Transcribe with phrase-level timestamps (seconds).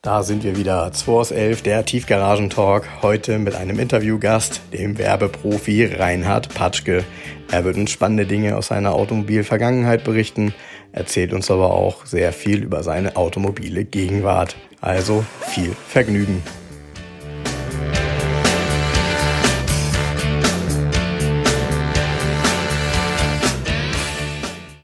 [0.00, 3.02] Da sind wir wieder, 2 aus 11, der Tiefgaragentalk.
[3.02, 7.02] Heute mit einem Interviewgast, dem Werbeprofi Reinhard Patschke.
[7.50, 10.54] Er wird uns spannende Dinge aus seiner Automobilvergangenheit berichten,
[10.92, 14.54] erzählt uns aber auch sehr viel über seine automobile Gegenwart.
[14.80, 16.44] Also viel Vergnügen.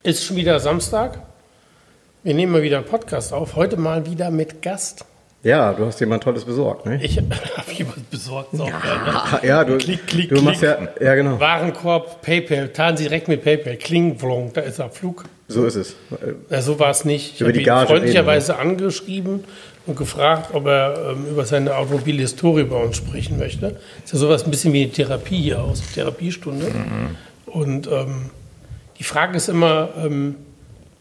[0.03, 1.34] Ist schon wieder Samstag.
[2.25, 3.54] Wir nehmen mal wieder einen Podcast auf.
[3.54, 5.04] Heute mal wieder mit Gast.
[5.43, 6.99] Ja, du hast jemand Tolles besorgt, ne?
[7.04, 8.54] Ich habe jemand besorgt.
[8.54, 9.46] Ja, ne?
[9.46, 10.71] ja du, klick, klick, du machst klick.
[11.00, 11.39] ja, ja genau.
[11.39, 13.76] Warenkorb, PayPal, zahlen Sie direkt mit PayPal.
[13.76, 15.26] Klingvlong, da ist er, Flug.
[15.49, 15.96] So ist es.
[16.49, 17.35] Ja, so war es nicht.
[17.35, 19.44] Ich habe Gage freundlicherweise reden, angeschrieben
[19.85, 23.77] und gefragt, ob er ähm, über seine Automobilhistorie bei uns sprechen möchte.
[24.02, 26.68] Ist ja sowas ein bisschen wie eine Therapie hier aus, Therapiestunde.
[26.68, 27.16] Mhm.
[27.44, 28.30] Und ähm,
[28.99, 30.36] die Frage ist immer, ähm,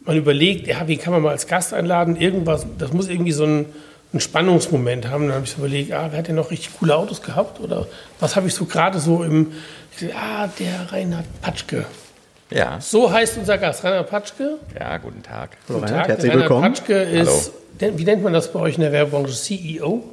[0.05, 2.15] man überlegt, ja, wie kann man mal als Gast einladen?
[2.15, 3.65] Irgendwas, das muss irgendwie so ein,
[4.13, 5.27] ein Spannungsmoment haben.
[5.27, 7.59] Dann habe ich so überlegt, ah, wer hat denn noch richtig coole Autos gehabt?
[7.59, 7.87] Oder
[8.19, 9.53] was habe ich so gerade so im,
[10.13, 11.85] ah, der Reinhard Patschke.
[12.49, 12.79] Ja.
[12.79, 14.57] So heißt unser Gast, Reinhard Patschke.
[14.77, 15.57] Ja, guten Tag.
[15.67, 16.07] Guten Reinhard, Tag.
[16.09, 16.73] herzlich Reinhard willkommen.
[16.73, 19.33] Patschke ist, wie nennt man das bei euch in der Werbebranche?
[19.33, 20.03] CEO?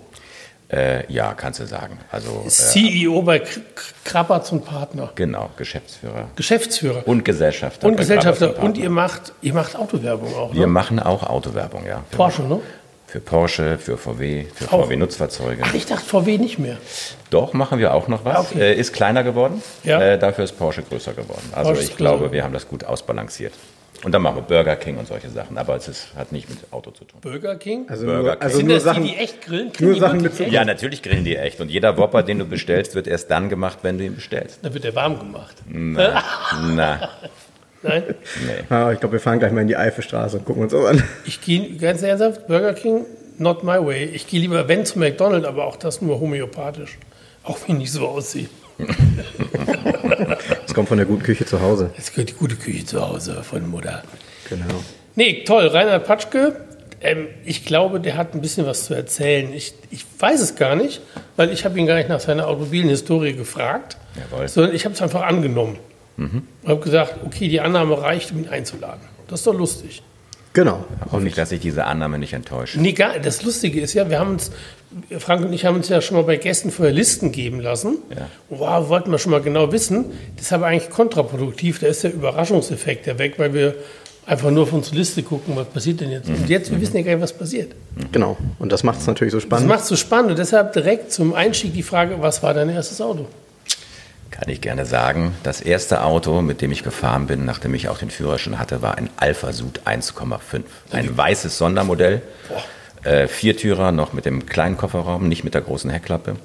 [0.73, 1.99] Äh, ja, kannst du sagen.
[2.13, 3.61] Also, äh, CEO bei K-
[4.05, 5.11] Krapperts und Partner.
[5.17, 6.29] genau, Geschäftsführer.
[6.37, 7.03] Geschäftsführer.
[7.07, 7.89] Und Gesellschafter.
[7.89, 8.59] Und Gesellschafter.
[8.63, 10.67] Und ihr macht, ihr macht Autowerbung auch, Wir ne?
[10.69, 12.05] machen auch Autowerbung, ja.
[12.13, 12.61] Porsche, ne?
[13.09, 14.67] Für Porsche, für VW, für.
[14.67, 15.63] VW-Nutzfahrzeuge.
[15.67, 16.77] Ach, ich dachte VW nicht mehr.
[17.31, 18.53] Doch, machen wir auch noch was.
[18.53, 18.61] Okay.
[18.61, 19.61] Äh, ist kleiner geworden.
[19.83, 20.01] Ja.
[20.01, 21.43] Äh, dafür ist Porsche größer geworden.
[21.53, 23.53] Also Porsche ich glaube, wir haben das gut ausbalanciert.
[24.03, 25.59] Und dann machen wir Burger King und solche Sachen.
[25.59, 27.21] Aber es ist, hat nicht mit Auto zu tun.
[27.21, 27.85] Burger King?
[27.89, 28.43] Also Burger nur, King.
[28.43, 29.73] also Sind nur das Sachen, die, die echt grillen?
[29.79, 30.53] nur die Sachen mit echt?
[30.53, 31.61] Ja, natürlich grillen die echt.
[31.61, 34.61] Und jeder Whopper, den du bestellst, wird erst dann gemacht, wenn du ihn bestellst.
[34.63, 35.57] Dann wird der warm gemacht.
[35.69, 36.23] Na,
[36.75, 37.09] na,
[37.83, 38.03] Nein?
[38.47, 38.65] nee.
[38.75, 41.03] Ah, ich glaube, wir fahren gleich mal in die Eifelstraße und gucken uns das an.
[41.25, 43.07] Ich gehe ganz ernsthaft, Burger King,
[43.39, 44.05] not my way.
[44.05, 46.99] Ich gehe lieber, wenn zu McDonald's, aber auch das nur homöopathisch.
[47.43, 48.49] Auch wenn ich nicht so aussehe.
[50.71, 51.91] Das kommt von der guten Küche zu Hause.
[51.97, 54.05] Jetzt gehört die gute Küche zu Hause von Mutter.
[54.49, 54.67] Genau.
[55.17, 55.67] Nee, toll.
[55.67, 56.61] Reinhard Patschke,
[57.01, 59.53] ähm, ich glaube, der hat ein bisschen was zu erzählen.
[59.53, 61.01] Ich, ich weiß es gar nicht,
[61.35, 64.47] weil ich habe ihn gar nicht nach seiner automobilen Historie gefragt, Jawohl.
[64.47, 65.77] sondern ich habe es einfach angenommen.
[66.17, 69.01] Und habe gesagt, okay, die Annahme reicht, um ihn einzuladen.
[69.27, 70.05] Das ist doch lustig.
[70.53, 70.85] Genau.
[71.13, 72.81] Hoffe ich, dass ich diese Annahme nicht enttäusche.
[72.81, 74.51] Nee, gar, das Lustige ist ja, wir haben uns,
[75.19, 77.99] Frank und ich haben uns ja schon mal bei Gästen vorher Listen geben lassen.
[78.11, 78.27] Ja.
[78.49, 80.07] Wow, wollten wir schon mal genau wissen.
[80.37, 81.79] Das ist aber eigentlich kontraproduktiv.
[81.79, 83.75] Da ist der Überraschungseffekt ja weg, weil wir
[84.27, 86.29] einfach nur auf unsere Liste gucken, was passiert denn jetzt.
[86.29, 87.73] Und jetzt, wir wissen ja gar nicht, was passiert.
[88.11, 88.37] Genau.
[88.59, 89.69] Und das macht es natürlich so Das spannend.
[89.69, 90.31] macht es so spannend.
[90.31, 93.27] Und deshalb direkt zum Einstieg die Frage, was war dein erstes Auto?
[94.31, 95.35] Kann ich gerne sagen.
[95.43, 98.97] Das erste Auto, mit dem ich gefahren bin, nachdem ich auch den Führerschein hatte, war
[98.97, 100.63] ein Alpha Sud 1,5.
[100.93, 102.23] Ein weißes Sondermodell.
[103.03, 106.37] Äh, Viertürer, noch mit dem kleinen Kofferraum, nicht mit der großen Heckklappe.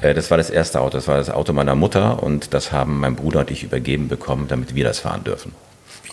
[0.00, 0.96] Äh, das war das erste Auto.
[0.96, 4.46] Das war das Auto meiner Mutter und das haben mein Bruder und ich übergeben bekommen,
[4.48, 5.52] damit wir das fahren dürfen.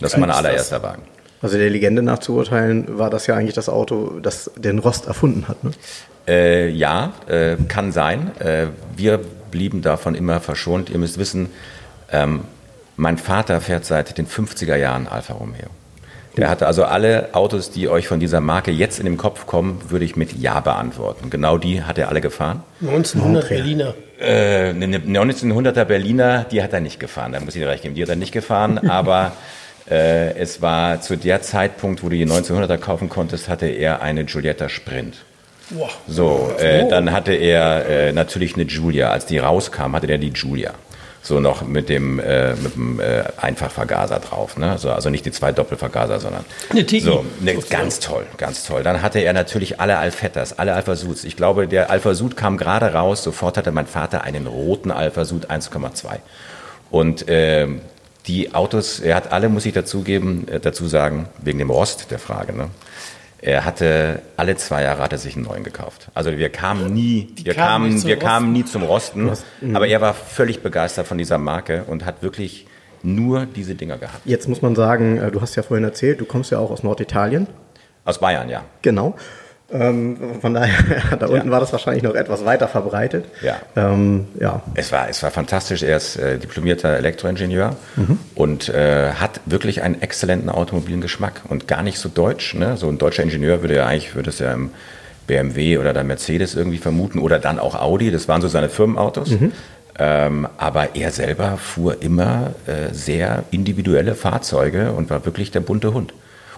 [0.02, 0.46] Das mein ist das?
[0.46, 1.04] allererster Wagen.
[1.42, 5.06] Also der Legende nach zu urteilen, war das ja eigentlich das Auto, das den Rost
[5.06, 5.64] erfunden hat.
[5.64, 5.72] Ne?
[6.28, 8.32] Äh, ja, äh, kann sein.
[8.40, 9.20] Äh, wir
[9.56, 10.90] blieben davon immer verschont.
[10.90, 11.50] Ihr müsst wissen,
[12.12, 12.42] ähm,
[12.98, 15.70] mein Vater fährt seit den 50er Jahren Alfa Romeo.
[16.36, 19.80] Der hatte also alle Autos, die euch von dieser Marke jetzt in den Kopf kommen,
[19.88, 21.30] würde ich mit Ja beantworten.
[21.30, 22.64] Genau die hat er alle gefahren.
[22.82, 23.62] 1900 Montreal.
[23.62, 23.94] Berliner.
[24.20, 27.32] Äh, eine 1900er Berliner, die hat er nicht gefahren.
[27.32, 28.78] Da muss ich dir recht geben, die hat er nicht gefahren.
[28.90, 29.32] aber
[29.90, 34.26] äh, es war zu der Zeitpunkt, wo du die 1900er kaufen konntest, hatte er eine
[34.26, 35.16] Giulietta Sprint.
[36.08, 39.10] So, äh, dann hatte er äh, natürlich eine Julia.
[39.10, 40.74] Als die rauskam, hatte er die Julia.
[41.26, 44.58] So noch mit dem, äh, mit dem äh, Einfachvergaser drauf.
[44.58, 44.78] Ne?
[44.78, 46.46] So, also nicht die zwei Doppelvergaser, sondern.
[46.70, 47.00] Eine TI.
[47.00, 48.84] So, ne, ganz toll, ganz toll.
[48.84, 51.24] Dann hatte er natürlich alle Alfettas, alle Alpha Suds.
[51.24, 53.24] Ich glaube, der Alpha Sud kam gerade raus.
[53.24, 56.18] Sofort hatte mein Vater einen roten Alpha Sud 1,2.
[56.92, 57.82] Und ähm,
[58.28, 62.20] die Autos, er hat alle, muss ich dazugeben, äh, dazu sagen, wegen dem Rost der
[62.20, 62.54] Frage.
[62.54, 62.70] Ne?
[63.46, 66.08] Er hatte alle zwei Jahre hat er sich einen neuen gekauft.
[66.16, 68.28] Also wir kamen nie, wir kamen kamen, wir Rosten.
[68.28, 69.32] kamen nie zum Rosten.
[69.76, 72.66] Aber er war völlig begeistert von dieser Marke und hat wirklich
[73.04, 74.22] nur diese Dinger gehabt.
[74.26, 76.82] Jetzt muss man sagen, äh, du hast ja vorhin erzählt, du kommst ja auch aus
[76.82, 77.46] Norditalien.
[78.04, 78.64] Aus Bayern, ja.
[78.82, 79.16] Genau.
[79.72, 83.26] Ähm, von daher, da unten war das wahrscheinlich noch etwas weiter verbreitet.
[83.42, 83.56] Ja.
[83.76, 84.62] Ähm, ja.
[84.76, 85.82] Es war, es war fantastisch.
[85.84, 87.76] Er ist äh, diplomierter Elektroingenieur
[88.36, 92.54] und äh, hat wirklich einen exzellenten automobilen Geschmack und gar nicht so deutsch.
[92.54, 92.78] Ne?
[92.78, 94.70] So ein deutscher Ingenieur würde ja eigentlich, würde es ja im
[95.28, 98.12] BMW oder der Mercedes irgendwie vermuten oder dann auch Audi.
[98.12, 99.32] Das waren so seine Firmenautos.
[99.98, 105.94] Ähm, aber er selber fuhr immer äh, sehr individuelle Fahrzeuge und war wirklich der bunte
[105.94, 106.14] Hund.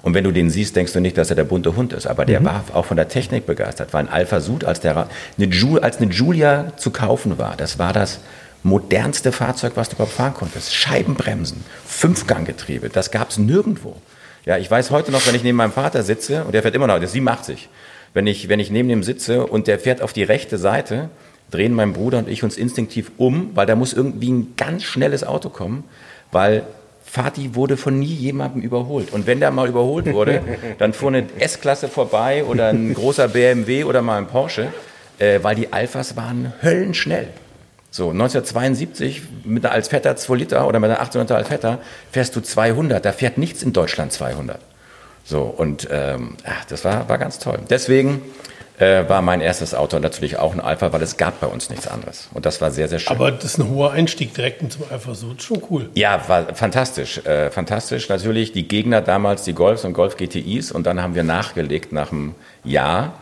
[0.08, 2.08] Und wenn du den siehst, denkst du nicht, dass er der bunte Hund ist.
[2.08, 2.46] Aber der mhm.
[2.46, 3.92] war auch von der Technik begeistert.
[3.92, 7.58] War ein Alpha Sud, als, der, eine Ju, als eine Julia zu kaufen war.
[7.58, 8.22] Das war das
[8.64, 10.74] modernste Fahrzeug, was du überhaupt fahren konntest.
[10.74, 13.98] Scheibenbremsen, Fünfganggetriebe, das gab es nirgendwo.
[14.46, 16.88] Ja, ich weiß heute noch, wenn ich neben meinem Vater sitze, und der fährt immer
[16.88, 17.68] noch, der ist 87,
[18.14, 21.10] wenn ich, wenn ich neben dem sitze und der fährt auf die rechte Seite,
[21.52, 25.26] drehen mein Bruder und ich uns instinktiv um, weil da muss irgendwie ein ganz schnelles
[25.26, 25.84] Auto kommen,
[26.32, 26.64] weil
[27.10, 29.12] Fatih wurde von nie jemandem überholt.
[29.14, 30.42] Und wenn der mal überholt wurde,
[30.78, 34.68] dann fuhr eine S-Klasse vorbei oder ein großer BMW oder mal ein Porsche,
[35.18, 37.30] äh, weil die Alphas waren höllenschnell.
[37.90, 41.80] So, 1972 mit einer Alfetta 2 Liter oder mit einer 1800er Alfetta
[42.12, 43.04] fährst du 200.
[43.04, 44.60] Da fährt nichts in Deutschland 200.
[45.24, 47.60] So, und ähm, ach, das war, war ganz toll.
[47.70, 48.22] Deswegen
[48.78, 51.88] äh, war mein erstes Auto natürlich auch ein Alpha, weil es gab bei uns nichts
[51.88, 52.30] anderes.
[52.34, 53.16] Und das war sehr, sehr schön.
[53.16, 55.90] Aber das ist ein hoher Einstieg direkt zum Alpha, so ist schon cool.
[55.96, 57.18] Ja, war fantastisch.
[57.26, 58.08] Äh, fantastisch.
[58.10, 60.72] Natürlich die Gegner damals, die Golfs und Golf GTIs.
[60.72, 63.14] Und dann haben wir nachgelegt nach einem Jahr,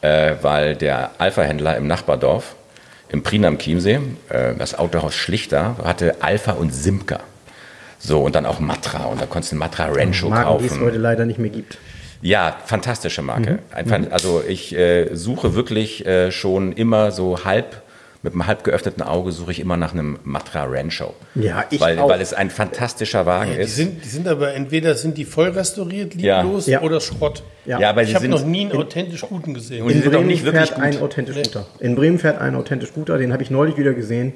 [0.00, 2.56] äh, weil der Alpha-Händler im Nachbardorf,
[3.08, 4.00] im Prien am Chiemsee,
[4.30, 7.20] äh, das Autohaus Schlichter, hatte Alpha und Simca.
[8.00, 9.04] So, und dann auch Matra.
[9.04, 10.68] Und da konntest du einen Matra Rancho Marken, kaufen.
[10.68, 11.78] Die es heute leider nicht mehr gibt.
[12.20, 13.60] Ja, fantastische Marke.
[13.84, 13.92] Mhm.
[13.92, 17.82] Ein, also ich äh, suche wirklich äh, schon immer so halb
[18.22, 21.14] mit einem halb geöffneten Auge suche ich immer nach einem Matra Rancho.
[21.36, 22.08] Ja, ich weil, auch.
[22.08, 23.76] weil es ein fantastischer Wagen ja, ist.
[23.76, 26.80] Die sind, die sind aber entweder sind die voll restauriert, lieblos ja.
[26.80, 27.44] oder Schrott.
[27.64, 29.84] Ja, ja aber ich habe noch nie einen authentisch guten gesehen.
[29.84, 30.84] Und in Bremen nicht wirklich fährt gut.
[30.84, 31.66] ein authentisch guter.
[31.78, 34.32] In Bremen fährt ein authentisch guter, den habe ich neulich wieder gesehen.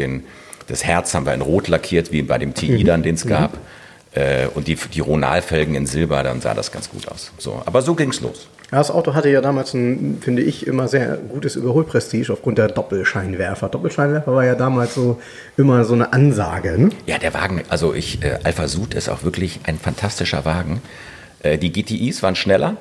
[0.68, 2.86] das Herz haben wir in Rot lackiert, wie bei dem TI mhm.
[2.86, 3.54] dann, den es gab.
[3.54, 3.60] Mhm.
[4.14, 7.32] Äh, und die, die Ronalfelgen in Silber, dann sah das ganz gut aus.
[7.38, 8.48] So, aber so ging's los.
[8.72, 12.70] Ja, das Auto hatte ja damals ein, finde ich, immer sehr gutes Überholprestige aufgrund der
[12.70, 13.70] Doppelscheinwerfer.
[13.70, 15.20] Doppelscheinwerfer war ja damals so
[15.58, 16.78] immer so eine Ansage.
[16.78, 16.90] Ne?
[17.06, 20.82] Ja, der Wagen, also ich, äh, Alpha Sud ist auch wirklich ein fantastischer Wagen.
[21.44, 22.78] Äh, die GTIs waren schneller,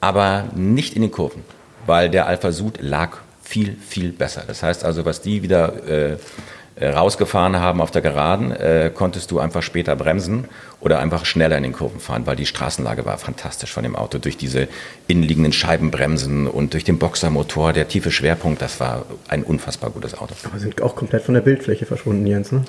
[0.00, 1.42] aber nicht in den Kurven,
[1.86, 4.42] weil der Alpha Sud lag viel, viel besser.
[4.46, 6.16] Das heißt also, was die wieder äh, äh,
[6.80, 10.44] rausgefahren haben auf der Geraden, äh, konntest du einfach später bremsen
[10.80, 14.18] oder einfach schneller in den Kurven fahren, weil die Straßenlage war fantastisch von dem Auto.
[14.18, 14.68] Durch diese
[15.06, 20.34] innenliegenden Scheibenbremsen und durch den Boxermotor, der tiefe Schwerpunkt, das war ein unfassbar gutes Auto.
[20.44, 22.64] Aber sind auch komplett von der Bildfläche verschwunden, Jens, ne?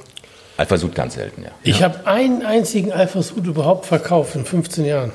[0.58, 1.51] Alpha Sud ganz selten, ja.
[1.63, 1.86] Ich ja.
[1.86, 5.13] habe einen einzigen Alpha Sud überhaupt verkauft in 15 Jahren.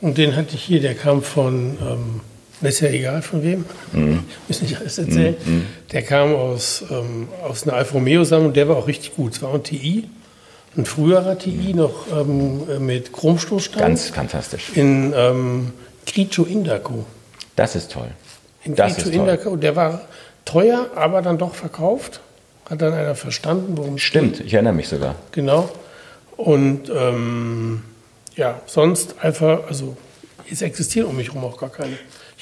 [0.00, 2.20] Und den hatte ich hier, der kam von ähm,
[2.60, 4.24] ist ja egal von wem, mhm.
[4.48, 5.36] muss nicht alles erzählen.
[5.44, 5.66] Mhm.
[5.92, 9.34] Der kam aus, ähm, aus einer Alfa Romeo-Sammlung, der war auch richtig gut.
[9.34, 10.08] Es war ein TI,
[10.76, 13.88] ein früherer TI, noch ähm, mit Chromstoßstangen.
[13.88, 14.70] Ganz fantastisch.
[14.74, 15.72] In ähm,
[16.06, 17.04] Grigio Indaco.
[17.56, 18.10] Das ist toll.
[18.64, 20.02] In das Grigio Indaco, der war
[20.44, 22.20] teuer, aber dann doch verkauft.
[22.68, 24.46] Hat dann einer verstanden, worum es Stimmt, geht.
[24.46, 25.14] ich erinnere mich sogar.
[25.32, 25.70] Genau.
[26.36, 27.82] Und ähm,
[28.36, 29.96] ja, sonst einfach, also
[30.50, 31.98] es existieren um mich herum auch gar keine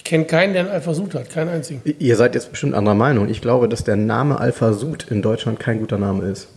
[0.07, 1.83] kenne keinen, der einen Alpha-Sud hat, keinen einzigen.
[1.99, 3.29] Ihr seid jetzt bestimmt anderer Meinung.
[3.29, 6.49] Ich glaube, dass der Name Alpha-Sud in Deutschland kein guter Name ist.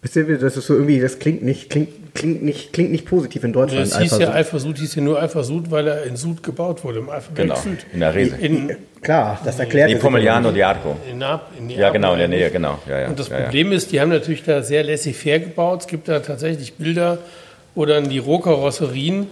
[0.00, 3.42] Wisst ihr, das ist so irgendwie, das klingt nicht, klingt, klingt nicht, klingt nicht positiv
[3.42, 3.90] in Deutschland.
[3.90, 6.84] Das hieß ja Alpha Sud, hieß ja nur Alpha Sud, weil er in Sud gebaut
[6.84, 7.84] wurde, im Alpha Genau, Süd.
[7.92, 8.36] in der Rese.
[8.36, 10.00] In, Klar, das erklärt Die es.
[10.00, 10.96] Pomigliano di Arco.
[11.10, 12.78] in, Nap in Ja, genau, in der Nähe, genau.
[12.88, 13.44] Ja, ja, Und das ja, ja.
[13.44, 15.80] Problem ist, die haben natürlich da sehr laissez-faire gebaut.
[15.82, 17.18] Es gibt da tatsächlich Bilder,
[17.74, 19.26] wo dann die Rohkarosserien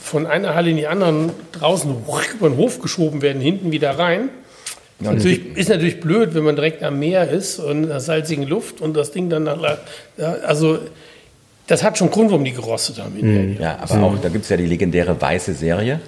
[0.00, 1.90] von einer Halle in die anderen draußen
[2.34, 4.30] über den Hof geschoben werden, hinten wieder rein.
[5.00, 8.46] Ja, natürlich, ist natürlich blöd, wenn man direkt am Meer ist und in der salzigen
[8.46, 9.58] Luft und das Ding dann nach.
[10.16, 10.78] Ja, also,
[11.66, 13.14] das hat schon Grund, warum die gerostet haben.
[13.14, 13.60] hinterher.
[13.60, 16.00] Ja, aber auch, da gibt es ja die legendäre weiße Serie,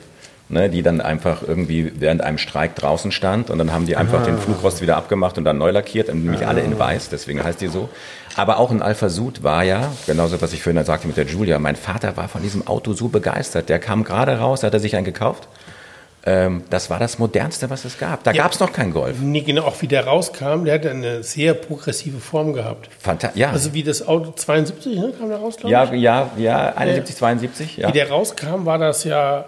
[0.49, 4.25] ne, die dann einfach irgendwie während einem Streik draußen stand und dann haben die einfach
[4.25, 7.61] den Flugrost wieder abgemacht und dann neu lackiert, und nämlich alle in weiß, deswegen heißt
[7.61, 7.91] die so.
[8.39, 11.59] Aber auch in Alpha Sud war ja, genauso was ich vorhin sagte mit der Julia,
[11.59, 14.95] mein Vater war von diesem Auto so begeistert, der kam gerade raus, hat er sich
[14.95, 15.49] einen gekauft.
[16.25, 18.23] Ähm, das war das modernste, was es gab.
[18.23, 18.45] Da Ja.
[18.45, 19.17] gab es noch keinen Golf.
[19.21, 22.89] Nee, genau, auch wie der rauskam, der hatte eine sehr progressive Form gehabt.
[23.01, 23.51] Fanta ja.
[23.51, 26.01] Also wie das Auto 72, ne, kam der raus, glaube ja, ich?
[26.01, 27.89] ja, ja, 71, 72, ja.
[27.89, 29.47] Wie der rauskam, war das ja,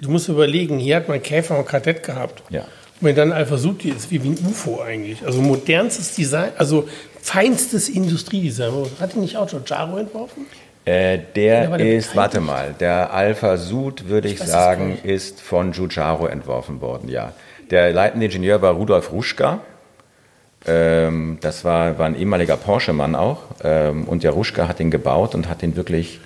[0.00, 2.42] du musst überlegen, hier hat man Käfer und Kadett gehabt.
[2.50, 2.62] Ja.
[3.00, 5.24] Und wenn dann Alpha Sudi ist, wie, wie ein UFO eigentlich.
[5.24, 6.86] Also modernstes Design, also
[7.22, 8.86] feinstes Industriedesign.
[9.00, 10.46] Hat die nicht auch Giorgiaro entworfen?
[10.84, 15.72] Äh, der der ist, warte mal, der Alpha Sud, würde ich, es sagen, ist von
[15.72, 17.32] Giugiaro entworfen worden, ja.
[17.70, 19.60] Der leitende Ingenieur war Rudolf Ruschka.
[20.66, 23.42] Ähm, das war, war ein ehemaliger Porsche-Mann auch.
[23.62, 26.20] Ähm, und der Ruschka hat den gebaut und hat den wirklich.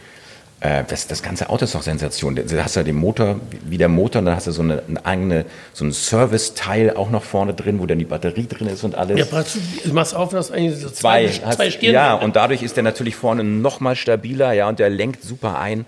[0.65, 2.35] Äh, das, das ganze Auto ist doch Sensation.
[2.35, 4.83] Da hast du ja den Motor, wie der Motor, und dann hast du so eine,
[4.89, 5.45] eine eigene,
[5.75, 9.19] so ein Service-Teil auch noch vorne drin, wo dann die Batterie drin ist und alles.
[9.19, 9.45] Ja,
[9.85, 12.77] du machst auf, dass eigentlich so Zwei, zwei, hast, zwei Stirn ja, und dadurch ist
[12.77, 15.85] der natürlich vorne noch mal stabiler, ja, und der lenkt super ein.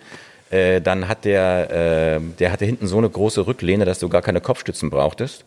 [0.50, 4.20] Äh, dann hat der, äh, der hatte hinten so eine große Rücklehne, dass du gar
[4.20, 5.46] keine Kopfstützen brauchtest.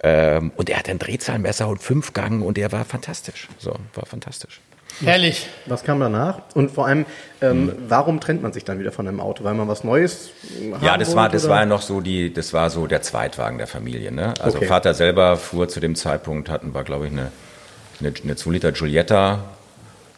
[0.00, 3.48] Ähm, und er hatte ein Drehzahlmesser und Fünfgang und der war fantastisch.
[3.58, 4.60] So, war fantastisch.
[5.04, 5.46] Herrlich.
[5.66, 6.40] Was kam danach?
[6.54, 7.06] Und vor allem,
[7.40, 7.72] ähm, Hm.
[7.88, 9.44] warum trennt man sich dann wieder von einem Auto?
[9.44, 10.30] Weil man was Neues
[10.72, 11.52] haben Ja, das war, das oder?
[11.54, 14.10] war ja noch so die, das war so der Zweitwagen der Familie.
[14.10, 14.34] Ne?
[14.40, 14.66] Also Okay.
[14.66, 17.30] Vater selber fuhr zu dem Zeitpunkt, hatten wir, glaube ich, eine,
[18.00, 19.44] eine, eine 2 Liter Giulietta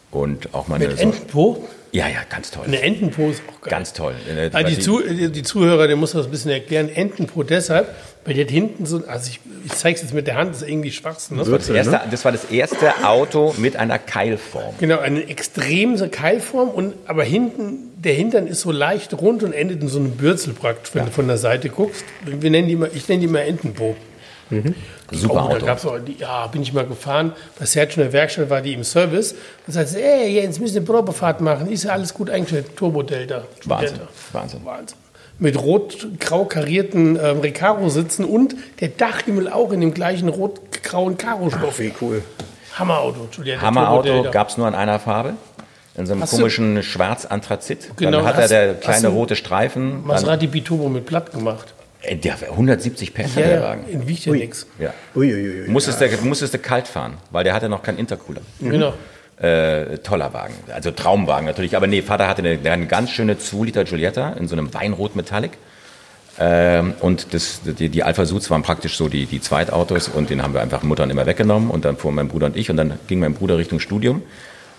[0.09, 0.87] und auch mal eine.
[0.87, 1.67] Mit So, Entenpo?
[1.91, 2.63] ja, ja, ganz toll.
[2.65, 3.69] Eine Entenpo ist auch geil.
[3.71, 4.15] Ganz toll.
[4.27, 6.89] Äh, Ah, die, die, die Zuhörer, der muss das ein bisschen erklären.
[6.89, 7.87] Entenpo deshalb,
[8.23, 10.61] weil die hat hinten so, also ich, ich zeige es jetzt mit der Hand, das
[10.61, 11.37] ist irgendwie Schwachsinn.
[11.37, 11.43] Ne?
[11.43, 14.75] Das, erste, das war das erste Auto mit einer Keilform.
[14.79, 19.81] Genau, eine extreme Keilform, und, aber hinten, der Hintern ist so leicht rund und endet
[19.81, 22.03] in so einem Bürzel praktisch, wenn du von der Seite guckst.
[22.25, 23.95] Wir nennen die mal, ich nenne die mal Entenpo.
[25.11, 25.89] Super oh, da Auto.
[25.89, 27.33] auch, die, ja, bin ich mal gefahren.
[27.57, 29.33] Bei Sergio in der Werkstatt war die im Service.
[29.65, 31.71] Und sagte, ey, Jens, müssen eine Probefahrt machen.
[31.71, 32.75] Ist ja alles gut eingestellt.
[32.75, 33.45] Turbo Delta.
[33.65, 34.07] Wahnsinn, Delta.
[34.33, 34.59] Wahnsinn.
[34.65, 34.97] Wahnsinn.
[35.41, 41.79] Mit rot-grau karierten ähm, Recaro sitzen und der Dachhimmel auch in dem gleichen rot-grauen Karo-Stoff.
[41.79, 42.23] Wie cool.
[42.75, 43.59] Hammerauto, Juliette.
[43.61, 45.33] Hammerauto gab es nur in einer Farbe.
[45.97, 47.89] In so einem Hast du- komischen Schwarz-Anthrazit.
[47.97, 49.91] Genau, dann hat er hast- der hast kleine rote Streifen.
[49.93, 51.73] Dann, Maserati Biturbo mit platt gemacht.
[52.03, 53.87] äh, der 170 PS Ja, der ja, Wagen.
[53.89, 54.67] in ja nichts.
[54.77, 54.93] Ja.
[55.15, 55.67] Uiuiui.
[55.69, 58.41] Musstest, musstest du kalt fahren, weil der hatte noch keinen Intercooler.
[58.59, 58.93] Genau.
[59.41, 60.53] Äh, toller Wagen.
[60.71, 61.75] Also Traumwagen natürlich.
[61.75, 65.15] Aber nee, Vater hatte eine, eine ganz schöne 2 Liter Giulietta in so einem Weinrot
[65.15, 65.53] Metallic.
[66.39, 70.43] Ähm, und das, die, die Alpha Suits waren praktisch so die, die Zweitautos und den
[70.43, 72.99] haben wir einfach Muttern immer weggenommen und dann fuhren mein Bruder und ich und dann
[73.07, 74.21] ging mein Bruder Richtung Studium.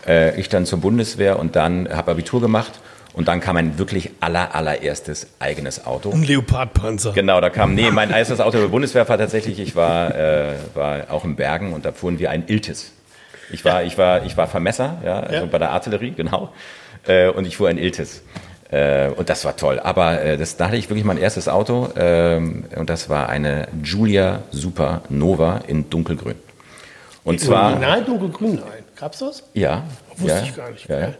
[0.07, 2.81] Äh, ich dann zur Bundeswehr und dann habe Abitur gemacht
[3.15, 6.11] und dann kam ein wirklich aller, allererstes eigenes Auto.
[6.13, 7.13] Ein Leopardpanzer.
[7.13, 11.11] Genau, da kam, nee, mein erstes Auto der Bundeswehr war tatsächlich, ich war, äh, war
[11.11, 12.93] auch in Bergen und da fuhren wir ein Iltis.
[13.53, 15.45] Ich war, ich war, ich war Vermesser, ja, also Ja.
[15.47, 16.51] bei der Artillerie, genau.
[17.07, 18.23] Äh, und ich fuhr ein Iltis.
[18.71, 19.79] Äh, und das war toll.
[19.81, 23.69] Aber äh, das, da hatte ich wirklich mein erstes Auto ähm, und das war eine
[23.83, 26.37] Giulia Super Nova in dunkelgrün.
[27.25, 28.83] Und zwar, Original dunkelgrün, nein.
[28.99, 29.43] Gab's das?
[29.55, 29.83] ja,
[30.17, 30.89] Wusste ja, ich gar nicht.
[30.89, 31.07] Ja, ja.
[31.09, 31.15] Okay.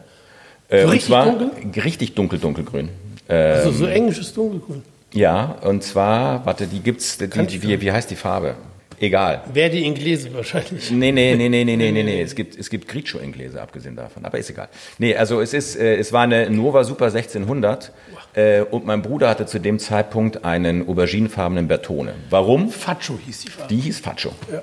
[0.69, 1.81] Äh, So und richtig zwar dunkel?
[1.83, 2.89] richtig dunkel, dunkelgrün.
[3.27, 3.75] Also Ähm.
[3.75, 4.83] so englisches dunkelgrün.
[5.13, 8.55] Ja, und zwar, warte, die gibt's, die, die, wie, wie heißt die Farbe?
[8.99, 9.41] Egal.
[9.51, 10.91] Wer die Inglese wahrscheinlich.
[10.91, 12.21] Nee, nee, nee, nee, nee, nee, nee, nee.
[12.21, 14.23] Es gibt, es gibt Grigio-Inglese, abgesehen davon.
[14.25, 14.69] Aber ist egal.
[14.97, 17.91] Nee, also es ist, äh, es war eine Nova Super 1600
[18.35, 22.13] äh, und mein Bruder hatte zu dem Zeitpunkt einen auberginefarbenen Bertone.
[22.29, 22.69] Warum?
[22.69, 23.73] Faccio hieß die Farbe.
[23.73, 24.31] Die hieß Faccio.
[24.51, 24.61] Ja.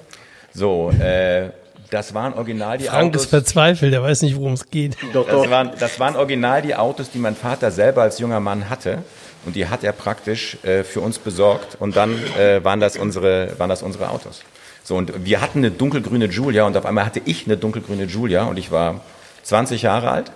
[0.52, 1.50] So, äh,
[1.90, 3.26] das waren original die Frank ist Autos.
[3.30, 4.96] verzweifelt, er weiß nicht, worum es geht.
[5.12, 5.50] Doch, Das doch.
[5.50, 8.98] waren, das waren original die Autos, die mein Vater selber als junger Mann hatte.
[9.46, 11.76] Und die hat er praktisch äh, für uns besorgt.
[11.80, 14.42] Und dann äh, waren, das unsere, waren das unsere Autos.
[14.82, 18.44] So, und wir hatten eine dunkelgrüne Giulia und auf einmal hatte ich eine dunkelgrüne Giulia
[18.44, 19.00] und ich war
[19.44, 20.32] 20 Jahre alt.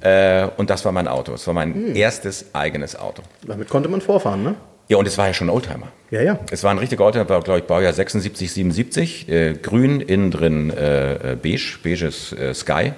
[0.00, 1.34] Äh, und das war mein Auto.
[1.34, 3.22] Es war mein erstes eigenes Auto.
[3.46, 4.54] Damit konnte man vorfahren, ne?
[4.88, 5.88] Ja, und es war ja schon Oldtimer.
[6.10, 6.38] Ja, ja.
[6.50, 9.28] Es war ein richtiger Oldtimer, war, glaube ich, Baujahr 76, 77.
[9.28, 12.92] Äh, grün, innen drin äh, äh, beige, beiges äh, Sky.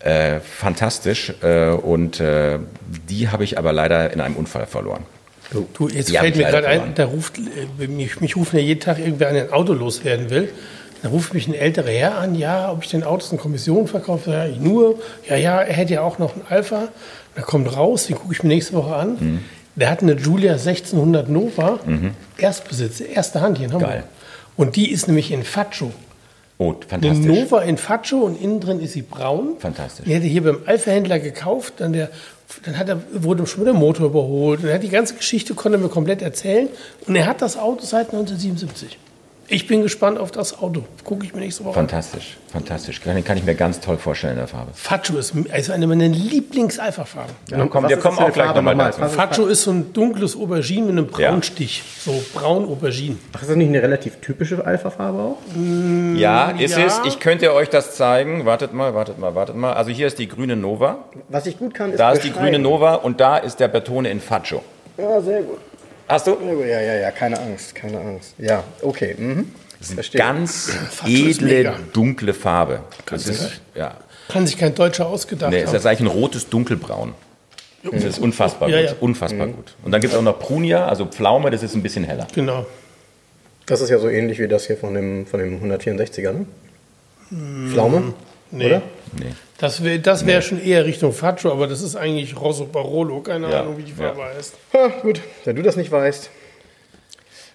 [0.00, 1.32] Äh, fantastisch.
[1.42, 2.58] Äh, und äh,
[3.08, 5.04] die habe ich aber leider in einem Unfall verloren.
[5.50, 8.80] Du, jetzt Die fällt mir gerade ein, da ruft, äh, mich, mich rufen ja jeden
[8.80, 10.50] Tag irgendwer an, der ein Auto loswerden will.
[11.02, 14.30] Da ruft mich ein älterer Herr an, ja, ob ich den Autos in Kommission verkaufe.
[14.30, 14.98] Ja, ich nur.
[15.28, 16.88] Ja, ja, er hätte ja auch noch einen Alpha.
[17.34, 19.16] Da kommt raus, den gucke ich mir nächste Woche an.
[19.18, 19.44] Mhm.
[19.76, 21.78] Der hat eine Giulia 1600 Nova,
[22.36, 23.90] Erstbesitz, erste Hand hier in Hamburg.
[23.90, 24.04] Geil.
[24.56, 25.92] Und die ist nämlich in Faccio.
[26.60, 27.26] Oh, Eine fantastisch.
[27.26, 29.56] Nova in Faccio und innen drin ist sie braun.
[29.60, 30.04] Fantastisch.
[30.06, 32.10] Die hat er hier beim Alpha-Händler gekauft, dann, der,
[32.64, 34.60] dann hat er, wurde schon der Motor überholt.
[34.60, 36.68] Und er hat die ganze Geschichte, konnte er mir komplett erzählen.
[37.06, 38.98] Und er hat das Auto seit 1977.
[39.50, 40.84] Ich bin gespannt auf das Auto.
[41.04, 41.88] Gucke ich mir nächste Woche an.
[41.88, 43.00] Fantastisch, fantastisch.
[43.00, 44.72] Den kann ich mir ganz toll vorstellen in der Farbe.
[44.74, 47.32] Faccio ist also eine meiner Lieblings-Alpha-Farben.
[47.70, 49.00] komm, Was wir kommen auch gleich nochmal dazu.
[49.04, 51.30] Faccio ist so ein dunkles Aubergine mit einem Ja.
[51.30, 51.82] Braunstich.
[52.04, 53.16] So braun Aubergine.
[53.32, 55.36] Ach, ist das nicht eine relativ typische Alpha-Farbe auch?
[56.14, 56.84] Ja, ist ja.
[56.84, 57.00] es.
[57.06, 58.44] Ich könnte euch das zeigen.
[58.44, 59.72] Wartet mal, wartet mal, wartet mal.
[59.72, 60.98] Also hier ist die grüne Nova.
[61.30, 64.10] Was ich gut kann, ist Da ist die grüne Nova und da ist der Bertone
[64.10, 64.62] in Faccio.
[64.98, 65.58] Ja, sehr gut.
[66.08, 66.36] Hast du?
[66.66, 68.34] Ja, ja, ja, keine Angst, keine Angst.
[68.38, 69.14] Ja, okay.
[69.18, 69.52] Mhm.
[69.80, 70.18] Verstehe.
[70.18, 70.68] Ganz
[71.04, 71.06] ist
[71.40, 71.78] edle, mega.
[71.92, 72.80] dunkle Farbe.
[73.06, 73.96] Das ist, ja.
[74.28, 75.74] Kann sich kein Deutscher ausgedacht Nee, ist haben.
[75.74, 77.14] das eigentlich ein rotes Dunkelbraun.
[77.92, 78.90] Das ist unfassbar Ja, gut.
[78.90, 78.96] ja.
[79.00, 79.74] Unfassbar gut.
[79.84, 82.26] Und dann gibt es auch noch Prunia, also Pflaume, das ist ein bisschen heller.
[82.34, 82.66] Genau.
[83.66, 86.46] Das ist ja so ähnlich wie das hier von dem, von dem 164er, ne?
[87.70, 88.14] Pflaume?
[88.50, 88.66] Nee.
[88.66, 88.82] Oder?
[89.16, 89.26] Nee.
[89.58, 93.20] Das wäre das wär schon eher Richtung Faccio, aber das ist eigentlich Rosso Barolo.
[93.20, 94.54] Keine Ja, Ahnung, wie die Farbe heißt.
[94.72, 96.30] Ha, gut, wenn du das nicht weißt.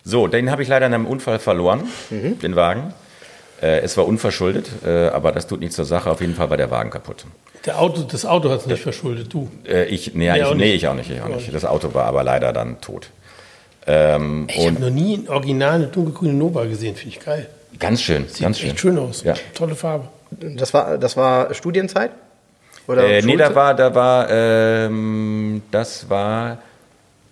[0.03, 2.39] So, den habe ich leider in einem Unfall verloren, Mhm.
[2.39, 2.93] den Wagen.
[3.62, 6.12] Äh, es war unverschuldet, äh, aber das tut nichts zur Sache.
[6.12, 7.25] Auf jeden Fall war der Wagen kaputt.
[7.65, 9.50] Der Auto, das Auto hat es nicht verschuldet, du.
[9.65, 10.75] Äh, ich, nee, Nee, ich, auch nee, nicht.
[10.75, 11.53] ich auch nicht, ich auch nicht.
[11.53, 13.07] Das Auto war aber leider dann tot.
[13.88, 17.48] Ähm, Ich habe und noch nie ein Original eine dunkelgrüne Nova gesehen, finde ich geil.
[17.79, 18.77] ganz schön, Sieht ganz echt schön.
[18.95, 19.24] schön aus.
[19.24, 19.36] Ja.
[19.53, 20.10] Tolle Farbe.
[20.39, 22.11] Das war, das war Studienzeit?
[22.87, 26.57] Oder Äh, nee, da war, da war, ähm, das war,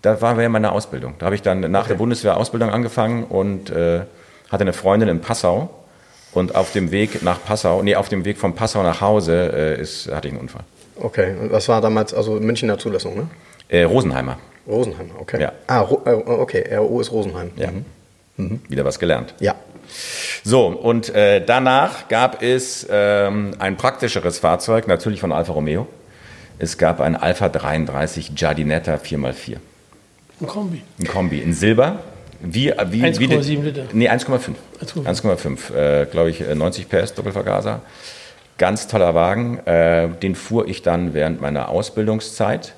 [0.02, 1.16] da war während meiner Ausbildung.
[1.20, 4.02] Da habe ich dann nach der Bundeswehr Ausbildung angefangen und äh,
[4.50, 5.70] hatte eine Freundin in Passau.
[6.34, 9.82] Und auf dem Weg nach Passau, nee, auf dem Weg von Passau nach Hause äh,
[9.82, 10.64] ist, hatte ich einen Unfall.
[10.96, 13.28] Okay, und was war damals, also Münchner Zulassung, ne?
[13.68, 15.42] Äh, Rosenheimer, Rosenheim, okay.
[15.42, 15.52] Ja.
[15.68, 17.52] Ah, äh, okay, RO ist Rosenheim.
[17.58, 17.70] ja.
[18.38, 18.62] Mhm.
[18.70, 19.34] Wieder was gelernt.
[19.40, 19.56] Ja.
[20.44, 25.88] So, und äh, danach gab es ähm, ein praktischeres Fahrzeug, natürlich von Alfa Romeo.
[26.60, 29.58] Es gab ein Alpha 33 Giardinetta 4x4.
[30.42, 30.82] Ein Kombi.
[31.00, 32.00] Ein Kombi in Silber.
[32.40, 33.84] Wie, wie, 1,7 wie, Liter.
[33.94, 34.56] Nee, 1,5.
[34.84, 35.06] 1,5.
[35.06, 35.76] 1,5.
[35.76, 37.82] Äh, Glaube ich, äh, 90 PS Doppelvergaser.
[38.58, 39.60] Ganz toller Wagen.
[39.66, 42.74] Äh, den fuhr ich dann während meiner Ausbildungszeit.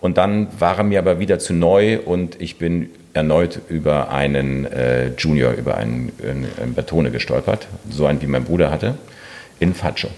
[0.00, 4.66] Und dann war er mir aber wieder zu neu und ich bin erneut über einen
[4.66, 7.68] äh, Junior, über einen, einen, Bertone gestolpert.
[7.88, 8.96] So einen, wie mein Bruder hatte.
[9.60, 10.10] In Faccio.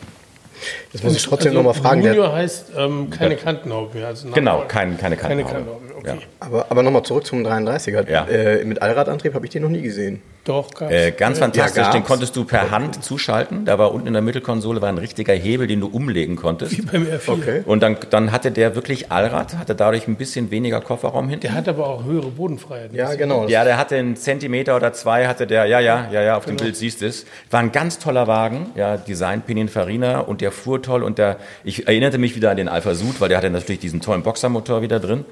[0.92, 4.08] Jetzt muss ich trotzdem also noch mal fragen, der, Junior heißt ähm, keine Kantenhaube mehr.
[4.08, 5.66] Also Genau, kein, keine keine Kantenhaube.
[5.66, 5.98] Kantenhaube.
[5.98, 6.16] Okay.
[6.16, 6.26] Ja.
[6.40, 8.10] aber, aber nochmal zurück zum 33er.
[8.10, 8.26] Ja.
[8.26, 10.22] Äh, mit Allradantrieb habe ich den noch nie gesehen.
[10.46, 10.92] Doch, gab's.
[10.92, 13.64] Äh, ganz fantastisch, Ja, den konntest du per Hand zuschalten.
[13.64, 16.78] Da war unten in der Mittelkonsole war ein richtiger Hebel, den du umlegen konntest.
[16.78, 17.28] Wie beim R4.
[17.30, 17.62] Okay.
[17.66, 21.42] Und dann, dann hatte der wirklich Allrad, hatte dadurch ein bisschen weniger Kofferraum hinten.
[21.42, 22.94] Der hat aber auch höhere Bodenfreiheit.
[22.94, 23.48] Ja, genau.
[23.48, 26.56] Ja, der hatte einen Zentimeter oder zwei, hatte der, ja, ja, ja, ja, auf dem
[26.56, 27.26] Bild siehst du es.
[27.50, 31.88] War ein ganz toller Wagen, ja, Design Pininfarina und der fuhr toll und der, ich
[31.88, 35.00] erinnerte mich wieder an den Alpha Sud, weil der hatte natürlich diesen tollen Boxermotor wieder
[35.00, 35.24] drin.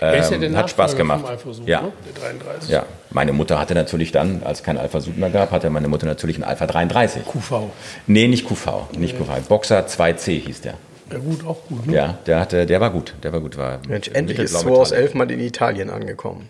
[0.00, 1.24] Ähm, hat Spaß gemacht.
[1.66, 1.82] Ja.
[1.82, 1.92] ne?
[2.06, 2.70] Der 33.
[2.70, 5.88] Ja, meine Mutter hatte natürlich dann, als es kein Alpha Sud mehr gab, hatte meine
[5.88, 7.22] Mutter natürlich einen Alpha 33.
[7.24, 7.70] QV.
[8.06, 9.48] Nee, nicht QV, nicht QV.
[9.48, 10.74] Boxer 2C hieß der.
[11.10, 11.86] Ja gut, auch gut.
[11.86, 11.94] Ne?
[11.94, 14.80] Ja, der hatte, der war gut, der war gut, war Mensch, endlich ist mittelblau 2
[14.80, 15.04] aus Metall.
[15.04, 16.48] 11 mal in Italien angekommen.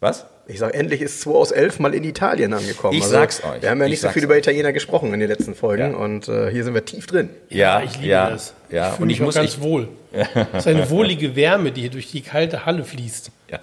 [0.00, 0.26] Was?
[0.46, 2.96] Ich sage, endlich ist 2 aus 11 mal in Italien angekommen.
[2.98, 3.62] Ich sag's euch.
[3.62, 5.96] Wir haben ja Ich nicht so viel über Italiener gesprochen in den letzten Folgen Ja.
[5.98, 7.30] und äh, hier sind wir tief drin.
[7.48, 8.54] Ja, ich liebe ja, das.
[8.70, 9.88] Ja, ich fühle und mich ich auch muss, ganz ich, wohl.
[10.12, 13.30] Das ist eine wohlige Wärme, die hier durch die kalte Halle fließt.
[13.50, 13.60] Ja.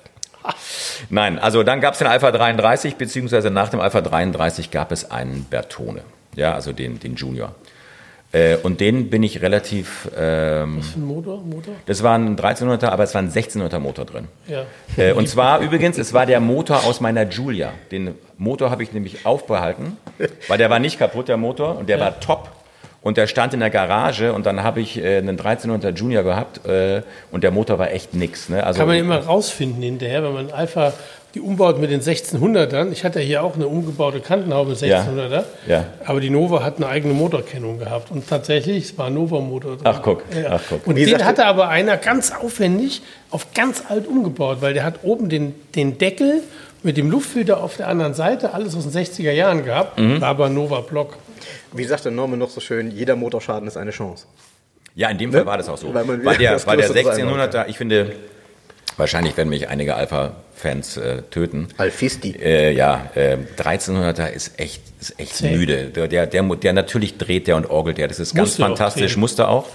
[1.09, 5.11] Nein, also dann gab es den Alpha 33, beziehungsweise nach dem Alpha 33 gab es
[5.11, 6.01] einen Bertone,
[6.35, 7.53] ja, also den, den Junior.
[8.37, 11.41] Äh, und den bin ich relativ, ähm, Was für ein Motor?
[11.41, 11.73] Motor?
[11.85, 14.27] das war ein 1300er, aber es war ein 1600er Motor drin.
[14.47, 14.63] Ja.
[14.97, 17.71] Äh, und zwar übrigens, es war der Motor aus meiner Giulia.
[17.91, 19.97] Den Motor habe ich nämlich aufbehalten,
[20.47, 22.05] weil der war nicht kaputt, der Motor, und der Ja.
[22.05, 22.49] war top.
[23.01, 26.65] Und der stand in der Garage und dann habe ich äh, einen 1300er Junior gehabt
[26.65, 28.49] äh, und der Motor war echt nix.
[28.49, 28.61] Ne?
[28.63, 30.91] Also, Kann man immer rausfinden hinterher, wenn man Alpha
[31.37, 32.91] die umbaut mit den 1600ern.
[32.91, 35.01] Ich hatte ja hier auch eine umgebaute Kantenhaube mit Ja.
[35.03, 35.43] 1600er.
[35.67, 35.85] Ja.
[36.05, 38.09] Aber die Nova hat eine eigene Motorkennung gehabt.
[38.11, 39.85] Und tatsächlich, es war ein Nova-Motor drin.
[39.85, 40.23] Ach, guck.
[40.35, 40.49] Ja.
[40.53, 40.87] Ach, guck.
[40.87, 44.99] Und Wie den hatte aber einer ganz aufwendig auf ganz alt umgebaut, weil der hat
[45.03, 46.41] oben den, den Deckel
[46.83, 50.21] mit dem Luftfilter auf der anderen Seite, alles aus den 60er Jahren gehabt, Mhm.
[50.21, 51.17] war aber ein Nova-Block.
[51.73, 54.25] Wie sagt der Norman noch so schön, jeder Motorschaden ist eine Chance.
[54.95, 55.93] Ja, in dem Fall war das auch so.
[55.93, 58.13] Weil man Weil der, weil der Größeres 1600er, ich finde,
[58.95, 59.95] wahrscheinlich werden mich einige
[60.57, 61.67] Alpha-Fans äh, töten.
[61.77, 62.31] Alfisti.
[62.41, 65.55] Äh, ja, äh, 1300er ist echt, ist echt Zäh.
[65.55, 65.85] müde.
[65.85, 68.07] Der, der, der, der natürlich dreht der und orgelt der.
[68.07, 69.19] Das ist ganz Musste auch fantastisch, drehen.
[69.19, 69.67] musste auch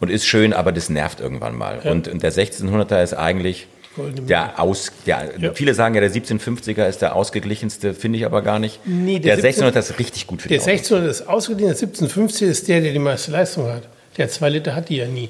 [0.00, 1.78] und ist schön, aber das nervt irgendwann mal.
[1.84, 5.52] Und, und der 1600er ist eigentlich der aus, der, Ja.
[5.52, 8.80] viele sagen ja, der 1750er ist der ausgeglichenste, finde ich aber gar nicht.
[8.86, 10.70] Nee, der der 1600er ist richtig gut für Der die Autos.
[10.92, 13.82] 1600 ist ausgedient, der 1750 ist der, der die meiste Leistung hat.
[14.16, 15.28] Der 2 Liter hat die ja nie.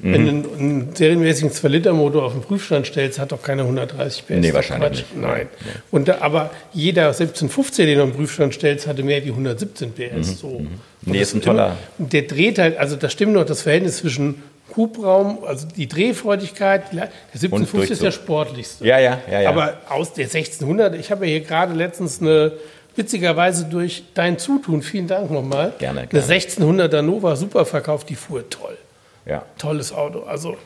[0.00, 4.30] Wenn du einen, einen serienmäßigen 2-Liter-Motor auf den Prüfstand stellst, hat doch keine 130 PS.
[4.36, 5.16] Nee, wahrscheinlich nicht.
[5.16, 5.48] Nein.
[5.90, 9.92] Und da, aber jeder 1750, den du auf den Prüfstand stellst, hatte mehr wie 117
[9.92, 10.38] PS.
[10.40, 10.46] So.
[10.48, 10.62] Und
[11.06, 13.98] Mhm, Nee, ist ein toller- immer- Der dreht halt, also da stimmt noch das Verhältnis
[13.98, 14.42] zwischen
[14.76, 16.92] Hubraum, also die Drehfreudigkeit.
[16.92, 18.84] Der 1750 ist der sportlichste.
[18.86, 19.48] Ja, ja, ja, ja.
[19.48, 22.52] Aber aus der 1600, ich habe ja hier gerade letztens eine,
[22.96, 26.26] witzigerweise durch dein Zutun, vielen Dank nochmal, Gerne, eine gerne.
[26.26, 28.76] 1600er Nova super verkauft, die fuhr toll.
[29.28, 29.44] Ja.
[29.58, 30.22] Tolles Auto.
[30.22, 30.56] Also,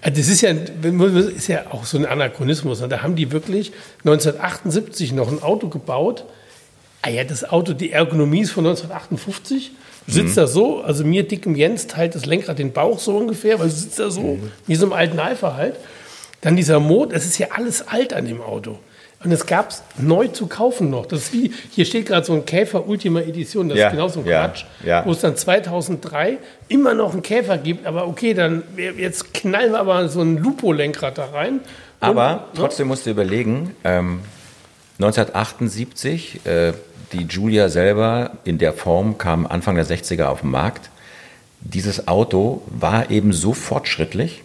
[0.00, 2.80] also das ist ja, ist ja auch so ein Anachronismus.
[2.80, 6.24] Und da haben die wirklich 1978 noch ein Auto gebaut.
[7.02, 9.72] Ah ja, das Auto, die Ergonomie ist von 1958.
[10.06, 13.60] Du sitzt da so, also mir dickem Jens teilt das Lenkrad den Bauch so ungefähr,
[13.60, 15.76] weil du sitzt da so wie so im alten Alpha halt.
[16.40, 18.80] Dann dieser Mod, das ist ja alles alt an dem Auto.
[19.24, 21.06] Und es gab es neu zu kaufen noch.
[21.06, 24.08] Das ist wie, hier steht gerade so ein Käfer Ultima Edition, das Ja, ist genau
[24.08, 25.04] so ein ja, Quatsch, ja.
[25.06, 27.86] wo es dann 2003 immer noch einen Käfer gibt.
[27.86, 28.62] Aber okay, dann
[28.98, 31.54] jetzt knallen wir aber so ein Lupo-Lenkrad da rein.
[31.54, 31.62] Und-
[32.00, 34.20] Aber trotzdem musst du überlegen, ähm,
[34.98, 36.72] 1978, äh,
[37.12, 40.90] die Julia selber in der Form kam Anfang der 60er auf den Markt.
[41.60, 44.42] Dieses Auto war eben so fortschrittlich,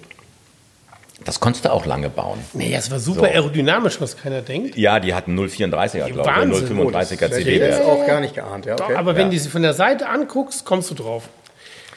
[1.27, 2.39] das konntest du auch lange bauen.
[2.53, 3.25] Nee, das war super So.
[3.25, 4.77] aerodynamisch, was keiner denkt.
[4.77, 6.77] Ja, die hatten 0,34er, glaube ich, Wahnsinn.
[6.79, 7.57] 0,35er Hätte ich CD.
[7.59, 8.05] jetzt ja, auch ja.
[8.07, 8.65] gar nicht geahnt.
[8.65, 8.95] Ja, okay.
[8.95, 11.29] Aber wenn du sie von der Seite anguckst, kommst du drauf.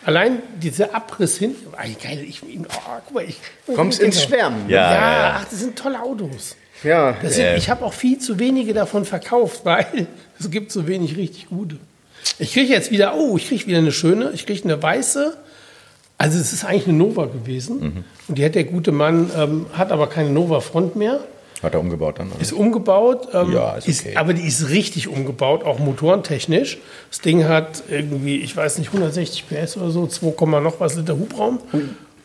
[0.04, 1.54] Allein dieser Abriss hin,
[2.02, 2.56] geil, ich, oh,
[3.04, 3.38] guck mal, ich
[3.74, 4.68] Kommst ins Schwärmen.
[4.68, 5.36] Ja, Ja, ja, ja.
[5.38, 6.56] ach, das sind tolle Autos.
[6.82, 10.06] Ja, Das sind, ich habe auch viel zu wenige davon verkauft, weil
[10.38, 11.76] es gibt so wenig richtig gute.
[12.38, 15.36] Ich kriege jetzt wieder, oh, ich kriege wieder eine schöne, ich kriege eine weiße.
[16.20, 18.04] Also es ist eigentlich eine Nova gewesen.
[18.28, 21.20] Und die hat der gute Mann, ähm, hat aber keine Nova Front mehr.
[21.62, 22.30] Hat er umgebaut dann?
[22.30, 22.40] Oder?
[22.42, 23.28] Ist umgebaut.
[23.32, 24.16] Ähm, Ja, ist okay.
[24.16, 26.76] aber die ist richtig umgebaut, auch motorentechnisch.
[27.08, 30.94] Das Ding hat irgendwie, ich weiß nicht, 160 PS oder so, 2, Komma noch was
[30.94, 31.58] Liter Hubraum.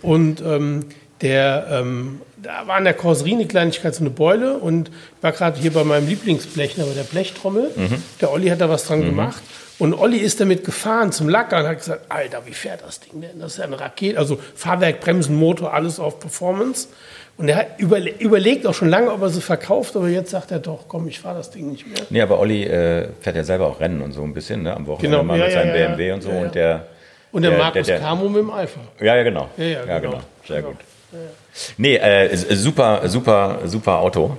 [0.02, 0.86] Und ähm,
[1.22, 4.58] der, ähm, da war an der Karosserie eine Kleinigkeit, so eine Beule.
[4.58, 7.72] Und ich war gerade hier bei meinem Lieblingsblechner, bei der Blechtrommel.
[7.76, 8.04] Mhm.
[8.20, 9.42] Der Olli hat da was dran gemacht.
[9.78, 13.20] Und Olli ist damit gefahren zum Lacker und hat gesagt, Alter, wie fährt das Ding
[13.22, 13.40] denn?
[13.40, 16.88] Das ist ja eine Rakete, also Fahrwerk, Bremsen, Motor, alles auf Performance.
[17.38, 20.52] Und er hat überle überlegt auch schon lange, ob er sie verkauft, aber jetzt sagt
[20.52, 22.00] er doch, komm, ich fahre das Ding nicht mehr.
[22.10, 24.74] Nee, aber Olli äh, fährt ja selber auch Rennen und so ein bisschen, ne?
[24.74, 25.88] Am Wochenende Genau, mal ja, mit ja, seinem ja.
[25.90, 26.30] BMW und so.
[26.30, 26.86] Und der.
[27.34, 28.80] Und der, der- Markus der- der- Camo mit dem Alpha.
[29.02, 29.50] Ja, ja, genau.
[29.58, 30.22] Ja, ja, genau.
[30.48, 30.70] Sehr Genau.
[30.70, 30.78] gut.
[31.78, 34.38] Nee, äh, super, super, super Auto.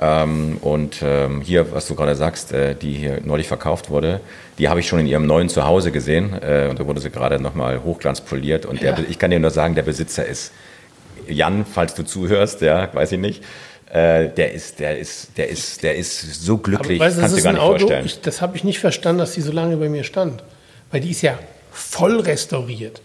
[0.00, 4.20] Ähm, und ähm, hier, was du gerade sagst, äh, die hier neulich verkauft wurde,
[4.58, 6.34] die habe ich schon in ihrem neuen Zuhause gesehen.
[6.40, 8.64] Äh, und da wurde sie gerade nochmal hochglanzpoliert.
[8.66, 9.04] Und der, Ja.
[9.08, 10.52] ich kann dir nur sagen, der Besitzer ist
[11.28, 13.42] Jan, falls du zuhörst, ja, weiß ich nicht.
[13.92, 17.52] Äh, der ist, der ist, der ist, der ist so glücklich, weißt kannst du gar
[17.54, 18.06] nicht Auto, vorstellen.
[18.06, 20.42] ich, das habe ich nicht verstanden, dass die so lange bei mir stand.
[20.90, 21.38] Weil die ist ja
[21.72, 23.00] voll restauriert.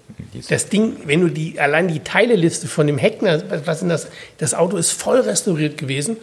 [0.50, 4.08] Das Ding, wenn du die, allein die Teileliste von dem Heckner, was sind das?
[4.38, 6.18] Das Auto ist voll restauriert gewesen.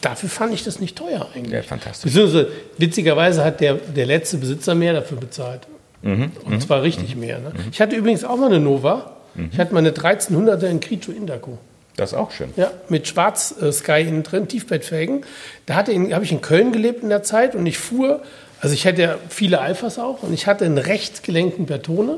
[0.00, 1.52] Dafür fand ich das nicht teuer eigentlich.
[1.52, 2.12] Ja, fantastisch.
[2.12, 2.48] Beziehungsweise,
[2.78, 5.62] witzigerweise hat der, der letzte Besitzer mehr dafür bezahlt.
[6.02, 7.38] Mhm, Und zwar richtig mehr.
[7.40, 7.52] Ne?
[7.72, 9.16] Ich hatte übrigens auch mal eine Nova.
[9.34, 9.50] Mhm.
[9.52, 11.58] Ich hatte mal eine 1300er in Crito Indaco.
[11.96, 12.50] Das ist auch schön.
[12.56, 15.22] Ja, mit Schwarz äh, Sky innen drin, Tiefbettfelgen.
[15.66, 18.22] Da hatte habe ich in Köln gelebt in der Zeit und ich fuhr,
[18.60, 22.16] also ich hatte ja viele Alphas auch und ich hatte einen rechtsgelenkten Bertone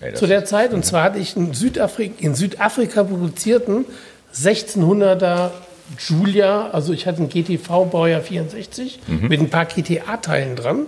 [0.00, 3.86] Ey, das- zu der Zeit und zwar hatte ich einen Südafrika, in Südafrika produzierten
[4.34, 5.50] 1600er
[5.98, 10.86] Julia, also ich hatte einen GTV Baujahr 64 mit ein paar GTA-Teilen dran.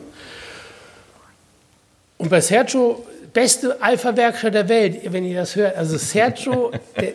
[2.17, 5.77] Und bei Sergio, beste Alpha-Werkstatt der Welt, wenn ihr das hört.
[5.77, 7.12] Also Sergio, der,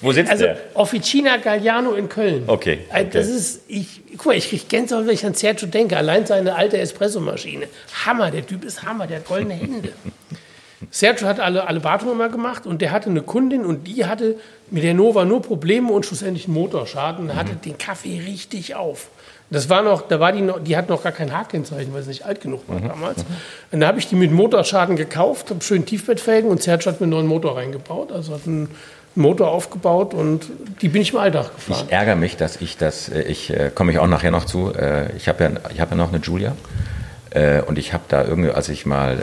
[0.00, 0.58] Wo sitzt also der?
[0.74, 2.44] Officina Galliano in Köln.
[2.46, 3.36] Okay, Das okay.
[3.36, 5.96] ist, ich, guck mal, ich kriege Gänsehaut, wenn ich an Sergio denke.
[5.96, 7.66] Allein seine alte Espressomaschine.
[8.04, 9.92] Hammer, der Typ ist Hammer, der hat goldene Hände.
[10.90, 14.36] Sergio hat alle, alle Wartungen mal gemacht und der hatte eine Kundin und die hatte
[14.70, 17.30] mit der Nova nur Probleme und schlussendlich einen Motorschaden.
[17.30, 19.08] und hatte den Kaffee richtig auf.
[19.50, 22.08] Das war noch, da war die noch, die hat noch gar kein H-Kennzeichen, weil sie
[22.08, 23.24] nicht alt genug war damals.
[23.70, 27.04] Und da habe ich die mit Motorschaden gekauft, habe schön Tiefbettfelgen und Sergio hat mir
[27.04, 28.12] einen neuen Motor reingebaut.
[28.12, 28.70] Also hat einen
[29.14, 30.46] Motor aufgebaut und
[30.80, 31.84] die bin ich im Alltag gefahren.
[31.86, 34.72] Ich ärgere mich, dass ich das, äh, ich äh, komme ich auch nachher noch zu.
[34.72, 36.56] Äh, ich habe ja, ich habe ja noch eine Julia
[37.30, 39.18] äh, und ich habe da irgendwie, als ich mal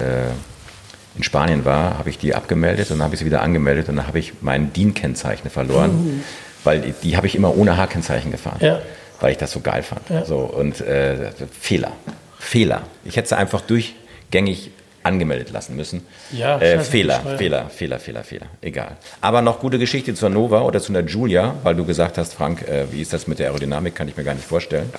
[1.19, 3.97] in Spanien war, habe ich die abgemeldet und dann habe ich sie wieder angemeldet und
[3.97, 6.23] dann habe ich mein DIN-Kennzeichen verloren,
[6.63, 8.79] weil die, die habe ich immer ohne H-Kennzeichen gefahren, Ja.
[9.19, 10.09] weil ich das so geil fand.
[10.09, 10.23] Ja.
[10.23, 11.91] So, und äh, Fehler,
[12.39, 12.83] Fehler.
[13.03, 14.71] Ich hätte sie einfach durchgängig
[15.03, 16.05] angemeldet lassen müssen.
[16.31, 17.19] Ja, äh, Fehler.
[17.37, 18.45] Fehler, Fehler, Fehler, Fehler.
[18.61, 18.95] Egal.
[19.19, 22.65] Aber noch gute Geschichte zur Nova oder zu der Giulia, weil du gesagt hast, Frank,
[22.65, 24.89] äh, wie ist das mit der Aerodynamik, kann ich mir gar nicht vorstellen.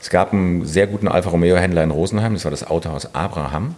[0.00, 3.74] Es gab einen sehr guten Alfa Romeo-Händler in Rosenheim, das war das Autohaus Abraham.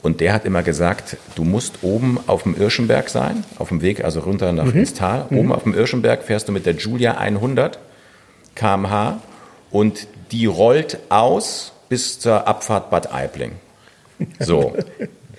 [0.00, 4.04] Und der hat immer gesagt, du musst oben auf dem Irschenberg sein, auf dem Weg
[4.04, 5.26] also runter nach ins Tal.
[5.30, 7.78] Oben auf dem Irschenberg fährst du mit der Giulia 100
[8.54, 9.20] km/h
[9.70, 13.52] und die rollt aus bis zur Abfahrt Bad Aibling.
[14.38, 14.74] So,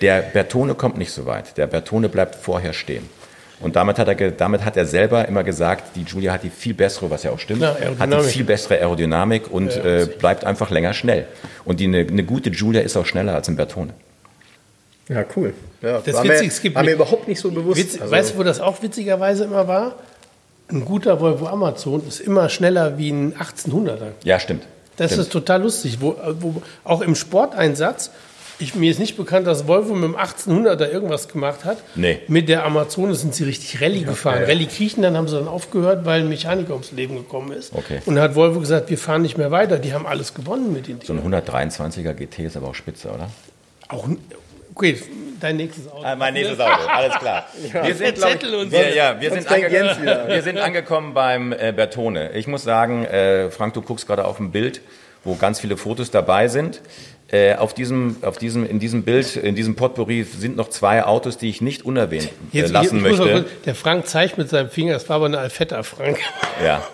[0.01, 1.57] der Bertone kommt nicht so weit.
[1.57, 3.07] Der Bertone bleibt vorher stehen.
[3.61, 6.73] Und damit hat, er, damit hat er selber immer gesagt, die Giulia hat die viel
[6.73, 10.69] bessere, was ja auch stimmt, Ja, hat die viel bessere Aerodynamik und äh, bleibt einfach
[10.69, 11.27] länger schnell.
[11.65, 13.93] Und die, eine, eine gute Giulia ist auch schneller als ein Bertone.
[15.09, 15.53] Ja, cool.
[15.81, 17.77] Ja, Das war, Witzige, mir, es gibt war mir überhaupt nicht so bewusst.
[17.79, 19.95] Witz, Also- weißt du, wo das auch witzigerweise immer war?
[20.71, 24.11] Ein guter Volvo Amazon ist immer schneller wie ein 1800er.
[24.23, 24.63] Ja, stimmt.
[24.97, 25.23] Das stimmt.
[25.23, 25.97] ist total lustig.
[25.99, 28.11] Wo, wo, auch im Sporteinsatz,
[28.59, 31.77] ich, mir ist nicht bekannt, dass Volvo mit dem 1800er irgendwas gemacht hat.
[31.95, 32.19] Nee.
[32.27, 34.43] Mit der Amazone sind sie richtig Rallye gefahren.
[34.43, 37.73] Rallye kriechen, dann haben sie dann aufgehört, weil ein Mechaniker ums Leben gekommen ist.
[37.73, 38.01] Okay.
[38.05, 39.79] Und hat Volvo gesagt, wir fahren nicht mehr weiter.
[39.79, 41.33] Die haben alles gewonnen mit den So Dingen.
[41.33, 43.29] ein 123er GT ist aber auch spitze, oder?
[43.87, 44.07] Auch,
[44.79, 44.97] okay,
[45.39, 46.03] dein nächstes Auto.
[46.03, 47.47] Ah, mein nächstes Auto, alles klar.
[47.83, 49.69] Wir sind, Zettel und wir, ja, wir, sind ange
[50.27, 52.31] wir sind angekommen beim äh, Bertone.
[52.33, 54.81] Ich muss sagen, äh, Frank, du guckst gerade auf ein Bild,
[55.23, 56.81] wo ganz viele Fotos dabei sind.
[57.31, 61.37] Äh, auf diesem, auf diesem, in diesem Bild, in diesem Potpourri sind noch zwei Autos,
[61.37, 63.43] die ich nicht unerwähnt äh, Jetzt, lassen ich muss mal möchte.
[63.43, 66.17] kurz- der Frank zeigt mit seinem Finger, das war aber eine Alfetta, Frank.
[66.63, 66.81] Ja.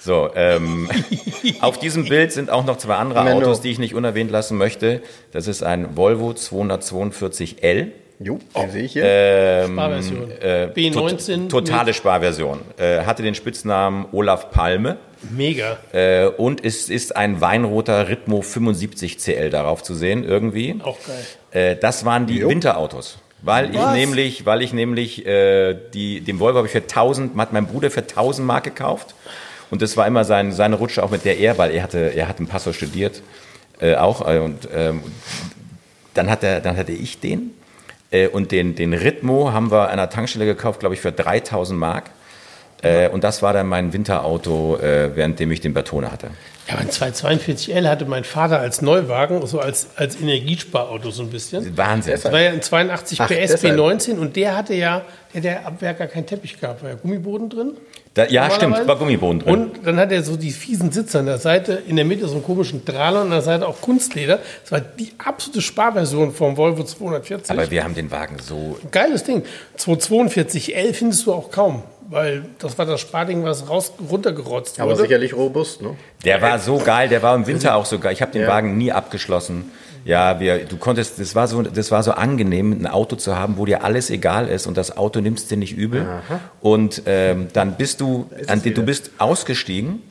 [0.00, 0.88] So, ähm,
[1.60, 3.36] auf diesem Bild sind auch noch zwei andere Menno.
[3.38, 5.02] Autos, die ich nicht unerwähnt lassen möchte.
[5.32, 7.88] Das ist ein Volvo 242L.
[8.22, 9.02] Jo, den sehe ich hier.
[9.06, 10.30] Ähm, Sparversion.
[10.42, 12.60] äh, B19 tot- totale Sparversion.
[12.76, 14.98] Äh, hatte den Spitznamen Olaf Palme
[15.30, 15.78] Mega.
[15.92, 20.78] äh, und es ist ein weinroter Ritmo 75 CL darauf zu sehen irgendwie.
[20.82, 21.72] Auch geil.
[21.72, 22.50] Äh, das waren die Jo.
[22.50, 23.18] Winterautos.
[23.42, 27.54] Weil ich nämlich, weil ich nämlich äh, die, den Volvo habe ich für 1000, hat
[27.54, 29.14] mein Bruder für 1000 Mark gekauft.
[29.70, 32.28] Und das war immer sein, seine Rutsche auch mit der er, weil er hatte, er
[32.28, 33.22] hat in Passau studiert,
[33.80, 34.26] äh, auch.
[34.28, 35.02] Äh, und ähm,
[36.14, 37.52] dann, hat er, dann hatte ich den.
[38.10, 41.78] Äh, und den, den Ritmo haben wir an einer Tankstelle gekauft, glaube ich, für 3000
[41.78, 42.10] Mark.
[42.82, 46.28] Äh, und das war dann mein Winterauto, äh, währenddem ich den Bertone hatte.
[46.66, 51.30] Ja, aber ein 242L hatte mein Vater als Neuwagen, so als, als Energiesparauto so ein
[51.30, 51.76] bisschen.
[51.76, 52.12] Wahnsinn.
[52.12, 53.76] Das war ja ein 82 Ach, PS deshalb.
[53.76, 55.02] B19 und der hatte ja,
[55.34, 57.72] der, der Abwerk gar keinen Teppich gehabt, war ja Gummiboden drin.
[58.14, 59.54] Da, ja, stimmt, war Gummiboden drin.
[59.54, 62.34] Und dann hat er so die fiesen Sitze an der Seite, in der Mitte so
[62.34, 64.40] einen komischen Drahler und an der Seite auch Kunstleder.
[64.62, 67.50] Das war die absolute Sparversion vom Volvo 240.
[67.50, 69.44] Aber wir haben den Wagen so Geiles Ding.
[69.78, 75.02] 242L findest du auch kaum, weil das war das Sparding, was raus, runtergerotzt Aber wurde.
[75.02, 75.96] sicherlich robust, ne?
[76.24, 78.12] Der war so geil, der war im Winter auch so geil.
[78.12, 78.48] Ich habe den Ja.
[78.48, 79.70] Wagen nie abgeschlossen.
[80.04, 83.58] Ja, wir, du konntest, das war so, das war so angenehm, ein Auto zu haben,
[83.58, 86.06] wo dir alles egal ist und das Auto nimmst dir nicht übel.
[86.60, 90.02] Und ähm, dann bist du, an, du bist ausgestiegen,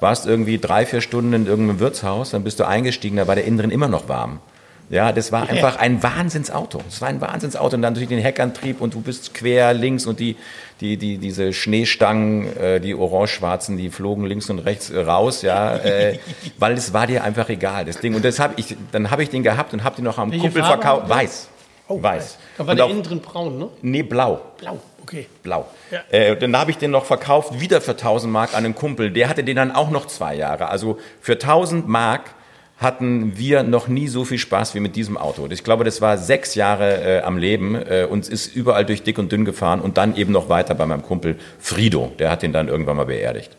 [0.00, 3.44] warst irgendwie drei, vier Stunden in irgendeinem Wirtshaus, dann bist du eingestiegen, da war der
[3.44, 4.40] innen drin immer noch warm.
[4.88, 6.80] Ja, das war einfach ein Wahnsinnsauto.
[6.88, 10.20] Es war ein Wahnsinnsauto und dann durch den Heckantrieb und du bist quer links und
[10.20, 10.36] die,
[10.80, 15.76] die, die, diese Schneestangen, äh, die orange-schwarzen, die flogen links und rechts äh, raus, ja,
[15.76, 16.18] äh,
[16.58, 18.14] weil es war dir einfach egal, das Ding.
[18.14, 20.44] Und das hab ich, dann habe ich den gehabt und habe den noch am Welche
[20.44, 21.08] Kumpel verkauft.
[21.08, 21.48] Weiß.
[21.88, 22.38] Oh, Weiß.
[22.58, 23.68] Da war Und der auch- innen drin braun, ne?
[23.82, 24.40] Nee, blau.
[24.58, 25.26] Blau, okay.
[25.42, 25.66] Blau.
[25.90, 26.00] Ja.
[26.10, 29.10] Äh, dann habe ich den noch verkauft, wieder für 1000 Mark an einen Kumpel.
[29.12, 30.68] Der hatte den dann auch noch zwei Jahre.
[30.68, 32.22] Also für 1000 Mark
[32.78, 35.48] hatten wir noch nie so viel Spaß wie mit diesem Auto.
[35.50, 39.18] Ich glaube, das war sechs Jahre äh, am Leben äh, und ist überall durch dick
[39.18, 42.12] und dünn gefahren und dann eben noch weiter bei meinem Kumpel Frido.
[42.18, 43.56] Der hat den dann irgendwann mal beerdigt.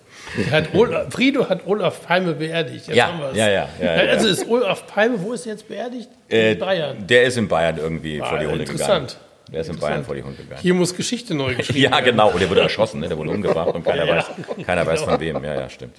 [0.51, 2.87] Hat Olaf, Friedo hat Olaf Palme beerdigt.
[2.87, 4.11] Jetzt Ja, ja, ja, ja, ja.
[4.11, 6.09] Also ist Olaf Palme, wo ist er jetzt beerdigt?
[6.29, 7.07] Äh, In Bayern.
[7.07, 8.79] Der ist in Bayern irgendwie Ah, vor die Hunde gegangen.
[8.79, 9.17] interessant.
[9.51, 10.61] Der ist in Bayern vor die Hunde gegangen.
[10.61, 12.05] Hier muss Geschichte neu geschrieben Ja, werden.
[12.05, 12.31] genau.
[12.31, 13.07] Und der wurde erschossen, ne?
[13.07, 14.25] der wurde umgebracht und keiner, Ja, weiß,
[14.65, 15.11] keiner weiß genau.
[15.13, 15.43] von wem.
[15.43, 15.95] Ja, ja, stimmt.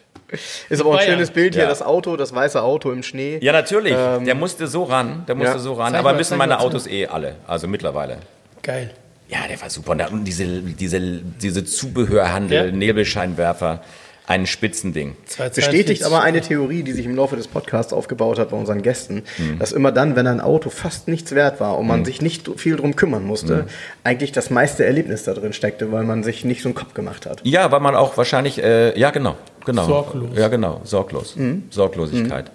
[0.68, 1.12] Ist aber auch ein Bayern.
[1.12, 1.68] schönes Bild hier, Ja.
[1.70, 3.38] das Auto, das weiße Auto im Schnee.
[3.40, 3.92] Ja, natürlich.
[3.94, 5.24] der musste so ran.
[5.26, 5.58] Der musste Ja.
[5.58, 5.92] so ran.
[5.92, 6.60] Zeig Aber mal, müssen meine.
[6.60, 7.36] Autos eh alle.
[7.46, 8.18] Also mittlerweile.
[8.62, 8.90] Geil.
[9.28, 9.92] Ja, der war super.
[9.92, 12.72] Und da unten diese, diese, diese Zubehörhandel, Ja.
[12.72, 13.82] Nebelscheinwerfer,
[14.28, 15.16] ein Spitzending.
[15.24, 15.64] 242.
[15.64, 19.22] Bestätigt aber eine Theorie, die sich im Laufe des Podcasts aufgebaut hat bei unseren Gästen,
[19.58, 22.76] dass immer dann, wenn ein Auto fast nichts wert war und man sich nicht viel
[22.76, 23.66] drum kümmern musste,
[24.04, 27.24] eigentlich das meiste Erlebnis da drin steckte, weil man sich nicht so einen Kopf gemacht
[27.24, 27.40] hat.
[27.44, 29.86] Ja, weil man auch wahrscheinlich, äh, ja genau, genau.
[29.86, 30.36] Sorglos.
[30.36, 31.34] Ja genau, sorglos.
[31.70, 32.50] Sorglosigkeit.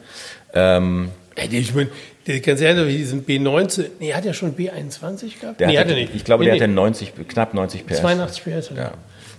[0.53, 1.89] Ähm, Ey, Ich meine,
[2.27, 5.59] Der ganz ehrlich, wie diesen B19, nee, er hat ja schon B21 gehabt?
[5.59, 6.15] Der nee, hatte, hat er nicht.
[6.15, 6.73] Ich glaube, nee, der hatte nee.
[6.75, 7.99] 90, knapp 90 PS.
[7.99, 8.71] 82 PS.
[8.75, 8.91] Ja.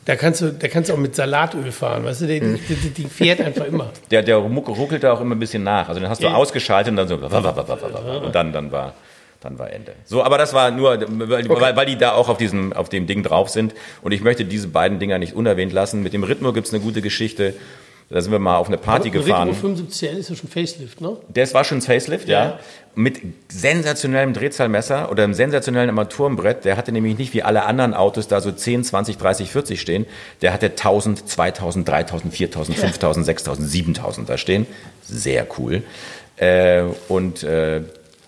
[0.04, 2.58] Da kannst du, da kannst du auch mit Salatöl fahren, weißt du, der, Hm.
[2.68, 3.90] die, die, die fährt einfach immer.
[4.10, 5.88] Der, der ruck- ruckelte auch immer ein bisschen nach.
[5.88, 6.34] Also den hast du Ja.
[6.34, 8.92] ausgeschaltet und dann so und dann, dann war
[9.40, 9.92] dann war Ende.
[10.06, 13.06] So, aber das war nur, weil, weil, weil die da auch auf diesem, auf dem
[13.06, 13.74] Ding drauf sind.
[14.00, 16.02] Und ich möchte diese beiden Dinger nicht unerwähnt lassen.
[16.02, 17.52] Mit dem Rhythmo gibt's eine gute Geschichte.
[18.10, 19.48] Da sind wir mal auf eine Party gefahren.
[19.48, 21.16] Ritmo 75L ist ja schon Facelift, ne?
[21.32, 22.44] Das war schon ein Facelift, ja.
[22.44, 22.58] Ja.
[22.94, 26.64] Mit sensationellem Drehzahlmesser oder einem sensationellen Armaturenbrett.
[26.64, 30.06] Der hatte nämlich nicht wie alle anderen Autos da so 10, 20, 30, 40 stehen.
[30.42, 34.66] Der hatte 1000, 2000, 3000, 4000, 5000, 6000, 7000 da stehen.
[35.02, 35.82] Sehr cool.
[36.36, 37.80] Äh, und äh,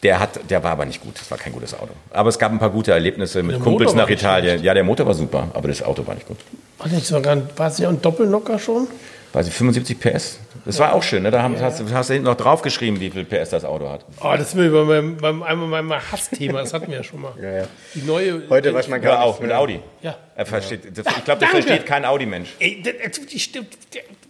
[0.03, 1.19] der, hat, der war aber nicht gut.
[1.21, 1.93] Das war kein gutes Auto.
[2.11, 4.63] Aber es gab ein paar gute Erlebnisse mit Der Kumpels nach Italien.
[4.63, 6.39] Ja, der Motor war super, aber das Auto war nicht gut.
[6.79, 8.89] War nicht sogar ein, war es ja ein Doppelnocker schon?
[9.33, 10.39] Weiß ich, 75 PS.
[10.65, 11.31] Das war auch schön, ne?
[11.31, 14.05] Da haben, hast, du- hast du hinten noch draufgeschrieben, wie viel PS das Auto hat.
[14.21, 17.21] Oh, das sind wir bei meinem, beim, einmal meinem Hassthema, das hatten wir ja schon
[17.21, 17.33] mal.
[17.41, 17.65] Ja, ja.
[17.95, 18.43] Die neue.
[18.49, 19.57] Heute weiß man Hör gar auf, nicht mit.
[19.57, 19.81] Audi.
[20.03, 20.17] Ja.
[20.35, 21.47] Er versteht, ich glaube, das Danke.
[21.63, 22.49] versteht kein Audi-Mensch.
[22.59, 23.21] Das, das,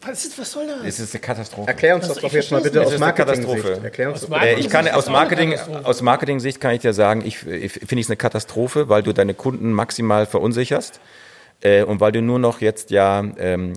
[0.05, 0.77] Was, ist, was soll das?
[0.87, 1.69] Es ist eine Katastrophe.
[1.69, 3.47] Erklär uns das doch jetzt mal bitte aus ist Marketing-Sicht.
[3.49, 3.85] Katastrophe.
[3.85, 4.43] Erklär uns Aus das.
[4.43, 5.87] Äh, ich kann Das ist aus auch Marketing, Katastrophe.
[5.87, 9.35] aus Marketing-Sicht kann ich dir sagen, ich, ich finde es eine Katastrophe, weil du deine
[9.35, 11.01] Kunden maximal verunsicherst
[11.63, 13.73] äh, und weil du nur noch jetzt ja ähm,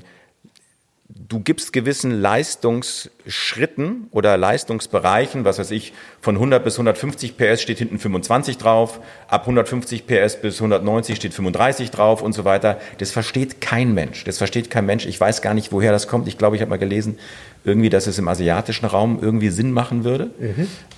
[1.27, 7.79] du gibst gewissen Leistungsschritten oder Leistungsbereichen, was weiß ich, von 100 bis 150 PS steht
[7.79, 12.79] hinten 25 drauf, ab 150 PS bis 190 steht 35 drauf und so weiter.
[12.99, 14.23] Das versteht kein Mensch.
[14.23, 15.05] Das versteht kein Mensch.
[15.05, 16.27] Ich weiß gar nicht, woher das kommt.
[16.27, 17.19] Ich glaube, ich habe mal gelesen,
[17.63, 20.30] irgendwie, dass es im asiatischen Raum irgendwie Sinn machen würde.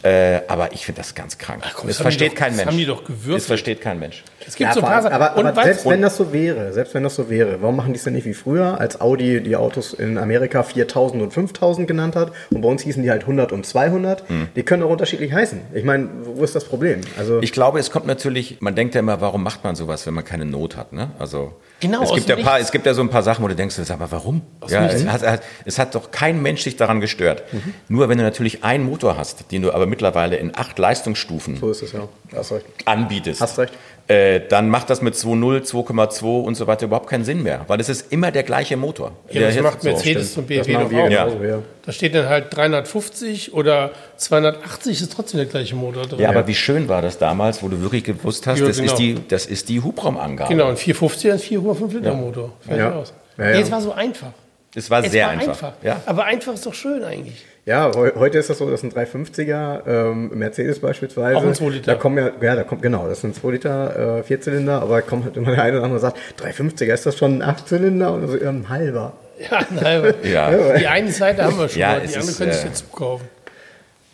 [0.03, 1.61] Äh, aber ich finde das ganz krank.
[1.75, 2.67] komm, das das versteht doch- kein das Mensch.
[2.69, 3.35] haben die doch gewürfelt.
[3.37, 4.23] Das versteht kein Mensch.
[4.47, 6.73] Es gibt Ja, so ein paar allem- aber, Und aber selbst wenn das so wäre,
[6.73, 9.41] selbst wenn das so wäre, warum machen die es denn nicht wie früher, als Audi
[9.41, 13.21] die Autos in Amerika 4000 und 5000 genannt hat und bei uns hießen die halt
[13.23, 14.23] 100 und 200?
[14.55, 15.61] Die können auch unterschiedlich heißen.
[15.75, 17.01] Ich meine, wo ist das Problem?
[17.19, 20.15] Also Ich glaube, es kommt natürlich, man denkt ja immer, warum macht man sowas, wenn
[20.15, 21.11] man keine Not hat, ne?
[21.19, 23.55] Also Genau, es gibt ja paar, es gibt ja so ein paar Sachen, wo du
[23.55, 24.41] denkst, sag mal, warum?
[24.67, 27.43] Ja, es hat, es hat doch kein Mensch sich daran gestört.
[27.87, 31.69] Nur wenn du natürlich einen Motor hast, den du aber mittlerweile in acht Leistungsstufen so
[31.71, 32.07] ist es ja.
[32.35, 32.65] Hast recht.
[32.85, 33.73] anbietest, Hast recht.
[34.07, 37.79] Äh, dann macht das mit 2.0, 2,2 und so weiter überhaupt keinen Sinn mehr, weil
[37.79, 39.11] es ist immer der gleiche Motor.
[39.27, 40.49] Ja, Der das jetzt macht so Mercedes stimmt.
[40.49, 41.41] und Das BMW doch auch.
[41.41, 41.59] Ja.
[41.85, 46.19] Da steht dann halt 350 oder 280, ist trotzdem der gleiche Motor drin.
[46.19, 48.91] Ja, aber wie schön war das damals, wo du wirklich gewusst hast, Ja, das, genau.
[48.91, 50.49] ist die, das ist die Hubraumangabe.
[50.49, 52.51] Genau, ein 450er ist 4,5 Liter Motor.
[52.61, 52.91] Fertig Ja.
[52.93, 53.13] aus.
[53.37, 53.51] Ja, ja.
[53.55, 54.33] Nee, es war so einfach.
[54.75, 55.73] Es war Es sehr war einfach.
[55.83, 56.01] Ja.
[56.05, 57.45] Aber einfach ist doch schön eigentlich.
[57.65, 61.37] Ja, heu- heute ist das so, dass ein 350er ähm, Mercedes beispielsweise.
[61.37, 61.91] Auch ein 2 Liter.
[61.93, 65.25] Da kommen ja, ja, da kommt, genau, das ein 2 Liter äh, Vierzylinder, aber kommt
[65.25, 68.13] halt immer der eine oder andere und sagt, 350er, ist das schon ein Achtzylinder?
[68.13, 69.13] Und so, ja, ein halber.
[69.49, 70.75] Ja, nein, Ja.
[70.77, 73.27] Die eine Seite haben wir schon Ja, die andere ist, könnte ich äh, dazu kaufen.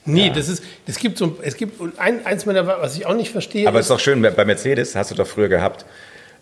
[0.05, 3.13] Nee, das ist, es gibt so, es gibt und ein, eins meiner, was ich auch
[3.13, 5.85] nicht verstehe, Aber es ist doch schön, bei Mercedes hast du doch früher gehabt,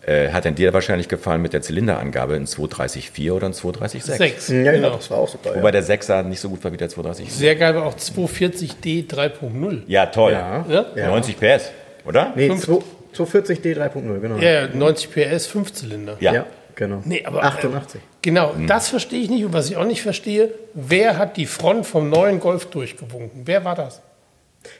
[0.06, 4.16] äh, hat denn dir wahrscheinlich gefallen mit der Zylinderangabe ein 230,4 oder ein 230,6?
[4.16, 4.48] 6.
[4.48, 4.90] Ja, ja, genau.
[4.96, 5.50] das war auch super.
[5.54, 5.72] Wobei Ja.
[5.72, 7.32] der 6er nicht so gut war wie der 230.
[7.32, 10.32] Sehr geil war auch 240D 3.0 Ja, toll.
[10.32, 10.64] Ja.
[10.68, 10.86] Ja?
[10.94, 11.08] Ja.
[11.08, 11.72] 90 PS,
[12.06, 12.32] oder?
[12.36, 12.82] Nee, Fünf- 2-
[13.16, 14.36] 240D 3.0, genau.
[14.36, 16.16] Ja, ja, 90 PS, 5 Zylinder.
[16.20, 16.32] Ja.
[16.34, 17.00] Ja, genau.
[17.04, 18.00] Nee, aber, 88.
[18.22, 19.44] Genau, das verstehe ich nicht.
[19.44, 23.42] Und was ich auch nicht verstehe, wer hat die Front vom neuen Golf durchgewunken?
[23.44, 24.02] Wer war das?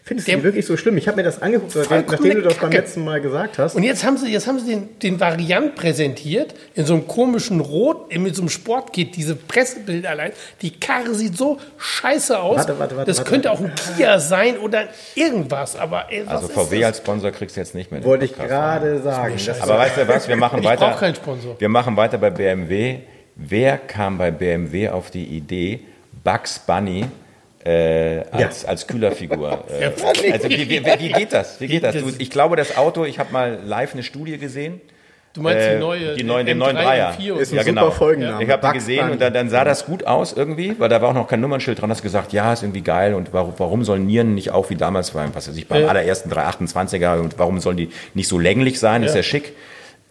[0.02, 0.96] Findest du Der- die wirklich so schlimm?
[0.96, 2.76] Ich habe mir das angeguckt, nachdem, du das beim Kacke.
[2.78, 3.74] letzten Mal gesagt hast.
[3.76, 7.60] Und jetzt haben sie, jetzt haben sie den, den Variant präsentiert, in so einem komischen
[7.60, 10.32] Rot, mit so einem Sportkit, diese Pressebilder allein.
[10.62, 12.58] Die Karre sieht so scheiße aus.
[12.58, 13.62] Warte, warte, warte, das warte, könnte warte.
[13.62, 15.76] auch ein Kia sein oder irgendwas.
[15.76, 16.86] Aber ey, Also VW das?
[16.86, 18.02] als Sponsor kriegst du jetzt nicht mehr.
[18.04, 19.34] Wollte ich gerade sagen.
[19.46, 20.88] Das Aber weißt du was, wir machen Ich weiter.
[20.88, 21.56] brauche keinen Sponsor.
[21.58, 22.98] Wir machen weiter bei BMW.
[23.36, 25.80] Wer kam bei BMW auf die Idee,
[26.24, 27.04] Bugs Bunny
[27.66, 29.64] äh, als, als Kühlerfigur?
[29.80, 31.60] Äh, also wie, wie, wie geht das?
[31.60, 31.94] Wie geht das?
[31.96, 34.80] Du, ich glaube, das Auto, ich habe mal live eine Studie gesehen.
[35.34, 37.12] Du meinst Äh, die neue, die neuen, den M3 neuen Dreier.
[37.12, 38.42] 4 und Ist ein super Folgenname.
[38.42, 41.10] Ich habe die gesehen und dann, dann sah das gut aus irgendwie, weil da war
[41.10, 41.90] auch noch kein Nummernschild dran.
[41.90, 45.10] Hast gesagt, ja, ist irgendwie geil und warum, warum sollen Nieren nicht auch wie damals
[45.10, 45.88] beim, was weiß ich, beim Ja.
[45.88, 49.02] allerersten 328er und warum sollen die nicht so länglich sein?
[49.02, 49.16] Ist Ja.
[49.18, 49.52] ja schick.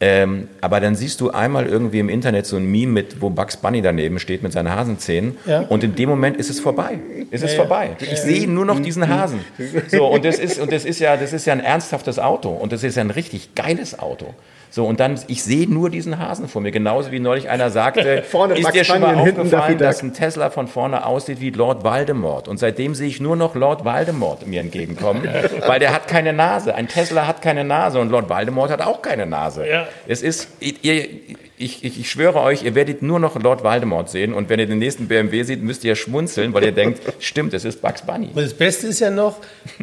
[0.02, 3.56] Ähm, aber dann siehst du einmal irgendwie im Internet so ein Meme mit, wo Bugs
[3.56, 5.62] Bunny daneben steht mit seinen Hasenzähnen Ja.
[5.62, 7.00] und in dem Moment ist es vorbei.
[7.32, 7.64] Es ist Ja, ja.
[7.64, 7.90] vorbei.
[8.02, 9.40] Ich sehe nur noch diesen Hasen.
[9.88, 12.74] So und das ist und das ist ja das ist ja ein ernsthaftes Auto und
[12.74, 14.34] das ist ja ein richtig geiles Auto.
[14.70, 18.24] So und dann ich sehe nur diesen Hasen vor mir, genauso wie neulich einer sagte,
[18.30, 20.10] Vorne ist Bugs dir schon mal aufgefallen, dass Duck.
[20.10, 23.86] ein Tesla von vorne aussieht wie Lord Voldemort und seitdem sehe ich nur noch Lord
[23.86, 25.28] Voldemort mir entgegenkommen,
[25.68, 26.76] weil der hat keine Nase.
[26.76, 29.68] Ein Tesla hat keine Nase und Lord Voldemort hat auch keine Nase.
[29.68, 29.88] Ja.
[30.08, 31.08] Es ist ihr,
[31.58, 34.66] ich, ich, ich schwöre euch, ihr werdet nur noch Lord Voldemort sehen und wenn ihr
[34.68, 38.28] den nächsten BMW seht, müsst ihr schmunzeln, weil ihr denkt, stimmt, es ist Bugs Bunny.
[38.34, 39.38] Und das Beste ist ja noch,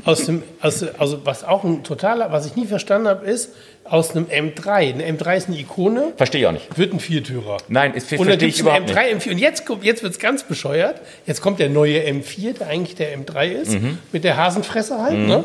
[0.05, 3.51] aus dem, aus, also was auch ein totaler, was ich nie verstanden habe, ist,
[3.85, 4.71] aus einem M3.
[5.03, 6.79] Ein M3 ist eine Ikone, Verstehe ich auch nicht.
[6.79, 7.57] wird ein Viertürer.
[7.69, 9.27] Nein, es verstehe ich überhaupt M3, nicht.
[9.27, 9.31] M4.
[9.33, 11.01] Und jetzt, kommt- jetzt wird es ganz bescheuert.
[11.27, 13.99] Jetzt kommt der neue M4, der eigentlich der M3 ist, Mhm.
[14.13, 15.19] mit der Hasenfresse halt.
[15.19, 15.43] Ne?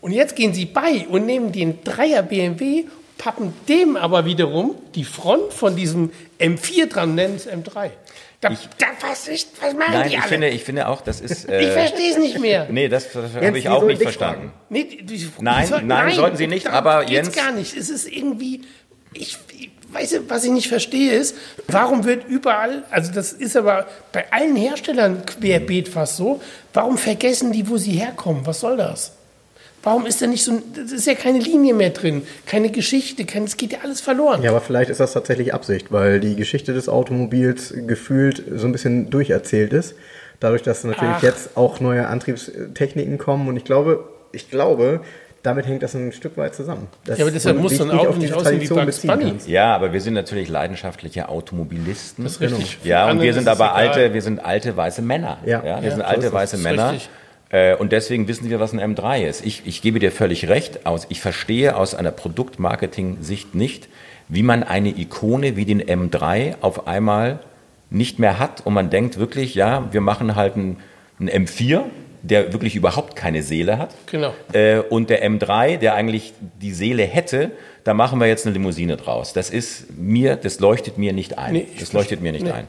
[0.00, 2.84] Und jetzt gehen sie bei und nehmen den Dreier BMW,
[3.18, 6.10] pappen dem aber wiederum die Front von diesem
[6.40, 7.90] M4 dran, nennen es M3.
[8.40, 10.28] Da, da, was, ist, was machen Nein, die ich alle?
[10.28, 11.44] finde, ich finde auch, das ist.
[11.48, 12.68] ich Äh, verstehe es nicht mehr.
[12.70, 14.52] nee, das, das habe ich auch nicht verstanden.
[14.68, 17.76] Nee, die, die, Nein, soll- nein, sollten sie nicht, aber geht's Jens- gar nicht.
[17.76, 18.62] Es ist irgendwie,
[19.12, 21.34] ich, ich weiß, was ich nicht verstehe ist,
[21.66, 26.40] warum wird überall, also das ist aber bei allen Herstellern querbeet fast so,
[26.72, 28.46] warum vergessen die, wo sie herkommen?
[28.46, 29.14] Was soll das?
[29.88, 33.24] Warum ist da nicht so, ein- das ist ja keine Linie mehr drin, keine Geschichte,
[33.24, 34.42] kein, es geht ja alles verloren.
[34.42, 38.72] Ja, aber vielleicht ist das tatsächlich Absicht, weil die Geschichte des Automobils gefühlt so ein
[38.72, 39.94] bisschen durcherzählt ist.
[40.40, 41.22] Dadurch, dass natürlich Ach.
[41.22, 45.00] jetzt auch neue Antriebstechniken kommen und ich glaube, ich glaube,
[45.42, 46.88] damit hängt das ein Stück weit zusammen.
[47.06, 49.34] Dass Ja, aber deshalb muss so ein nicht aussehen wie Tradition Bugs Bunny.
[49.46, 52.24] Ja, aber wir sind natürlich leidenschaftliche Automobilisten.
[52.24, 52.78] Das ist richtig.
[52.84, 53.88] Ja, und wir sind aber egal.
[53.88, 55.38] alte, wir sind alte weiße Männer.
[55.46, 55.62] Ja.
[55.62, 56.92] wir Ja, sind alte weiße Das ist Männer.
[56.92, 57.08] richtig.
[57.50, 59.44] Äh, Und deswegen wissen wir, was ein M3 ist.
[59.44, 60.86] Ich, ich gebe dir völlig recht.
[60.86, 63.88] Aus, ich verstehe aus einer Produktmarketing-Sicht nicht,
[64.28, 67.40] wie man eine Ikone wie den M3 auf einmal
[67.90, 70.76] nicht mehr hat und man denkt wirklich, ja, wir machen halt einen,
[71.18, 71.84] einen M4,
[72.22, 73.94] der wirklich überhaupt keine Seele hat.
[74.06, 74.34] Genau.
[74.52, 77.52] Äh, und der M3, der eigentlich die Seele hätte,
[77.84, 79.32] da machen wir jetzt eine Limousine draus.
[79.32, 81.54] Das ist mir, das leuchtet mir nicht ein.
[81.54, 82.50] Nee, das leuchtet mir nicht nee.
[82.50, 82.66] ein.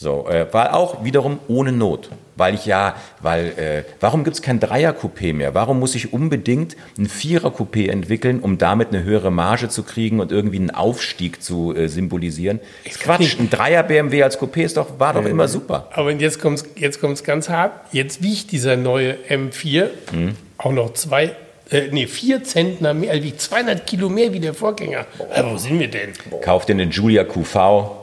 [0.00, 2.08] So, äh, war auch wiederum ohne Not.
[2.36, 5.54] Weil ich ja, weil, äh, warum gibt es kein Dreier-Coupé mehr?
[5.56, 10.30] Warum muss ich unbedingt ein Vierer-Coupé entwickeln, um damit eine höhere Marge zu kriegen und
[10.30, 12.60] irgendwie einen Aufstieg zu äh, symbolisieren?
[12.84, 15.88] Ist Quatsch, ein Dreier-BMW als Coupé ist doch, war doch immer super.
[15.90, 17.72] Aber jetzt kommt es jetzt kommt's ganz hart.
[17.90, 20.36] Jetzt wiegt dieser neue M4 Mhm.
[20.58, 21.32] auch noch zwei,
[21.72, 25.06] äh, nee, vier Zentner mehr, also wiegt 200 Kilo mehr wie der Vorgänger.
[25.34, 26.10] Äh, wo sind wir denn?
[26.40, 27.97] Kauf dir eine Julia QV,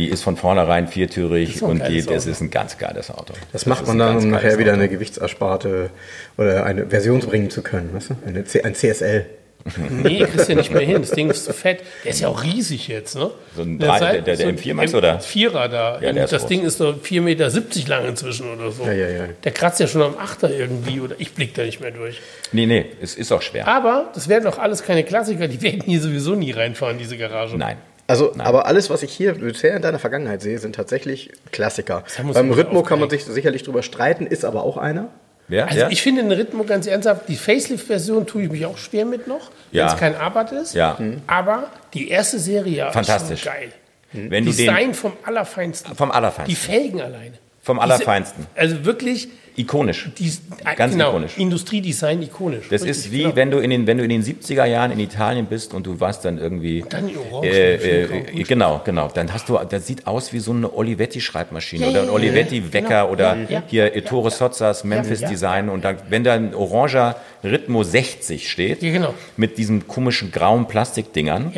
[0.00, 3.34] die ist von vornherein viertürig so und die, geiles das ist ein ganz geiles Auto.
[3.52, 4.80] Das macht ist man dann, um nachher wieder Auto.
[4.80, 5.90] eine gewichtsersparte
[6.38, 7.90] oder eine Version bringen zu können.
[7.94, 8.14] Weißt du?
[8.26, 9.26] eine C ein CSL.
[9.90, 11.02] Nee, kriegst ja nicht mehr hin.
[11.02, 11.82] Das Ding ist zu fett.
[12.02, 13.30] Der ist ja auch riesig jetzt, ne?
[13.54, 15.20] So ein Der drei- der- der- der ein M4 meinst du, oder?
[15.20, 16.00] Vierer da.
[16.00, 16.48] Ja, der ist das groß.
[16.48, 17.50] Ding ist doch 4,70 Meter
[17.88, 18.84] lang inzwischen oder so.
[18.86, 19.24] Ja, ja, ja.
[19.44, 22.22] Der kratzt ja schon am Achter irgendwie oder ich blick da nicht mehr durch.
[22.52, 23.68] Nee, nee, es ist auch schwer.
[23.68, 25.46] Aber das werden doch alles keine Klassiker.
[25.46, 27.58] Die werden hier sowieso nie reinfahren, diese Garage.
[27.58, 27.76] Nein.
[28.10, 32.04] Also, aber alles, was ich hier bisher in deiner Vergangenheit sehe, sind tatsächlich Klassiker.
[32.34, 35.08] Beim nicht Rhythmo kann man sich sicherlich drüber streiten, ist aber auch einer.
[35.48, 35.88] Ja, Also ja?
[35.90, 39.50] ich finde den Rhythmo ganz ernsthaft, die Facelift-Version tue ich mich auch schwer mit noch,
[39.72, 39.86] Ja.
[39.86, 40.74] wenn es kein Arbeit ist.
[40.74, 40.96] Ja.
[41.26, 43.34] Aber die erste Serie Fantastisch.
[43.34, 43.72] ist schon geil.
[44.12, 45.94] Wenn du den Design vom Allerfeinsten.
[45.94, 47.32] vom Die Allerfeinsten, Felgen alleine.
[47.62, 49.28] vom Diese- Allerfeinsten, Also wirklich,
[49.60, 50.10] ikonisch.
[50.18, 51.36] die, äh, Ganz genau, ikonisch.
[51.38, 52.68] Industriedesign ikonisch.
[52.70, 53.36] Das Richtig, ist wie genau.
[53.36, 56.00] wenn du in den wenn du in den 70er Jahren in Italien bist und du
[56.00, 58.42] warst dann irgendwie Dann die Orangen, äh, äh, grau.
[58.48, 62.00] genau genau dann hast du das sieht aus wie so eine Olivetti Schreibmaschine Ja, oder
[62.02, 63.10] ein ja, Olivetti ja, Wecker genau.
[63.10, 64.36] oder Ja, hier Ettore ja.
[64.36, 65.20] Sozzas Memphis.
[65.20, 69.14] Design und dann wenn da ein oranger Ritmo 60 steht genau.
[69.36, 71.52] mit diesen komischen grauen Plastikdingern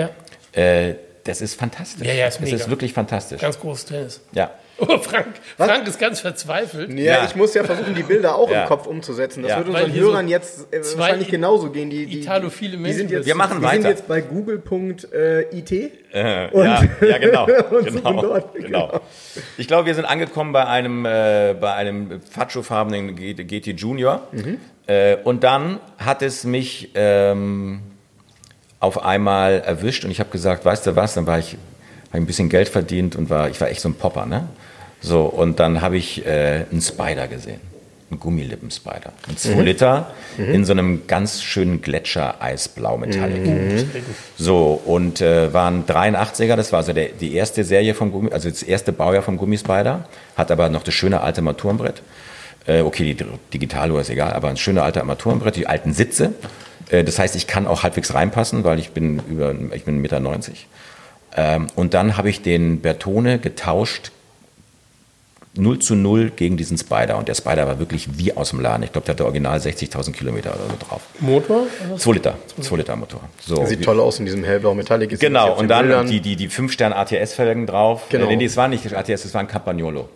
[0.53, 0.94] äh,
[1.24, 2.57] das ist fantastisch Ja, ja, ist das mega.
[2.57, 4.20] ist wirklich fantastisch Ganz großes Tennis.
[4.32, 4.50] ja
[4.89, 5.26] Oh, Frank,
[5.57, 6.91] Frank ist ganz verzweifelt.
[6.93, 7.24] Ja, Ja.
[7.24, 8.62] ich muss ja versuchen, die Bilder auch Ja.
[8.62, 9.43] im Kopf umzusetzen.
[9.43, 9.59] Das Ja.
[9.59, 11.89] wird unseren hier so Hörern jetzt äh, wahrscheinlich genauso gehen.
[11.91, 13.89] Die, die, Italophile die Menschen sind jetzt, Wir machen die sind weiter.
[13.91, 15.72] jetzt bei google.it.
[16.12, 17.45] Äh, Und- ja, ja, genau.
[17.45, 19.01] und genau, suchen dort, genau.
[19.57, 24.26] Ich glaube, wir sind angekommen bei einem, äh, bei einem Faccio-farbenen GT, GT Junior.
[24.33, 24.59] Mhm.
[24.87, 27.80] Äh, und dann hat es mich ähm,
[28.80, 31.57] auf einmal erwischt und ich habe gesagt, weißt du was, dann war ich,
[32.09, 34.49] habe ein bisschen Geld verdient und war, ich war echt so ein Popper, ne?
[35.03, 37.61] So, und dann habe ich äh, einen Spider gesehen.
[38.11, 39.12] Einen Gummilippen-Spider.
[39.28, 39.61] Ein 2 Mhm.
[39.62, 43.86] Liter in so einem ganz schönen Gletscher-Eisblau-Metallic.
[44.38, 48.48] So, und äh, waren 83er, das war also der, die erste Serie vom Gummi, also
[48.48, 52.03] das erste Baujahr vom Gummispider, hat aber noch das schöne alte Armaturenbrett.
[52.66, 56.32] Äh, okay, die Digitaluhr ist egal, aber ein schöner alter Armaturenbrett, die alten Sitze.
[56.90, 60.00] Äh, das heißt, ich kann auch halbwegs reinpassen, weil ich bin über, ich bin 1,90
[60.00, 60.20] Meter.
[61.34, 64.12] Ähm, und dann habe ich den Bertone getauscht
[65.55, 67.18] 0 zu 0 gegen diesen Spider.
[67.18, 68.82] Und der Spider war wirklich wie aus dem Laden.
[68.82, 71.03] Ich glaube, der hatte original 60.000 Kilometer oder so drauf.
[71.20, 71.62] Motor?
[71.84, 72.03] oder was?
[72.03, 73.20] 2 Liter, 2 Liter Motor.
[73.40, 75.18] So, Sieht toll aus in diesem hellblau Metallic.
[75.20, 76.07] Genau, und dann Bildern.
[76.07, 78.05] die, die, die 5-Stern-ATS-Felgen drauf.
[78.09, 78.26] Genau.
[78.28, 80.09] Äh, nee, das war nicht ATS, das war ein Campagnolo.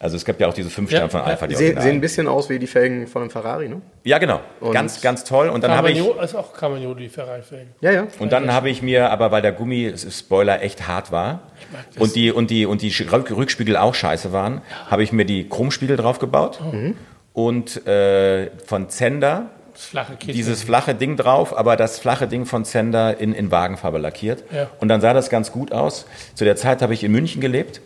[0.00, 1.20] Also es gibt ja auch diese fünf Sterne Ja, von.
[1.22, 1.96] Alpha, die Sie, sehen Originalen.
[1.96, 3.80] ein bisschen aus wie die Felgen von einem Ferrari, ne?
[4.02, 4.40] Ja, genau.
[4.60, 5.48] Und- ganz, ganz toll.
[5.48, 7.70] Und dann habe ich, ist auch Carmagno, die Ferrari-Felgen.
[7.80, 8.06] Ja, ja.
[8.18, 11.40] und dann habe ich mir, aber weil der Gummispoiler echt hart war
[11.98, 15.48] und die, und die, und die Rück- Rückspiegel auch scheiße waren, habe ich mir die
[15.48, 16.60] Chromspiegel drauf gebaut
[17.32, 23.18] und äh, von Zender flache dieses flache Ding drauf, aber das flache Ding von Zender
[23.18, 24.44] in, in Wagenfarbe lackiert.
[24.52, 24.68] Ja.
[24.80, 26.06] Und dann sah das ganz gut aus.
[26.34, 27.80] Zu der Zeit habe ich in München gelebt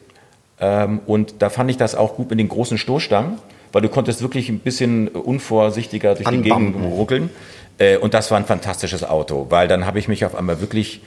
[0.60, 3.38] und da fand ich das auch gut mit den großen Stoßstangen,
[3.72, 6.72] weil du konntest wirklich ein bisschen unvorsichtiger durch die Anbampen.
[6.72, 7.30] Gegend ruckeln.
[7.78, 11.00] Äh, und das war ein fantastisches Auto, weil dann habe ich mich auf einmal wirklich,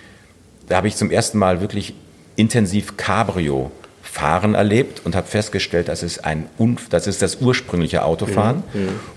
[0.68, 1.93] da habe ich zum ersten Mal wirklich
[2.36, 3.72] intensiv Cabrio
[4.02, 8.64] fahren erlebt und habe festgestellt, das ist ein Unf das ist das ursprüngliche Autofahren.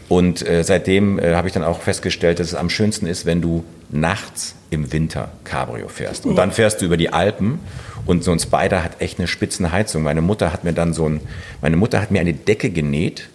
[0.09, 3.41] Und äh, seitdem äh, habe ich dann auch festgestellt, dass es am schönsten ist, wenn
[3.41, 6.27] du nachts im Winter Cabrio fährst.
[6.27, 7.61] Und dann fährst du über die Alpen
[8.07, 10.03] und so ein Spider hat echt eine Spitzenheizung.
[10.03, 11.21] Meine Mutter hat mir dann so ein,
[11.61, 13.29] meine Mutter hat mir eine Decke genäht,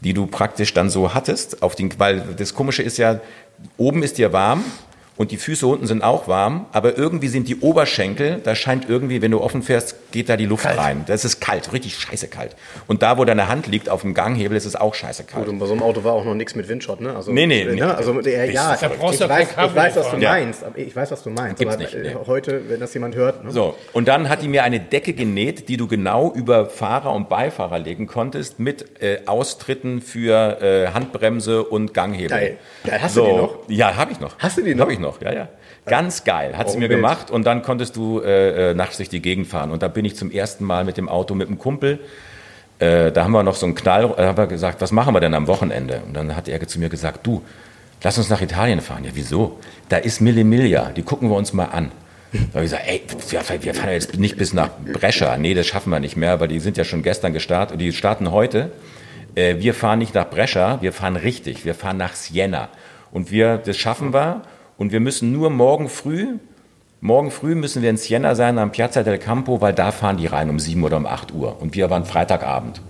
[0.00, 3.20] die du praktisch dann so hattest, auf den, weil das Komische ist ja,
[3.76, 4.64] oben ist dir warm
[5.18, 9.20] und die Füße unten sind auch warm, aber irgendwie sind die Oberschenkel, da scheint irgendwie,
[9.20, 11.04] wenn du offen fährst, geht da die Luft rein.
[11.06, 12.56] Das ist kalt, richtig scheiße kalt.
[12.86, 15.44] Und da, wo deine Hand liegt auf dem Ganghebel, ist es auch scheiße kalt.
[15.44, 17.14] Gut, und bei so einem Auto war auch noch nichts mit Windshot, ne?
[17.14, 17.80] Also, Nee, nee, äh, nee.
[17.80, 17.94] Ne?
[17.94, 20.64] Also, der, ja, Da brauchst ich, du ja weiß, ich weiß, was du meinst.
[20.64, 21.58] aber Ich weiß, was du meinst.
[21.58, 22.16] Gibt's aber nicht, äh, nee.
[22.26, 23.50] heute, wenn das jemand hört, ne?
[23.50, 27.28] So, und dann hat die mir eine Decke genäht, die du genau über Fahrer und
[27.28, 32.28] Beifahrer legen konntest, mit äh, Austritten für äh, Handbremse und Ganghebel.
[32.28, 32.58] Geil.
[32.84, 33.58] Geil, hast du so, die noch?
[33.68, 34.38] Ja, habe ich noch.
[34.38, 34.82] Hast du die noch?
[34.82, 35.48] Habe ich noch, ja, ja.
[35.86, 36.98] Ganz geil, hat sie Oh, mir wild.
[36.98, 39.70] gemacht und dann konntest du äh, äh, nachts durch die Gegend fahren.
[39.70, 42.00] Und da bin ich zum ersten Mal mit dem Auto mit einem Kumpel.
[42.78, 45.20] Äh, da haben wir noch so einen Knall, da haben wir gesagt, was machen wir
[45.20, 46.02] denn am Wochenende?
[46.06, 47.42] Und dann hat er zu mir gesagt, du,
[48.02, 49.04] lass uns nach Italien fahren.
[49.04, 49.58] Ja, wieso?
[49.88, 51.90] Da ist Mille Miglia, die gucken wir uns mal an.
[52.32, 53.02] Da habe ich gesagt, ey,
[53.62, 55.38] wir, fahren jetzt nicht bis nach Brescia.
[55.38, 57.92] Nee, das schaffen wir nicht mehr, weil die sind ja schon gestern gestartet und die
[57.92, 58.70] starten heute.
[59.34, 62.68] Äh, wir fahren nicht nach Brescia, wir fahren richtig, wir fahren nach Siena.
[63.12, 64.42] Und wir, das schaffen wir
[64.78, 66.38] und wir müssen nur morgen früh,
[67.00, 70.26] morgen früh müssen wir in Siena sein am Piazza del Campo, weil da fahren die
[70.26, 71.60] rein um 7 oder um 8 Uhr.
[71.60, 72.80] Und wir waren Freitagabend.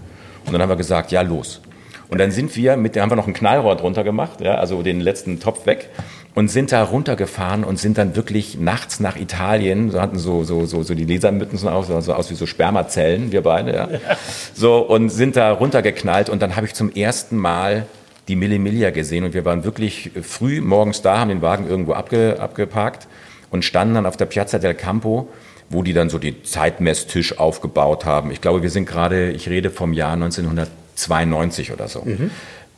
[0.46, 1.62] Und dann haben wir gesagt, ja, los.
[2.08, 4.82] Und dann sind wir mit, da haben wir noch ein Knallrohr drunter gemacht, ja, also
[4.82, 5.88] den letzten Topf weg
[6.34, 10.66] und sind da runtergefahren und sind dann wirklich nachts nach Italien, so hatten so, so,
[10.66, 13.88] so, so die Lasermützen so aus, so aus wie so Spermazellen, wir beide, ja.
[14.54, 17.86] So, und sind da runtergeknallt und dann habe ich zum ersten Mal
[18.28, 21.94] die Mille Miglia gesehen und wir waren wirklich früh morgens da, haben den Wagen irgendwo
[21.94, 23.08] abge, abgeparkt
[23.50, 25.28] und standen dann auf der Piazza del Campo,
[25.70, 28.30] wo die dann so die Zeitmesstisch aufgebaut haben.
[28.30, 32.02] Ich glaube, wir sind gerade, ich rede vom Jahr 1992 oder so.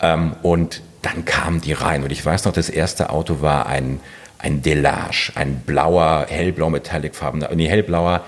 [0.01, 4.01] Ähm, und dann kamen die rein und ich weiß noch, das erste Auto war ein,
[4.39, 8.25] ein Delage, ein blauer, hellblau metallicfarbener, nee, hellblauer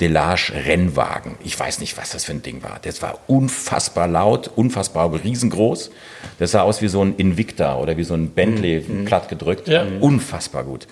[0.00, 1.36] Delage-Rennwagen.
[1.44, 2.78] Ich weiß nicht, was das für ein Ding war.
[2.82, 5.90] Das war unfassbar laut, unfassbar riesengroß.
[6.38, 9.68] Das sah aus wie so ein Invicta oder wie so ein Bentley platt gedrückt.
[9.68, 9.86] Ja.
[10.00, 10.86] Unfassbar gut.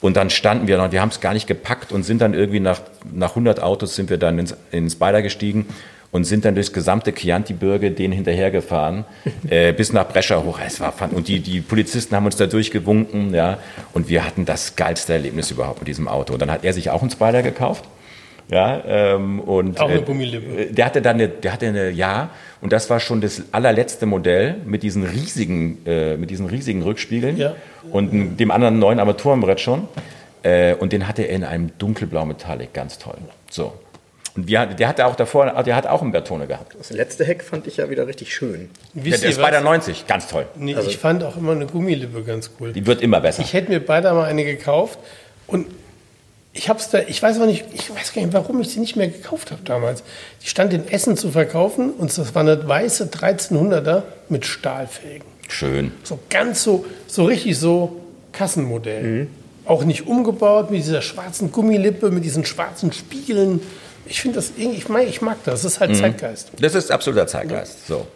[0.00, 2.60] Und dann standen wir noch, wir haben es gar nicht gepackt und sind dann irgendwie
[2.60, 2.80] nach,
[3.12, 5.66] nach 100 Autos sind wir dann ins, ins Spider gestiegen
[6.10, 9.04] und sind dann durchs gesamte Chianti-Bürge denen hinterhergefahren,
[9.48, 10.58] äh, bis nach Brescia hoch.
[10.64, 11.10] Es war fun.
[11.10, 13.58] Und die, die Polizisten haben uns da durchgewunken, ja.
[13.94, 16.34] Und wir hatten das geilste Erlebnis überhaupt mit diesem Auto.
[16.34, 17.84] Und dann hat er sich auch einen Spider gekauft.
[18.48, 20.62] Ja, ähm, und Auch eine äh, Gummilippe.
[20.68, 22.30] äh, Der hatte dann eine, der hatte eine, ja,
[22.60, 27.36] und das war schon das allerletzte Modell mit diesen riesigen, äh, mit diesen riesigen Rückspiegeln
[27.36, 27.54] Ja.
[27.90, 29.88] und dem anderen neuen Armaturenbrett schon.
[30.44, 33.16] Äh, und den hatte er in einem dunkelblau Metallic, ganz toll.
[33.50, 33.72] So.
[34.36, 36.76] Und wir, der hatte auch davor, der hat auch einen Bertone gehabt.
[36.78, 38.68] Das letzte Heck fand ich ja wieder richtig schön.
[38.94, 39.64] Der, Wisst der Spider was?
[39.64, 40.46] 90, ganz toll.
[40.56, 42.72] Nee, ich fand auch immer eine Gummilippe ganz cool.
[42.72, 43.42] Die wird immer besser.
[43.42, 44.98] Ich hätte mir beide mal eine gekauft
[45.46, 45.66] und
[46.56, 48.96] ich hab's da, ich weiß auch nicht, ich weiß gar nicht, warum ich sie nicht
[48.96, 50.02] mehr gekauft habe damals.
[50.42, 55.26] Die stand in Essen zu verkaufen und das war eine weiße 1300er mit Stahlfelgen.
[55.48, 55.92] Schön.
[56.02, 58.00] So ganz so, so richtig so
[58.32, 59.02] Kassenmodell.
[59.02, 59.26] Mhm.
[59.64, 63.60] Auch nicht umgebaut mit dieser schwarzen Gummilippe, mit diesen schwarzen Spiegeln.
[64.06, 65.84] Ich finde das irgendwie, ich, mein, ich mag das, das ist Mhm.
[65.86, 66.50] halt Zeitgeist.
[66.60, 67.86] Das ist absoluter Zeitgeist.
[67.86, 68.06] So.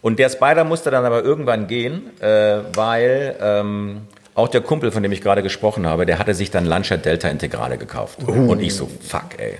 [0.00, 4.02] Und der Spider musste dann aber irgendwann gehen, äh, weil ähm,
[4.34, 7.28] auch der Kumpel, von dem ich gerade gesprochen habe, der hatte sich dann Lancia Delta
[7.28, 8.22] Integrale gekauft.
[8.24, 9.58] Und ich so, fuck, ey.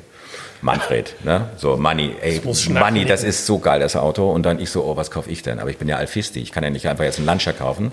[0.62, 1.50] Manfred, ne?
[1.58, 2.94] So, Money, ey, schnacken.
[2.94, 4.30] Money, das ist so geil, das Auto.
[4.30, 5.58] Und dann ich so, oh, was kaufe ich denn?
[5.58, 7.92] Aber ich bin ja Alfisti, ich kann ja nicht einfach jetzt einen Lancia kaufen.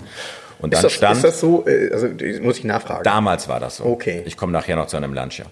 [0.58, 1.16] Und dann ist, das, stand.
[1.16, 2.08] ist das so, äh, also
[2.40, 3.04] muss ich nachfragen.
[3.04, 3.84] Damals war das so.
[3.84, 4.22] Okay.
[4.24, 5.46] Ich komme nachher noch zu einem Lancia.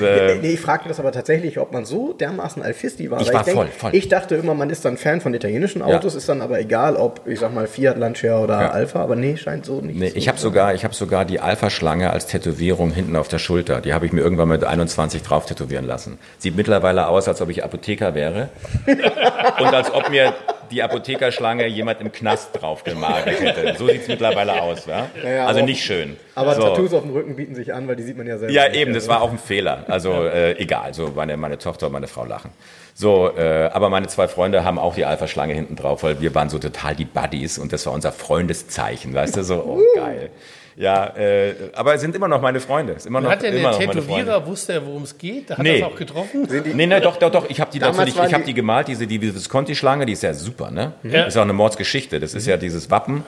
[0.00, 3.20] Äh, nee, ich fragte das aber tatsächlich, ob man so dermaßen Alfisti war.
[3.20, 3.90] Ich war denk, voll, voll.
[3.94, 6.18] Ich dachte immer, man ist dann Fan von italienischen Autos, Ja.
[6.18, 8.70] ist dann aber egal, ob, ich sag mal, Fiat, Lancia oder Ja.
[8.70, 10.52] Alfa, aber nee, scheint so nicht Nee, so ich habe zu sein.
[10.52, 13.80] sogar, ich hab sogar die Alpha-Schlange als Tätowierung hinten auf der Schulter.
[13.80, 16.18] Die habe ich mir irgendwann mit 21 drauf tätowieren lassen.
[16.38, 18.48] Sieht mittlerweile aus, als ob ich Apotheker wäre.
[18.86, 20.34] Und als ob mir
[20.72, 23.74] die Apothekerschlange jemand im Knast drauf gemagert hätte.
[23.78, 24.86] So sieht's mittlerweile aus.
[24.86, 25.10] Ja?
[25.22, 26.16] ja, also nicht schön.
[26.34, 26.62] Aber so.
[26.62, 28.52] Tattoos auf dem Rücken bieten sich an, weil die sieht man ja selber.
[28.52, 29.84] Ja, eben, das war auch ein Fehler.
[29.88, 32.50] Also äh, egal, so meine, meine Tochter und meine Frau lachen.
[32.94, 36.48] So, äh, aber meine zwei Freunde haben auch die Alpha-Schlange hinten drauf, weil wir waren
[36.48, 40.30] so total die Buddies und das war unser Freundeszeichen, weißt du, so, oh geil.
[40.76, 42.94] Ja, äh, aber es sind immer noch meine Freunde.
[42.94, 44.06] Ist immer noch, Hat denn immer der noch meine Freunde.
[44.24, 45.50] Tätowierer, wusste er, worum es geht?
[45.50, 45.80] Hat Nee.
[45.80, 46.48] er es auch getroffen?
[46.74, 47.50] Nee, nee, doch, doch, doch.
[47.50, 50.22] Ich habe die Damals natürlich, ich habe die- die gemalt, diese die Visconti-Schlange, die ist
[50.22, 50.92] ja super, ne?
[51.02, 51.24] Ja.
[51.24, 52.20] Ist auch eine Mordsgeschichte.
[52.20, 53.22] Das ist ja dieses Wappen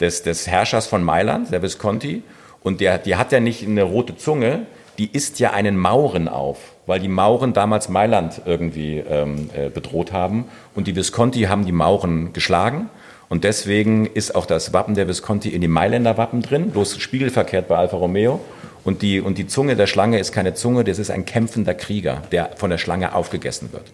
[0.00, 2.22] des, des Herrschers von Mailand, der Visconti.
[2.62, 4.60] Und der, die hat ja nicht eine rote Zunge,
[4.98, 10.12] die isst ja einen Mauren auf, weil die Mauren damals Mailand irgendwie ähm, äh, bedroht
[10.12, 10.46] haben.
[10.74, 12.90] Und die Visconti haben die Mauren geschlagen.
[13.28, 17.68] Und deswegen ist auch das Wappen der Visconti in dem Mailänder Wappen drin, bloß spiegelverkehrt
[17.68, 18.40] bei Alfa Romeo.
[18.84, 22.22] Und die, und die Zunge der Schlange ist keine Zunge, das ist ein kämpfender Krieger,
[22.32, 23.84] der von der Schlange aufgegessen wird.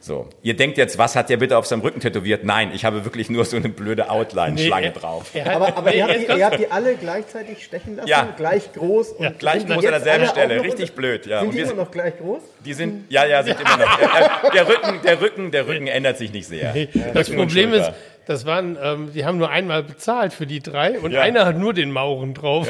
[0.00, 0.28] So.
[0.42, 2.44] Ihr denkt jetzt, was hat der bitte auf seinem Rücken tätowiert?
[2.44, 5.30] Nein, ich habe wirklich nur so eine blöde Outline-Schlange Nee, drauf.
[5.32, 8.08] Er hat, Aber, aber Nee, ihr, habt ihr habt die alle gleichzeitig stechen lassen?
[8.08, 8.28] Ja.
[8.36, 9.12] Gleich groß?
[9.12, 10.62] Und Gleich sind die groß an derselben Stelle.
[10.62, 11.38] Richtig blöd, ja.
[11.40, 12.42] Sind Und die wir immer sind- noch gleich groß?
[12.64, 13.98] Die sind, ja, ja, sind immer noch.
[13.98, 16.72] Der, der, Rücken, der Rücken, der Rücken ändert sich nicht sehr.
[17.14, 17.90] Das Rücken und Problem ist.
[18.26, 21.22] Das waren, ähm, die haben nur einmal bezahlt für die drei und Ja.
[21.22, 22.68] einer hat nur den Mauren drauf.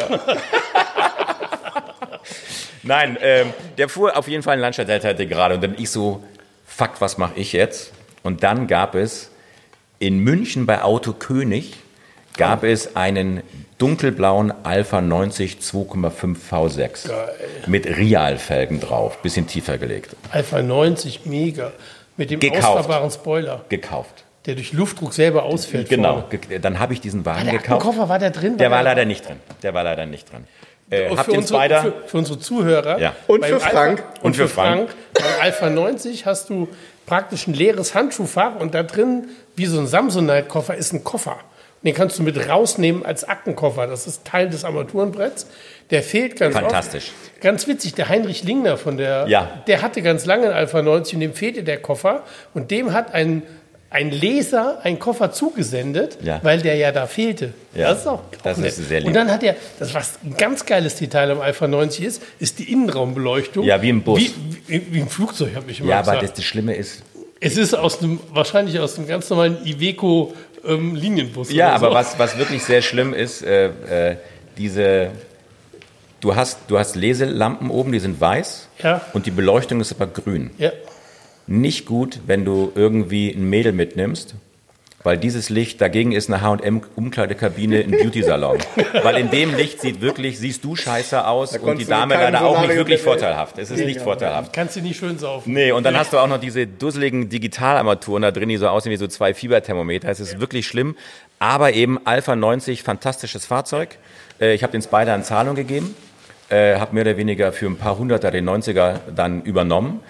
[2.83, 6.23] Nein, ähm, der fuhr auf jeden Fall in Lancia Delta gerade und dann ich so,
[6.67, 7.93] fuck, was mache ich jetzt?
[8.23, 9.31] Und dann gab es
[9.99, 11.75] in München bei Auto König
[12.37, 13.43] gab es einen
[13.79, 17.11] dunkelblauen Alpha 90 2,5 V6
[17.67, 21.73] mit Rial-Felgen drauf, bisschen tiefer gelegt, Alpha 90, mega.
[22.19, 22.65] Mit dem Gekauft.
[22.65, 24.25] ausfahrbaren Spoiler, gekauft.
[24.47, 25.89] Der durch Luftdruck selber ausfällt.
[25.89, 26.61] Genau, vorne.
[26.61, 27.71] dann habe ich diesen Wagen Der gekauft.
[27.83, 28.57] Aktenkoffer war der drin?
[28.57, 29.37] Der war leider nicht drin.
[29.63, 30.45] Der war leider nicht drin.
[30.89, 32.99] Äh, Und habt für, unsere, für, für unsere Zuhörer.
[33.01, 33.15] Ja.
[33.27, 34.01] Und für Frank.
[34.01, 34.95] Alpha, und für Frank.
[35.15, 36.69] Beim Alpha 90 hast du
[37.07, 41.33] praktisch ein leeres Handschuhfach und da drin, wie so ein Samsonite-Koffer, ist ein Koffer.
[41.83, 43.87] Und den kannst du mit rausnehmen als Aktenkoffer.
[43.89, 45.49] Das ist Teil des Armaturenbretts.
[45.91, 47.11] Der fehlt ganz Fantastisch.
[47.33, 47.41] Oft.
[47.41, 49.63] Ganz witzig, der Heinrich Lingner von der, Ja.
[49.67, 52.23] der hatte ganz lange einen Alpha 90 und dem fehlte der Koffer.
[52.55, 53.43] Und dem hat ein,
[53.89, 56.41] ein Leser einen Koffer zugesendet, Ja.
[56.43, 57.55] weil der ja da fehlte.
[57.75, 57.91] Ja.
[57.91, 58.69] Das ist auch, auch Das nett.
[58.69, 59.09] ist sehr lieb.
[59.09, 62.59] Und dann hat er, das was ein ganz geiles Detail am Alpha 90 ist, ist
[62.59, 63.65] die Innenraumbeleuchtung.
[63.65, 64.21] Ja, wie im Bus.
[64.21, 64.33] Wie,
[64.67, 66.23] wie, wie im Flugzeug, habe ich immer Ja, aber gesagt.
[66.25, 67.03] das, das Schlimme ist,
[67.41, 70.35] es ist aus dem, wahrscheinlich aus dem ganz normalen Iveco
[70.67, 71.53] ähm, Linienbus.
[71.53, 71.95] Ja, aber so.
[71.95, 73.67] was, was wirklich sehr schlimm ist, äh,
[74.11, 74.17] äh,
[74.59, 75.11] diese,
[76.21, 79.01] du hast, du hast Leselampen oben, die sind weiß Ja.
[79.13, 80.51] und die Beleuchtung ist aber grün.
[80.59, 80.73] Ja.
[81.47, 84.35] Nicht gut, wenn du irgendwie ein Mädel mitnimmst,
[85.07, 88.59] weil dieses Licht, dagegen ist eine H&M-Umkleidekabine ein Beauty-Salon.
[89.05, 92.61] weil in dem Licht sieht wirklich, siehst du scheiße aus und die Dame leider auch
[92.61, 93.57] nicht wirklich vorteilhaft.
[93.59, 94.03] Es ist nicht ja.
[94.03, 94.53] vorteilhaft.
[94.53, 95.53] Kannst du nicht schön saufen.
[95.53, 98.91] Nee, und dann hast du auch noch diese dusseligen Digitalarmaturen da drin, die so aussehen
[98.91, 100.09] wie so zwei Fieberthermometer.
[100.09, 100.97] Es ist wirklich schlimm.
[101.39, 103.99] Aber eben Alpha 90, fantastisches Fahrzeug.
[104.41, 105.95] Äh, Ich habe den Spider in Zahlung gegeben,
[106.49, 110.01] äh, habe mehr oder weniger für ein paar Hunderter den 90er dann übernommen.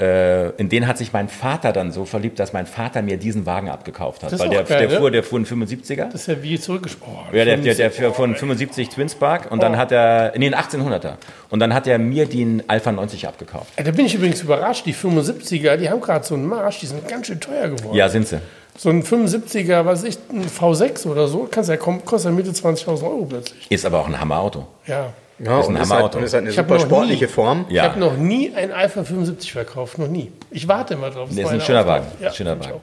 [0.00, 3.46] Äh, In den hat sich mein Vater dann so verliebt, dass mein Vater mir diesen
[3.46, 4.32] Wagen abgekauft hat.
[4.32, 4.96] Das ist Weil auch der, geil, der, ne?
[4.98, 6.06] fuhr, der fuhr einen 75er.
[6.06, 7.26] Das ist ja wie zurückgesprochen.
[7.32, 11.14] Ja, der, der, der fuhr von 75 Twinspark und dann hat er, nee, einen 1800er.
[11.50, 13.72] Und dann hat er mir den Alpha 90 abgekauft.
[13.76, 14.86] Ja, da bin ich übrigens überrascht.
[14.86, 17.94] Die 75er, die haben gerade so einen Marsch, die sind ganz schön teuer geworden.
[17.94, 18.40] Ja, sind sie.
[18.78, 23.02] So ein 75er, was ich, ein V6 oder so, kannst ja kostet ja Mitte 20.000
[23.04, 23.70] Euro plötzlich.
[23.70, 24.66] Ist aber auch ein Hammerauto.
[24.86, 25.12] Ja.
[25.44, 27.64] Ja, ist ein und ist, halt, und ist halt eine Ich super sportliche nie- Form.
[27.68, 27.82] Ich Ja.
[27.84, 30.30] habe noch nie ein Alpha 75 verkauft, noch nie.
[30.50, 31.28] Ich warte immer drauf.
[31.30, 31.86] Das ist ein schöner.
[31.86, 32.06] Wagen.
[32.20, 32.80] Ja, schöner ich Wagen.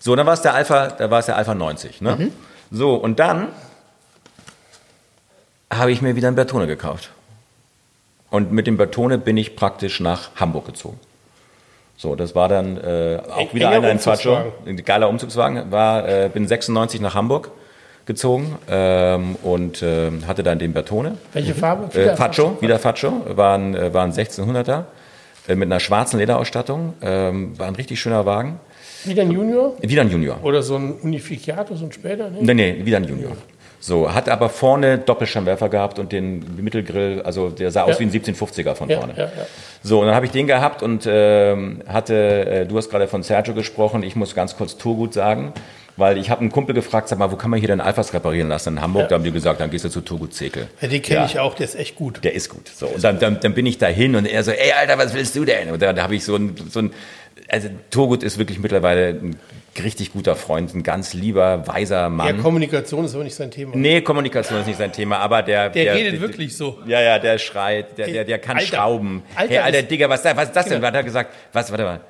[0.00, 2.00] So, dann war es der Alpha, da war es der Alpha 90.
[2.00, 2.16] Ne?
[2.16, 2.32] Mhm.
[2.72, 3.48] So, und dann
[5.72, 7.10] habe ich mir wieder einen Bertone gekauft.
[8.30, 10.98] Und mit dem Bertone bin ich praktisch nach Hamburg gezogen.
[11.96, 14.32] So, das war dann äh, auch Eng- wieder enger einer in Faccio.
[14.36, 14.68] Umzugswagen.
[14.78, 15.70] Ein geiler Umzugswagen.
[15.70, 17.50] War, äh, bin 96 nach Hamburg
[18.10, 21.16] gezogen ähm, und äh, hatte dann den Bertone.
[21.32, 21.84] Welche Farbe?
[21.94, 24.84] Äh, Wieder Faccio, wieder Faccio, war ein, äh, war ein 1600er
[25.48, 26.94] äh, mit einer schwarzen Lederausstattung.
[27.02, 28.58] Ähm, war ein richtig schöner Wagen.
[29.04, 29.74] Wieder ein Junior?
[29.80, 30.38] Wieder ein Junior.
[30.42, 32.28] Oder so ein Unificato, so ein später?
[32.30, 32.38] Nee.
[32.42, 33.32] Nee, nee, wieder ein Junior.
[33.82, 38.00] So, hat aber vorne Doppelscheinwerfer gehabt und den Mittelgrill, also der sah aus Ja.
[38.00, 39.14] wie ein 1750er von Ja, vorne.
[39.16, 39.28] ja.
[39.82, 43.22] So, und dann habe ich den gehabt und ähm, hatte, äh, du hast gerade von
[43.22, 45.54] Sergio gesprochen, ich muss ganz kurz Turgut sagen.
[45.96, 48.48] Weil ich habe einen Kumpel gefragt, sag mal, wo kann man hier denn Alphas reparieren
[48.48, 49.02] lassen in Hamburg?
[49.02, 49.08] Ja.
[49.08, 50.68] Da haben die gesagt, dann gehst du zu Togo Zekel.
[50.80, 51.26] Ja, den kenne Ja.
[51.26, 52.24] ich auch, der ist echt gut.
[52.24, 52.68] Der ist gut.
[52.68, 55.36] So, und dann, dann, dann bin ich dahin und er so, ey Alter, was willst
[55.36, 55.70] du denn?
[55.70, 56.92] Und da, da habe ich so ein, so ein,
[57.48, 59.36] also Turgut ist wirklich mittlerweile ein
[59.82, 62.42] richtig guter Freund, ein ganz lieber, weiser Ja, Mann.
[62.42, 63.72] Kommunikation ist aber nicht sein Thema.
[63.76, 66.78] nee, Kommunikation ist nicht sein Thema, aber der, Der redet wirklich so.
[66.86, 68.68] Ja, ja, der schreit, der, der, der kann Alter.
[68.76, 69.22] schrauben.
[69.36, 70.74] Alter hey, Alter, Digga, was, da- was ist das denn?
[70.74, 70.82] Genau.
[70.82, 71.34] Was hat er gesagt?
[71.52, 72.00] Was, warte mal.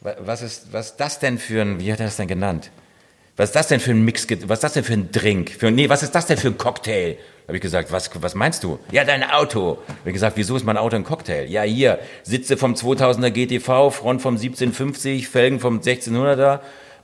[0.00, 2.70] Wa- Was ist, was ist das denn für ein, wie hat er das denn genannt?
[3.38, 5.50] Was ist das denn für ein Mix, was ist das denn für ein Drink?
[5.50, 7.16] Für, nee, was ist das denn für ein Cocktail?
[7.46, 8.80] Habe ich gesagt, was, was meinst du?
[8.90, 9.78] Ja, dein Auto.
[9.86, 11.46] Habe ich gesagt, wieso ist mein Auto ein Cocktail?
[11.46, 16.58] Ja, hier, Sitze vom 2000er GTV, Front vom 1750, Felgen vom 1600er,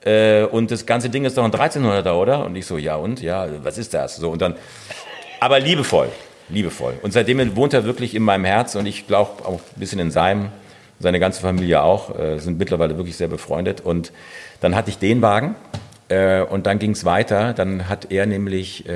[0.05, 2.45] äh, und das ganze Ding ist doch ein 1300er, oder?
[2.45, 3.23] Und ich so, ja und?
[3.23, 4.17] Ja, was ist das?
[4.17, 4.57] So, und dann,
[5.39, 6.09] aber liebevoll,
[6.49, 6.95] liebevoll.
[7.03, 10.11] Und seitdem wohnt er wirklich in meinem Herz und ich glaube auch ein bisschen in
[10.11, 10.49] seinem,
[10.99, 13.83] seine ganze Familie auch, äh, sind mittlerweile wirklich sehr befreundet.
[13.83, 14.11] Und
[14.61, 15.55] dann hatte ich den Wagen
[16.15, 17.53] äh, und dann ging es weiter.
[17.55, 18.93] Dann hat er nämlich äh,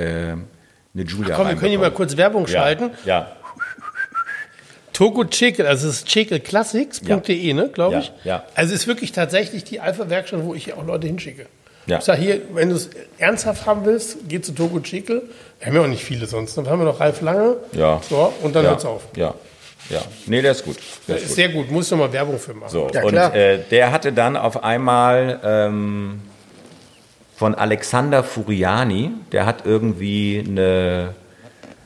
[0.93, 2.91] eine Julia Komm, wir können hier mal kurz Werbung schalten.
[3.05, 3.31] Ja,
[4.93, 8.11] Togo Chekel, also es ist chekelclassics.de, ne, glaube Ja, ich.
[8.25, 8.43] ja.
[8.55, 11.45] Also es ist wirklich tatsächlich die Alpha-Werkstatt, wo ich hier auch Leute hinschicke.
[11.85, 11.99] Ja.
[11.99, 15.23] Ich sage hier, wenn du es ernsthaft haben willst, geh zu Togo Chekel.
[15.59, 16.57] Wir haben ja auch nicht viele sonst.
[16.57, 17.55] Dann haben wir noch Ralf Lange.
[17.71, 18.01] Ja.
[18.09, 19.03] So, und dann ja, hört's auf.
[19.15, 19.33] Ja,
[19.89, 20.01] ja.
[20.25, 20.75] Nee, der ist gut.
[21.07, 21.35] Der Das ist ist gut.
[21.37, 22.69] sehr gut, muss ich noch mal Werbung für machen.
[22.69, 26.21] So, Ja, und äh, der hatte dann auf einmal ähm,
[27.39, 31.13] von Alexander Furiani, der hat irgendwie eine,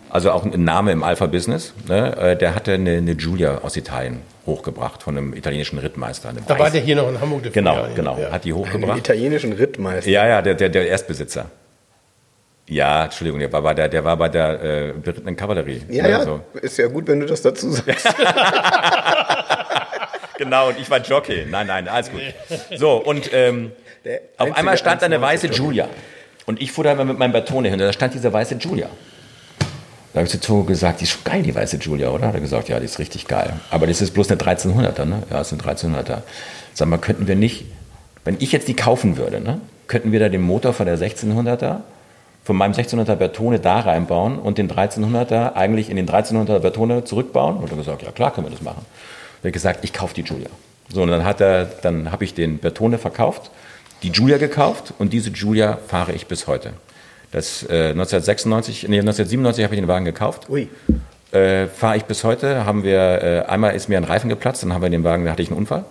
[0.10, 2.18] also auch ein Name im Alpha-Business, ne?
[2.18, 6.34] äh, der hatte eine, eine Giulia aus Italien hochgebracht von einem italienischen Rittmeister.
[6.48, 7.44] Da war der hier noch in Hamburg.
[7.44, 7.94] Der Genau, Filiale.
[7.94, 8.32] genau, Ja.
[8.32, 8.98] hat die Einen hochgebracht.
[8.98, 10.10] italienischen Rittmeister.
[10.10, 11.46] Ja, ja, der, der, der Erstbesitzer.
[12.68, 15.84] Ja, Entschuldigung, der war bei der, der war bei der äh, berittenen Kavallerie.
[15.88, 16.40] Ja, ja, so.
[16.64, 18.08] ist ja gut, wenn du das dazu sagst.
[20.40, 21.46] Genau, und ich war Jockey.
[21.50, 22.20] Nein, nein, alles gut.
[22.76, 23.72] So, und ähm,
[24.06, 25.48] Der auf einmal stand da eine 1,90 weiße.
[25.48, 25.88] Julia.
[26.46, 28.88] Und ich fuhr da immer mit meinem Bertone hin, und da stand diese weiße Julia.
[30.14, 32.28] Da habe ich zu Togo gesagt, die ist schon geil, die weiße Julia, oder?
[32.28, 33.54] Hat er gesagt, ja, die ist richtig geil.
[33.72, 35.24] Aber das ist bloß eine 1300er, ne?
[35.32, 36.22] Ja, das ist eine 1300er.
[36.74, 37.66] Sag mal, könnten wir nicht,
[38.24, 39.62] wenn ich jetzt die kaufen würde, ne?
[39.88, 41.78] Könnten wir da den Motor von der 1600er,
[42.44, 47.58] von meinem 1600er Bertone da reinbauen und den 1300er eigentlich in den 1300er Bertone zurückbauen?
[47.58, 48.86] Und er gesagt, ja klar, können wir das machen.
[49.42, 50.50] Er hat gesagt, ich kaufe die Julia.
[50.94, 53.50] So, und dann hat er, dann habe ich den Bertone verkauft,
[54.04, 56.74] die Julia gekauft und diese Julia fahre ich bis heute.
[57.32, 60.50] Das äh, 1996, nee, 1997 habe ich den Wagen gekauft.
[60.50, 60.68] Ui.
[61.32, 64.72] Äh, fahre ich bis heute, haben wir, äh, einmal ist mir ein Reifen geplatzt, dann
[64.72, 65.84] haben wir den Wagen, da hatte ich einen Unfall.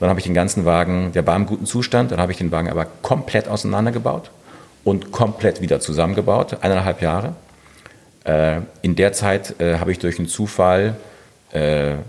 [0.00, 2.50] Dann habe ich den ganzen Wagen, der war im guten Zustand, dann habe ich den
[2.52, 4.30] Wagen aber komplett auseinandergebaut
[4.84, 7.34] und komplett wieder zusammengebaut, eineinhalb Jahre.
[8.24, 10.96] Äh, in der Zeit äh, habe ich durch einen Zufall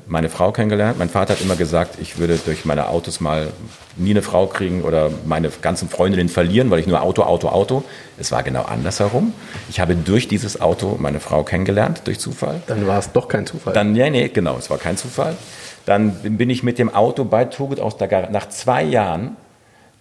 [0.08, 1.00] meine Frau kennengelernt.
[1.00, 3.48] Mein Vater hat immer gesagt, ich würde durch meine Autos mal
[3.96, 7.84] nie eine Frau kriegen oder meine ganzen Freundinnen verlieren, weil ich nur Auto, Auto, Auto.
[8.18, 9.34] Es war genau andersherum.
[9.70, 12.62] Ich habe durch dieses Auto meine Frau kennengelernt, durch Zufall.
[12.68, 13.74] Dann war es doch kein Zufall.
[13.74, 15.38] Dann, nee, nee, genau, es war kein Zufall.
[15.86, 18.34] Dann bin ich mit dem Auto bei Turgut aus der Garage.
[18.34, 19.38] Nach zwei Jahren,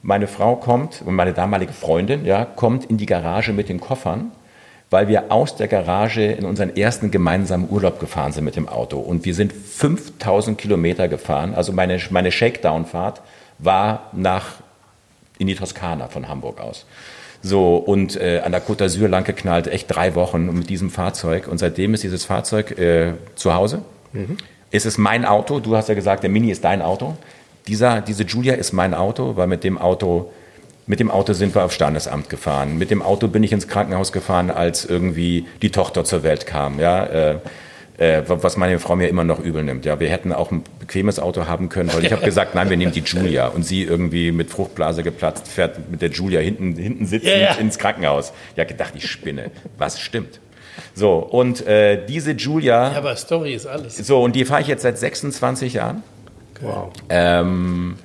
[0.03, 4.33] meine Frau kommt und meine damalige Freundin, ja, kommt in die Garage mit den Koffern,
[4.91, 8.99] weil wir aus der Garage in unseren ersten gemeinsamen Urlaub gefahren sind mit dem Auto.
[8.99, 11.55] Und wir sind 5000 Kilometer gefahren.
[11.55, 13.21] Also meine, meine Shakedown-Fahrt
[13.59, 14.55] war nach
[15.39, 16.87] in die Toskana von Hamburg aus.
[17.43, 21.47] So, und äh, an der Côte d'Azur lang geknallt, echt drei Wochen mit diesem Fahrzeug.
[21.49, 23.83] Und seitdem ist dieses Fahrzeug äh, zu Hause.
[24.71, 25.61] Es ist mein Auto.
[25.61, 27.17] Du hast ja gesagt, der Mini ist dein Auto.
[27.69, 30.33] Dieser, diese Julia ist mein Auto, weil mit dem Auto,
[30.89, 32.79] mit dem Auto sind wir aufs Standesamt gefahren.
[32.79, 36.81] Mit dem Auto bin ich ins Krankenhaus gefahren, als irgendwie die Tochter zur Welt kam.
[36.81, 37.39] Ja, äh,
[37.99, 39.85] äh, was meine Frau mir immer noch übel nimmt.
[39.85, 42.77] Ja, wir hätten auch ein bequemes Auto haben können, weil ich habe gesagt, nein, wir
[42.77, 47.07] nehmen die Julia und sie irgendwie mit Fruchtblase geplatzt fährt mit der Julia hinten hinten
[47.07, 47.55] sitzend ja.
[47.55, 48.33] ins Krankenhaus.
[48.57, 49.51] Ja, gedacht, ich spinne.
[49.77, 50.41] Was stimmt?
[50.95, 53.97] So und äh, diese Julia, Ja, aber Story ist alles.
[53.97, 56.03] so und die fahre ich jetzt seit 26 Jahren.
[56.61, 56.91] wow.
[57.11, 57.97] Ähm,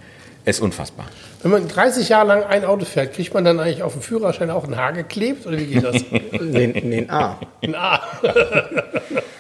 [0.44, 1.06] ist unfassbar.
[1.44, 4.50] Wenn man 30 Jahre lang ein Auto fährt, kriegt man dann eigentlich auf dem Führerschein
[4.50, 5.46] auch ein Haar geklebt?
[5.46, 6.02] Oder wie geht das?
[6.42, 7.38] Nee, nee, ah.
[7.62, 8.00] ein A.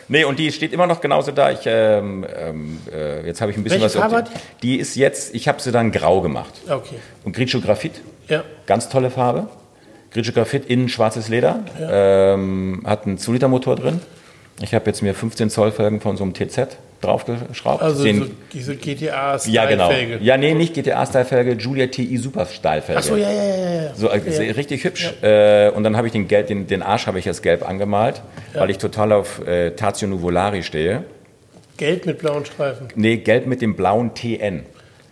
[0.10, 1.49] Nee, und die steht immer noch genauso da.
[1.49, 4.01] Ich, ähm, ähm, äh, jetzt habe ich ein bisschen Welche was.
[4.01, 4.32] Farbe hat
[4.62, 6.54] die ist jetzt, ich habe sie dann grau gemacht.
[6.70, 6.97] Okay.
[7.24, 8.43] Und Grigio Graphit, Ja.
[8.66, 9.47] ganz tolle Farbe.
[10.12, 14.01] Grigio Graphit, innen schwarzes Leder, ähm, hat einen 2-Liter-Motor drin.
[14.62, 17.82] Ich habe jetzt mir 15 Zoll Felgen von so einem TZ draufgeschraubt.
[17.84, 19.91] Also Den- so diese GTA ja, genau.
[20.22, 22.99] Ja, nee, nicht GTA-Style-Felge, Julia TI Super-Style-Felge.
[22.99, 23.93] Ach so, ja, ja, ja, ja.
[23.95, 25.14] So, äh, sehr- richtig hübsch.
[25.22, 28.22] Äh, und dann habe ich den, Gelb, den, den Arsch habe ich jetzt gelb angemalt,
[28.54, 31.04] weil ich total auf äh, Tazio Nuvolari stehe.
[31.78, 32.88] Gelb mit blauen Streifen.
[32.95, 34.64] Nee, gelb mit dem blauen TN.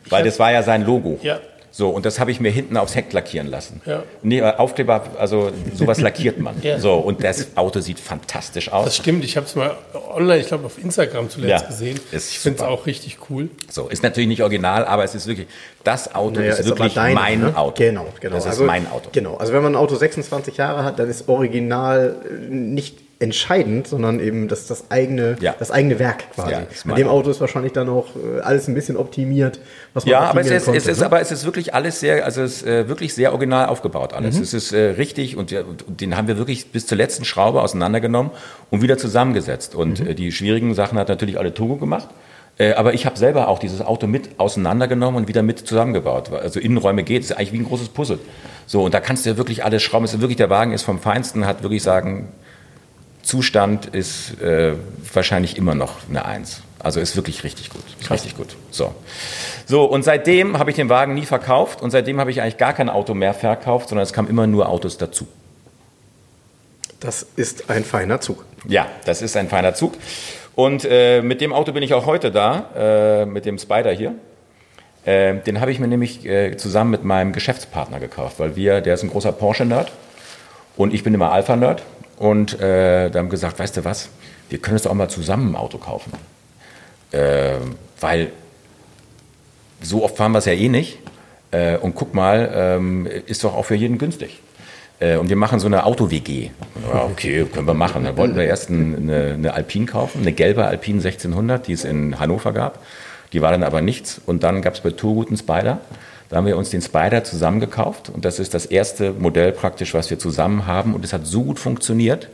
[0.10, 1.20] Weil hab- das war ja sein Logo.
[1.22, 1.40] Ja.
[1.74, 3.82] So, und das habe ich mir hinten aufs Heck lackieren lassen.
[3.86, 4.04] Ja.
[4.24, 6.62] Nee, äh, Aufkleber, also sowas lackiert man.
[6.62, 6.78] Ja.
[6.80, 8.96] So, und das Auto sieht fantastisch Das aus.
[8.98, 9.76] stimmt, ich habe es mal
[10.14, 11.98] online, ich glaube auf Instagram zuletzt Ja, gesehen.
[12.12, 13.50] ist ich finde es auch richtig cool.
[13.70, 15.48] So, ist natürlich nicht original, aber es ist wirklich,
[15.86, 17.56] das Auto Naja, ist, aber wirklich dein, mein ne?
[17.58, 17.76] Auto.
[17.78, 18.36] Genau, genau.
[18.36, 19.10] Das ist also, mein Auto.
[19.14, 19.38] Genau.
[19.38, 24.20] Also wenn man ein Auto 26 Jahre hat, dann ist Original äh, nicht entscheidend, sondern
[24.20, 25.56] eben das, das, eigene, Ja.
[25.58, 26.52] das eigene Werk quasi.
[26.52, 27.30] Ja, mein dem Auto.
[27.30, 29.60] Ist wahrscheinlich dann auch äh, alles ein bisschen optimiert,
[29.94, 31.06] was man Ja, aber es ist, konnte, es ist, ne?
[31.06, 34.36] aber es ist wirklich alles sehr, also es ist äh, wirklich sehr original aufgebaut alles.
[34.38, 34.44] Mhm.
[34.44, 37.62] Es ist äh, richtig und, der- und den haben wir wirklich bis zur letzten Schraube
[37.62, 38.32] auseinandergenommen
[38.70, 39.76] und wieder zusammengesetzt.
[39.76, 40.08] Und Mhm.
[40.08, 42.10] äh, die schwierigen Sachen hat natürlich alle Togo gemacht.
[42.58, 46.32] Äh, aber ich habe selber auch dieses Auto mit auseinandergenommen und wieder mit zusammengebaut.
[46.34, 48.20] Also Innenräume geht, es ist eigentlich wie ein großes Puzzle.
[48.68, 50.06] So, und da kannst du ja wirklich alles schrauben.
[50.06, 52.28] Es ist wirklich, der Wagen ist vom Feinsten, hat wirklich sagen,
[53.24, 54.74] Zustand ist äh,
[55.14, 56.62] wahrscheinlich immer noch eine Eins.
[56.80, 57.84] Also ist wirklich richtig gut.
[58.00, 58.56] Ist richtig gut.
[58.72, 58.94] So.
[59.68, 62.74] So, und seitdem habe ich den Wagen nie verkauft und seitdem habe ich eigentlich gar
[62.74, 65.28] kein Auto mehr verkauft, sondern es kamen immer nur Autos dazu.
[67.00, 68.46] Das ist ein feiner Zug.
[68.68, 69.94] Ja, das ist ein feiner Zug.
[70.56, 74.16] Und äh, mit dem Auto bin ich auch heute da, äh, mit dem Spider hier.
[75.06, 78.96] Äh, den habe ich mir nämlich äh, zusammen mit meinem Geschäftspartner gekauft, weil wir, der
[78.96, 79.92] ist ein großer Porsche-Nerd
[80.78, 81.82] und ich bin immer Alpha-Nerd.
[82.22, 84.10] Und äh, da haben gesagt, weißt du was,
[84.50, 86.12] wir können uns doch auch mal zusammen ein Auto kaufen.
[87.12, 87.54] Äh,
[88.00, 88.28] weil
[89.82, 91.00] so oft fahren wir es ja eh nicht.
[91.50, 94.40] Äh, und guck mal, ähm, ist doch auch für jeden günstig.
[95.00, 96.52] Äh, und wir machen so eine Auto-WG.
[96.94, 98.04] Ja, okay, können wir machen.
[98.06, 101.86] Dann wollten wir erst ein- eine, eine Alpine kaufen, eine gelbe Alpine 1600, die es
[101.86, 102.84] in Hannover gab.
[103.34, 104.22] Die war dann aber nichts.
[104.28, 105.80] Und dann gab es bei Tourgut einen Spider.
[106.32, 108.10] Da haben wir uns den Spider zusammen gekauft.
[108.10, 110.96] Und das ist das erste Modell praktisch, was wir zusammen haben.
[110.96, 112.30] Und es hat so gut funktioniert,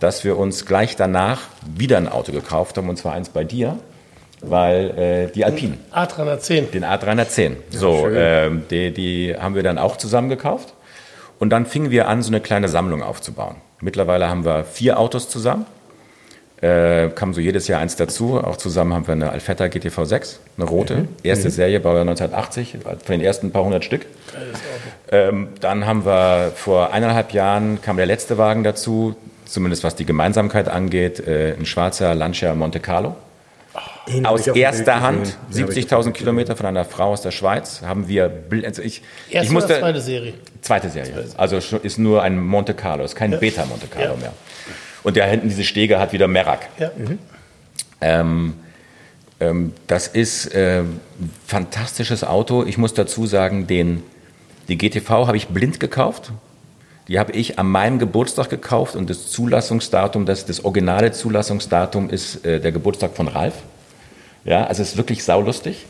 [0.00, 2.90] dass wir uns gleich danach wieder ein Auto gekauft haben.
[2.90, 3.78] Und zwar eins bei dir,
[4.42, 5.78] weil äh, die Alpine.
[5.94, 6.72] A310.
[6.72, 7.52] Den A310.
[7.70, 10.74] so, ähm, die, die haben wir dann auch zusammen gekauft.
[11.38, 13.56] Und dann fingen wir an, so eine kleine Sammlung aufzubauen.
[13.80, 15.64] Mittlerweile haben wir vier Autos zusammen.
[16.60, 18.42] Äh, kam so jedes Jahr eins dazu.
[18.42, 21.06] Auch zusammen haben wir eine Alfetta GTV 6, eine rote.
[21.22, 24.06] Erste Serie, Baujahr 1980, von den ersten paar hundert Stück.
[25.12, 30.04] Ähm, dann haben wir vor eineinhalb Jahren kam der letzte Wagen dazu, zumindest was die
[30.04, 33.14] Gemeinsamkeit angeht, äh, ein schwarzer Lancia Monte Carlo.
[34.08, 35.36] Den Aus ich erster Hand, gesehen.
[35.54, 38.08] Den hab ich auf dem 70.000 Bild Kilometer von einer Frau aus der Schweiz, haben
[38.08, 38.32] wir,
[38.64, 40.34] also ich, ich Erste musste, oder zweite Serie?
[40.62, 44.20] zweite Serie, also ist nur ein Monte Carlo, ist kein Beta Monte Carlo Ja.
[44.20, 44.32] mehr.
[45.02, 46.68] Und der hinten diese Stege hat wieder Merak.
[46.78, 46.90] Ja.
[48.00, 48.54] Ähm,
[49.40, 51.00] ähm, das ist äh, ein
[51.46, 52.64] fantastisches Auto.
[52.64, 54.02] Ich muss dazu sagen, den,
[54.68, 56.32] die GTV habe ich blind gekauft.
[57.06, 62.44] Die habe ich an meinem Geburtstag gekauft und das Zulassungsdatum, das, das originale Zulassungsdatum ist
[62.44, 63.54] äh, der Geburtstag von Ralf.
[64.44, 65.86] Ja, also es ist wirklich saulustig.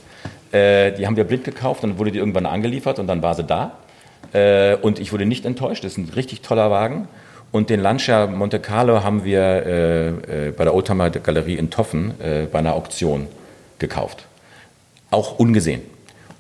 [0.53, 3.35] Äh, die haben wir blind gekauft und dann wurde die irgendwann angeliefert und dann war
[3.35, 3.73] sie da.
[4.33, 5.85] Äh, und ich wurde nicht enttäuscht.
[5.85, 7.09] Das ist ein richtig toller Wagen.
[7.51, 12.20] Und den Lancia Monte Carlo haben wir äh, äh, bei der Oldtimer Galerie in Toffen
[12.20, 13.26] äh, bei einer Auktion
[13.78, 14.26] gekauft.
[15.11, 15.80] Auch ungesehen.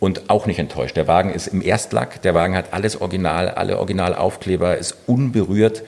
[0.00, 0.96] Und auch nicht enttäuscht.
[0.96, 5.82] Der Wagen ist im Erstlack, der Wagen hat alles original, alle Originalaufkleber, ist unberührt,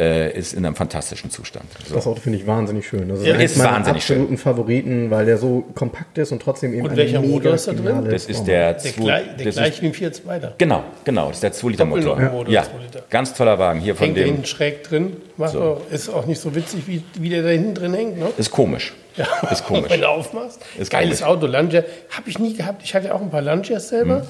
[0.00, 1.66] äh, ist in einem fantastischen Zustand.
[1.86, 1.94] So.
[1.94, 3.08] Das Auto finde ich wahnsinnig schön.
[3.08, 4.16] Das ist Ja, ist meiner wahnsinnig schön.
[4.16, 7.72] absoluten Favoriten, weil der so kompakt ist und trotzdem eben Und welcher Motor ist da
[7.72, 8.08] drin?
[8.10, 11.26] Das ist der, Der, zwei- gleich, der das gleiche wie ein 4 2 Genau, genau,
[11.28, 12.02] das ist der 2-Liter-Motor.
[12.16, 13.02] Doppelmotor, Ja, 2 Liter.
[13.10, 14.24] ganz toller Wagen hier von Hängt dem.
[14.24, 15.16] hinten schräg drin.
[15.36, 15.60] Macht So.
[15.62, 18.18] auch, ist auch nicht so witzig, wie, wie der da hinten drin hängt.
[18.18, 18.26] Ne?
[18.38, 18.94] Ist komisch.
[19.16, 19.26] Ja.
[19.50, 19.84] Ist komisch.
[19.90, 20.60] Wenn du aufmachst.
[20.78, 21.30] Ist Geiles komisch.
[21.36, 21.82] Auto, Lancia.
[22.10, 22.82] Habe ich nie gehabt.
[22.84, 24.20] Ich hatte auch ein paar Lancias selber.
[24.20, 24.26] Mhm.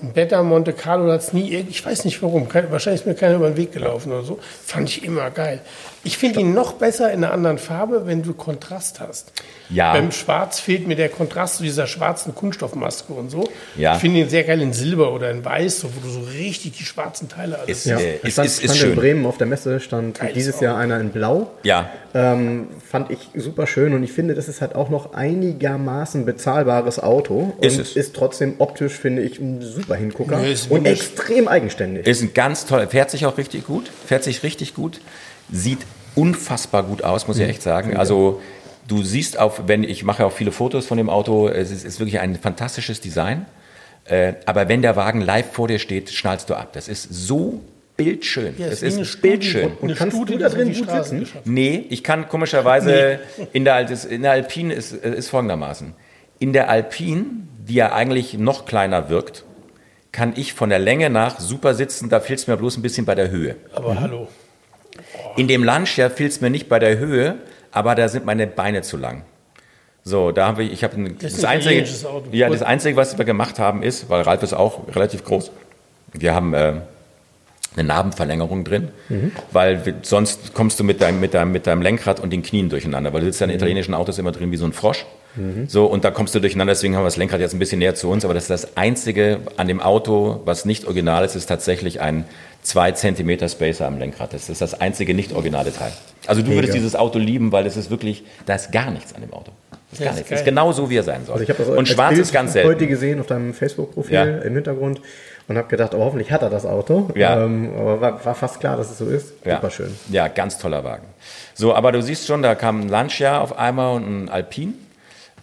[0.00, 3.14] Ein Beta Monte Carlo hat es nie, ich weiß nicht warum, kein, wahrscheinlich ist mir
[3.14, 4.38] keiner über den Weg gelaufen oder so.
[4.64, 5.60] Fand ich immer geil.
[6.04, 9.32] Ich finde ihn noch besser in einer anderen Farbe, wenn du Kontrast hast.
[9.68, 9.92] Ja.
[9.92, 13.48] Beim Schwarz fehlt mir der Kontrast zu dieser schwarzen Kunststoffmaske und so.
[13.76, 13.94] Ja.
[13.94, 16.72] Ich finde ihn sehr geil in Silber oder in Weiß, so, wo du so richtig
[16.78, 18.96] die schwarzen Teile alles Ist, Ja, äh, es ist, stand, ist, stand ist in schön.
[18.96, 20.64] Bremen auf der Messe, stand Geiles dieses Auto.
[20.64, 21.50] Jahr einer in Blau.
[21.64, 26.24] Ja, Ähm, fand ich super schön und ich finde, das ist halt auch noch einigermaßen
[26.24, 27.96] bezahlbares Auto und Ist es.
[27.96, 32.06] ist trotzdem optisch, finde ich, ein super Hingucker Nee, und extrem eigenständig.
[32.06, 35.00] ist ein ganz toller, fährt sich auch richtig gut, fährt sich richtig gut,
[35.50, 35.80] sieht
[36.14, 37.50] unfassbar gut aus, muss ich Mhm.
[37.50, 37.96] echt sagen.
[37.96, 38.40] Also
[38.86, 42.00] du siehst auf, wenn ich mache auch viele Fotos von dem Auto, es ist, ist
[42.00, 43.46] wirklich ein fantastisches Design.
[44.04, 46.70] Äh, aber wenn der Wagen live vor dir steht, schnallst du ab.
[46.72, 47.60] Das ist so
[47.96, 48.54] bildschön.
[48.58, 49.28] Ja, eine ist Studie.
[49.28, 49.72] bildschön.
[49.80, 51.26] Und Eine kannst Studie, du da drin gut sitzen?
[51.44, 53.20] Nee, ich kann komischerweise
[53.52, 55.92] in der, in der Alpine ist, ist folgendermaßen.
[56.38, 57.24] In der Alpine,
[57.66, 59.44] die ja eigentlich noch kleiner wirkt,
[60.12, 63.04] kann ich von der Länge nach super sitzen, da fehlt es mir bloß ein bisschen
[63.04, 63.56] bei der Höhe.
[63.74, 64.28] Aber hallo.
[65.38, 67.36] In dem Lancia fehlt es mir nicht bei der Höhe,
[67.70, 69.22] aber da sind meine Beine zu lang.
[70.02, 71.84] So, da haben wir, ich habe ein, Das das, ein einzige,
[72.32, 75.52] ja, das einzige, was wir gemacht haben, ist, weil Ralf ist auch relativ groß.
[76.12, 76.72] Wir haben äh,
[77.76, 78.88] eine Narbenverlängerung drin,
[79.52, 82.68] weil wir, sonst kommst du mit deinem, mit, deinem, mit deinem Lenkrad und den Knien
[82.68, 85.06] durcheinander, weil du sitzt ja in italienischen Autos immer drin wie so ein Frosch.
[85.68, 87.94] So, und da kommst du durcheinander, deswegen haben wir das Lenkrad jetzt ein bisschen näher
[87.94, 91.46] zu uns, aber das ist das Einzige an dem Auto, was nicht original ist, ist
[91.46, 92.24] tatsächlich ein
[92.68, 94.34] 2 cm Spacer am Lenkrad.
[94.34, 95.92] Das ist das einzige nicht originale Teil.
[96.26, 96.74] Also du würdest Mega.
[96.74, 99.52] dieses Auto lieben, weil es ist wirklich, da ist gar nichts an dem Auto.
[99.90, 100.28] Das ist gar nichts.
[100.28, 101.34] Das ist genau so, wie er sein soll.
[101.34, 102.86] Also ich habe das und schwarz Bild ist ganz heute selten.
[102.88, 104.24] gesehen auf deinem Facebook-Profil Ja.
[104.24, 105.00] im Hintergrund
[105.48, 107.08] und habe gedacht, oh, hoffentlich hat er das Auto.
[107.14, 107.42] Ja.
[107.42, 109.32] Ähm, aber war, war fast klar, dass es so ist.
[109.46, 109.54] Ja.
[109.56, 109.96] Super schön.
[110.10, 111.06] Ja, ganz toller Wagen.
[111.54, 114.74] So, aber du siehst schon, da kam ein Lancia auf einmal und ein Alpine.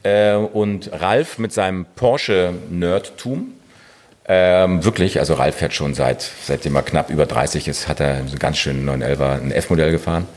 [0.03, 3.53] Äh, und Ralf mit seinem Porsche-Nerdtum.
[4.27, 8.15] Ähm, wirklich, also Ralf fährt schon seit, seitdem er knapp über 30 ist, hat er
[8.23, 10.27] so einen ganz schönen 911er, ein F-Modell gefahren.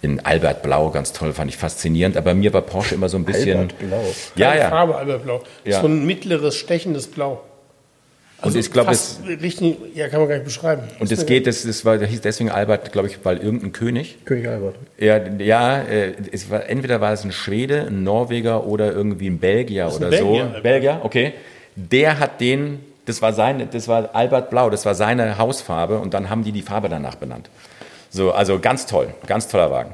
[0.00, 2.16] In Albert Blau, ganz toll, fand ich faszinierend.
[2.16, 3.58] Aber mir war Porsche immer so ein bisschen.
[3.58, 4.04] Albert Blau.
[4.36, 4.70] Ja, Keine ja.
[4.70, 5.42] Farbe, Alberblau.
[5.64, 5.80] Ja.
[5.80, 7.42] So ein mittleres, stechendes Blau.
[8.44, 10.82] Also ich glaub, fast richtig, ja, kann man gar nicht beschreiben.
[10.98, 14.18] Und es geht, das, das war, das hieß deswegen Albert, glaube ich, weil irgendein König
[14.26, 14.74] König Albert.
[14.98, 19.38] Ja, ja äh, es war, entweder war es ein Schwede, ein Norweger oder irgendwie ein
[19.38, 20.24] Belgier oder ein so.
[20.24, 20.62] Belgier, Albert.
[20.62, 21.32] Belgier, okay.
[21.76, 26.14] Der hat den, das war seine, das war Albert Blau, das war seine Hausfarbe und
[26.14, 27.48] dann haben die die Farbe danach benannt.
[28.10, 29.92] So, also ganz toll, ganz toller Wagen.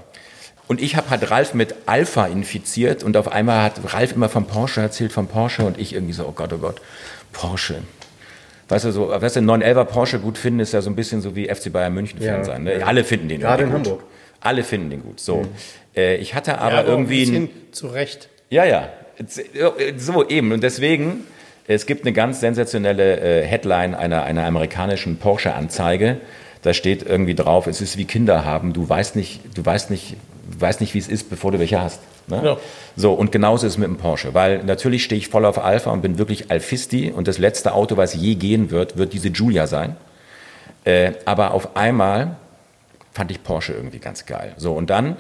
[0.68, 4.46] Und ich habe halt Ralf mit Alpha infiziert und auf einmal hat Ralf immer von
[4.46, 6.80] Porsche erzählt, von Porsche und ich irgendwie so, oh Gott, oh Gott,
[7.32, 7.76] Porsche.
[8.68, 11.34] Weißt du, so, weißt du, 911er Porsche gut finden, ist ja so ein bisschen so
[11.34, 12.62] wie FC Bayern München Fan Ja, sein.
[12.62, 12.78] Ne?
[12.78, 12.86] ja.
[12.86, 13.92] Alle finden den Gerade irgendwie in gut.
[13.94, 14.08] Hamburg.
[14.42, 15.18] Alle finden den gut.
[15.18, 15.44] So.
[15.96, 17.22] Äh, ich hatte aber, ja, aber irgendwie.
[17.24, 18.28] ein ein- bisschen zu Recht.
[18.50, 18.88] ja, ja.
[19.98, 20.52] So eben.
[20.52, 21.24] Und deswegen,
[21.70, 26.16] es gibt eine ganz sensationelle äh, Headline einer, einer amerikanischen Porsche-Anzeige.
[26.62, 28.72] Da steht irgendwie drauf, es ist wie Kinder haben.
[28.72, 30.16] Du weißt nicht, du weißt nicht,
[30.58, 32.00] weißt nicht, wie es ist, bevor du welche hast.
[32.26, 32.42] Ne?
[32.44, 32.56] Ja.
[32.96, 34.34] So, und genauso ist es mit dem Porsche.
[34.34, 37.12] Weil natürlich stehe ich voll auf Alpha und bin wirklich Alfisti.
[37.12, 39.96] Und das letzte Auto, was je gehen wird, wird diese Giulia sein.
[40.84, 42.36] Äh, aber auf einmal
[43.12, 44.54] fand ich Porsche irgendwie ganz geil.
[44.56, 45.16] So, und dann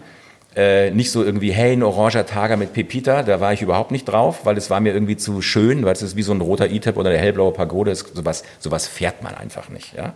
[0.56, 4.04] äh, nicht so irgendwie, hey, ein oranger Targa mit Pepita, da war ich überhaupt nicht
[4.04, 6.68] drauf, weil es war mir irgendwie zu schön, weil es ist wie so ein roter
[6.68, 9.94] E-Type oder der hellblaue Pagode, ist, sowas, sowas fährt man einfach nicht.
[9.94, 10.14] Ja?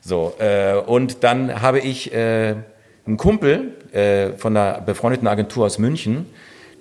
[0.00, 2.56] So, äh, und dann habe ich äh,
[3.06, 6.26] einen Kumpel äh, von einer befreundeten Agentur aus München,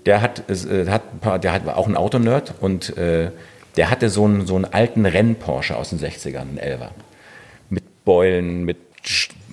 [0.06, 3.30] der hat, äh, hat, ein paar, der hat auch ein Autonerd und äh,
[3.78, 6.92] der hatte so einen, so einen alten Renn-Porsche aus den 60ern, einen Elver
[7.70, 8.78] mit Beulen, mit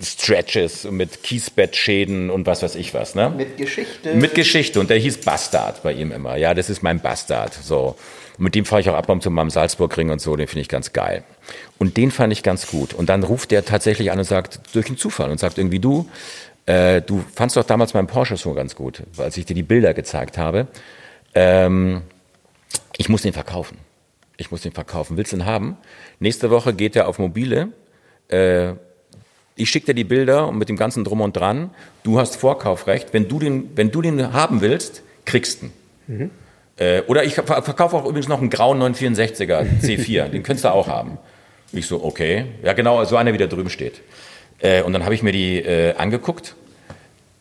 [0.02, 3.14] Stretches und mit Kiesbettschäden und was weiß ich was.
[3.14, 3.30] Ne?
[3.30, 4.14] Mit Geschichte.
[4.14, 6.36] Mit Geschichte und der hieß Bastard bei ihm immer.
[6.36, 7.54] Ja, das ist mein Bastard.
[7.54, 7.96] So.
[8.38, 10.46] Und mit dem fahre ich auch ab und zu mal am Salzburgring und so, den
[10.46, 11.24] finde ich ganz geil.
[11.78, 12.92] Und den fand ich ganz gut.
[12.92, 16.08] Und dann ruft der tatsächlich an und sagt, durch einen Zufall, und sagt irgendwie, du,
[16.66, 19.94] äh, du fandst doch damals meinen Porsche so ganz gut, als ich dir die Bilder
[19.94, 20.66] gezeigt habe.
[21.34, 22.02] Ähm,
[22.98, 23.78] ich muss den verkaufen.
[24.36, 25.16] Ich muss den verkaufen.
[25.16, 25.78] Willst du ihn haben?
[26.18, 27.68] Nächste Woche geht er auf Mobile.
[28.28, 28.74] Äh,
[29.56, 31.70] ich schicke dir die Bilder und mit dem ganzen Drum und Dran.
[32.02, 33.08] Du hast Vorkaufrecht.
[33.12, 35.66] Wenn du den, wenn du den haben willst, kriegst du
[36.12, 36.30] ihn.
[36.78, 40.28] Äh, oder ich ver- verkaufe auch übrigens noch einen grauen 964er C4.
[40.28, 41.18] den könntest du auch haben.
[41.72, 42.44] Ich so, okay.
[42.62, 44.02] Ja, genau, so einer, wie der drüben steht.
[44.60, 46.54] Äh, und dann habe ich mir die äh, angeguckt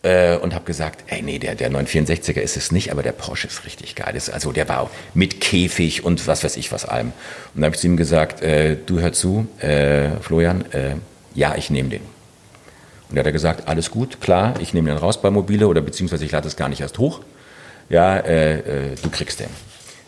[0.04, 3.48] äh, und habe gesagt, ey, nee, der, der 964er ist es nicht, aber der Porsche
[3.48, 4.12] ist richtig geil.
[4.14, 7.08] Das, ist- also der war auch mit Käfig und was weiß ich was allem.
[7.08, 7.14] Und
[7.56, 10.96] dann habe ich zu ihm gesagt, äh, du hör zu, äh, Florian, äh,
[11.36, 12.02] ja, ich nehme den.
[12.02, 15.82] Und dann hat er gesagt, alles gut, klar, ich nehme den raus bei Mobile oder
[15.82, 17.22] beziehungsweise ich lade es gar nicht erst hoch.
[17.90, 19.50] Ja, äh, äh, du kriegst den.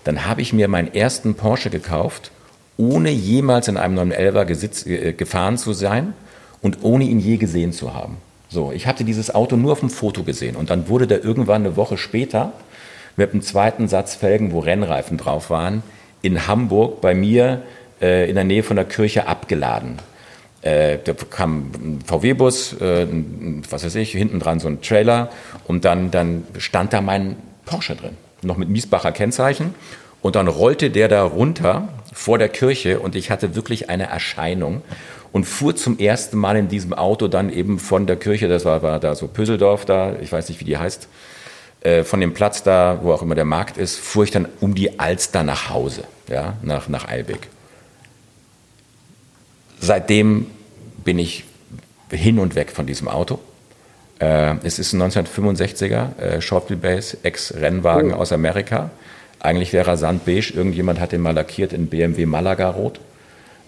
[0.03, 2.31] Dann habe ich mir meinen ersten Porsche gekauft,
[2.77, 6.13] ohne jemals in einem 911er gesitz, äh, gefahren zu sein
[6.61, 8.17] und ohne ihn je gesehen zu haben.
[8.49, 11.65] So, ich hatte dieses Auto nur auf dem Foto gesehen und dann wurde der irgendwann
[11.65, 12.53] eine Woche später
[13.17, 15.83] mit einem zweiten Satz Felgen, wo Rennreifen drauf waren,
[16.21, 17.63] in Hamburg bei mir
[18.01, 19.99] äh, in der Nähe von der Kirche abgeladen.
[20.61, 23.07] Äh, da kam ein VW-Bus, äh,
[23.69, 25.29] was weiß ich, hinten dran so ein Trailer
[25.67, 27.35] und dann, dann stand da mein
[27.65, 29.75] Porsche drin, noch mit Miesbacher Kennzeichen
[30.21, 34.81] und dann rollte der da runter vor der Kirche und ich hatte wirklich eine Erscheinung
[35.31, 38.81] und fuhr zum ersten Mal in diesem Auto dann eben von der Kirche, das war,
[38.81, 41.07] war da so Pöseldorf da, ich weiß nicht, wie die heißt,
[41.81, 44.73] äh, von dem Platz da, wo auch immer der Markt ist, fuhr ich dann um
[44.73, 47.49] die Alster nach Hause, ja, nach, nach Eilbek
[49.79, 50.47] seitdem
[51.03, 51.43] bin ich
[52.11, 53.39] hin und weg von diesem Auto.
[54.19, 58.89] Äh, es ist ein 1965er äh, Short Wheelbase Ex-Rennwagen aus Amerika.
[59.39, 60.53] Eigentlich wäre er sandbeige.
[60.55, 62.99] Irgendjemand hat den mal lackiert in BMW Malaga Rot.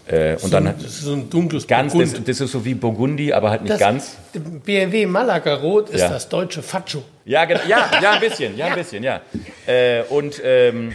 [0.07, 3.31] Äh, und dann das ist so ein dunkles ganz, das, das ist so wie Burgundi,
[3.31, 4.17] aber halt nicht Das ganz.
[4.33, 6.09] BMW Malaga Rot ist Ja.
[6.09, 7.03] das deutsche Faccio.
[7.25, 9.21] Ja, ja, ja, ein bisschen, ja, ein bisschen, ja.
[9.67, 10.93] Äh, und, ähm,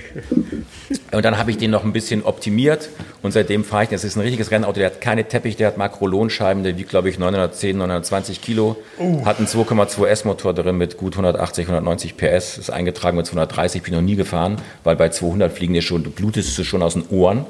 [1.13, 2.89] und dann habe ich den noch ein bisschen optimiert
[3.23, 3.97] und seitdem fahre ich den.
[3.97, 7.09] Das ist ein richtiges Rennauto, der hat keine Teppich, der hat Makrolonscheiben, der wiegt, glaube
[7.09, 8.77] ich, 910, 920 Kilo,
[9.25, 13.95] hat einen 2,2 S-Motor drin mit gut 180, 190 PS, ist eingetragen mit 230, bin
[13.95, 17.07] noch nie gefahren, weil bei 200 fliegen dir schon, du blutest es schon aus den
[17.11, 17.47] Ohren.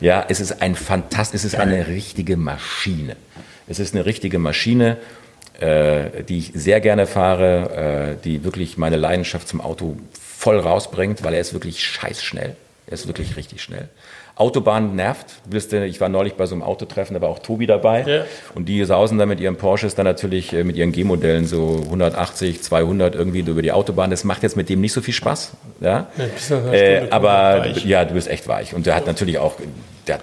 [0.00, 3.16] Ja, es ist ein fantast, es ist eine richtige Maschine.
[3.66, 4.98] Es ist eine richtige Maschine
[5.60, 11.22] äh, die ich sehr gerne fahre, äh, die wirklich meine Leidenschaft zum Auto voll rausbringt,
[11.22, 12.56] weil er ist wirklich scheißschnell.
[12.86, 13.88] Er ist wirklich richtig schnell.
[14.36, 15.26] Autobahn nervt.
[15.46, 18.02] Wisst ihr, Ich war neulich bei so einem Autotreffen, da war auch Tobi dabei.
[18.02, 18.24] Ja.
[18.54, 22.62] Und die sausen dann mit ihren Porsches dann natürlich äh, mit ihren G-Modellen so 180,
[22.62, 24.10] 200 irgendwie über die Autobahn.
[24.10, 25.52] Das macht jetzt mit dem nicht so viel Spaß.
[25.80, 26.08] Ja?
[26.50, 28.74] Ja, Äh, aber ja, du bist echt weich.
[28.74, 29.54] Und der hat natürlich auch,
[30.06, 30.22] der hat,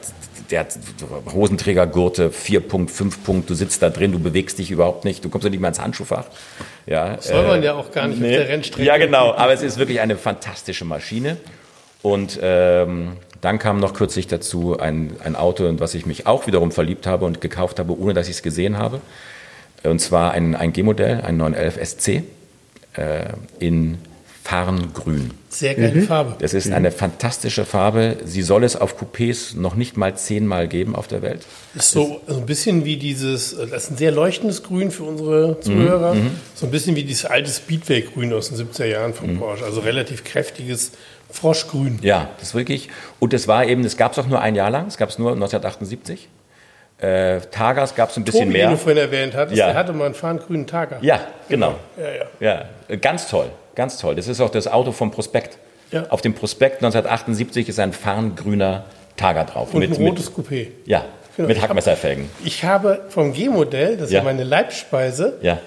[0.52, 0.78] der hat
[1.34, 5.30] Hosenträgergurte, 4 Punkt, 5 Punkt, du sitzt da drin, du bewegst dich überhaupt nicht, du
[5.30, 6.26] kommst ja nicht mehr ins Handschuhfach.
[6.86, 8.86] Ja, Soll man ja auch gar nicht auf der Rennstrecke.
[8.86, 11.38] Ja, genau, aber es ist wirklich eine fantastische Maschine.
[12.02, 16.48] Und ähm, dann kam noch kürzlich dazu ein, ein Auto, in was ich mich auch
[16.48, 19.02] wiederum verliebt habe und gekauft habe, ohne dass ich es gesehen habe.
[19.84, 22.08] Und zwar ein, ein G-Modell, ein 911 SC
[22.94, 23.98] äh, in
[24.44, 25.32] Farngrün.
[25.50, 26.36] Sehr geile Farbe.
[26.40, 28.18] Das ist eine fantastische Farbe.
[28.26, 31.46] Sie soll es auf Coupés noch nicht mal zehnmal geben auf der Welt.
[31.74, 35.04] Ist so, so ein bisschen wie dieses, äh, das ist ein sehr leuchtendes Grün für
[35.04, 36.16] unsere Zuhörer,
[36.56, 40.24] so ein bisschen wie dieses alte Speedway-Grün aus den 70er Jahren von Porsche, also relativ
[40.24, 40.92] kräftiges
[41.32, 42.00] Froschgrün.
[42.02, 42.90] Ja, das ist wirklich.
[43.20, 45.18] Und es war eben, es gab es auch nur ein Jahr lang, es gab es
[45.20, 46.28] nur 1978.
[47.00, 48.70] Äh, Targas gab es ein bisschen Tobi, den mehr.
[48.70, 49.68] du vorhin erwähnt hattest, Ja.
[49.68, 50.98] der hatte mal einen fahnengrünen Tager.
[51.02, 51.20] Ja,
[51.50, 51.76] genau.
[51.98, 52.66] Ja, ja.
[52.90, 54.14] Ja, ganz toll, ganz toll.
[54.16, 55.58] Das ist auch das Auto vom Prospekt.
[55.92, 56.06] Ja.
[56.10, 58.86] Auf dem Prospekt 1978 ist ein farngrüner
[59.18, 59.74] Targa drauf.
[59.74, 60.68] Und ein mit, rotes Coupé.
[60.68, 61.04] Mit, ja,
[61.38, 61.48] Genau.
[61.48, 62.30] mit Hackmesserfelgen.
[62.44, 65.58] Ich habe vom G-Modell, das ist ja meine Leibspeise, Ja,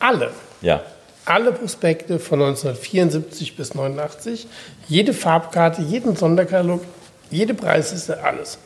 [0.00, 0.80] alle, ja.
[1.24, 4.46] Alle Prospekte von 1974 bis 89,
[4.88, 6.82] jede Farbkarte, jeden Sonderkatalog,
[7.30, 8.58] jede Preisliste, alles.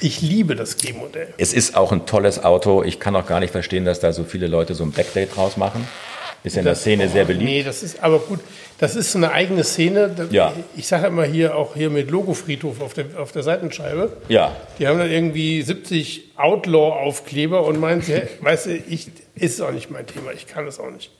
[0.00, 1.34] Ich liebe das G-Modell.
[1.38, 2.84] Es ist auch ein tolles Auto.
[2.84, 5.56] Ich kann auch gar nicht verstehen, dass da so viele Leute so ein Backdate draus
[5.56, 5.88] machen.
[6.44, 7.44] Ist in der Szene sehr beliebt.
[7.44, 8.40] Nee, das ist aber gut.
[8.78, 10.28] Das ist so eine eigene Szene.
[10.30, 10.52] Ja.
[10.76, 14.16] Ich sage immer hier auch hier mit Logofriedhof auf der, auf der Seitenscheibe.
[14.28, 19.72] Ja, Die haben dann irgendwie 70 Outlaw-Aufkleber und meinen, sie, weißt du, ich, ist auch
[19.72, 21.10] nicht mein Thema, ich kann es auch nicht.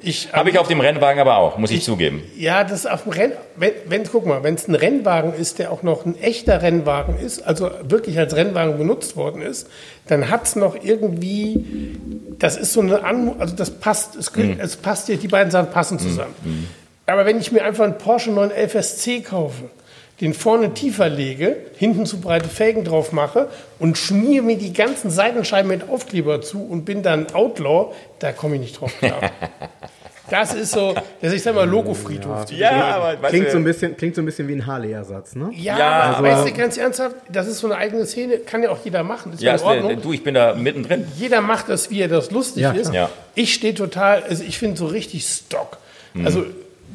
[0.00, 2.22] Ich, habe ich auf dem Rennwagen aber auch, muss ich, zugeben.
[2.36, 5.72] Ja, das auf dem Renn, wenn, wenn, guck mal, wenn es ein Rennwagen ist, der
[5.72, 9.68] auch noch ein echter Rennwagen ist, also wirklich als Rennwagen benutzt worden ist,
[10.08, 11.96] dann hat es noch irgendwie,
[12.38, 14.56] das ist so eine Anmu also das passt, es, Mhm.
[14.58, 16.34] es passt, die beiden Sachen passen zusammen.
[17.06, 19.64] Aber wenn ich mir einfach einen Porsche 911 SC kaufe,
[20.20, 23.48] den vorne tiefer lege, hinten zu breite Felgen drauf mache
[23.78, 28.56] und schmiere mir die ganzen Seitenscheiben mit Aufkleber zu und bin dann Outlaw, da komme
[28.56, 29.20] ich nicht drauf klar.
[30.30, 32.50] Das ist so, das ich sag mal Logofriedhof.
[32.52, 35.34] Ja, aber weißt Klingt du, so, ein bisschen, klingt so ein bisschen wie ein Harley-Ersatz,
[35.34, 35.50] ne?
[35.54, 38.62] Ja, Ja, aber also- weißt du, ganz ernsthaft, das ist so eine eigene Szene, kann
[38.62, 39.32] ja auch jeder machen.
[39.32, 39.90] Ist ja, ja, ist in Ordnung.
[39.92, 41.06] eine, du, ich bin da mittendrin.
[41.16, 42.92] Jeder macht das, wie er das lustig Ja, ist.
[42.92, 43.08] Ja.
[43.34, 45.78] Ich stehe total, also ich finde so richtig Stock.
[46.14, 46.26] Mhm.
[46.26, 46.44] Also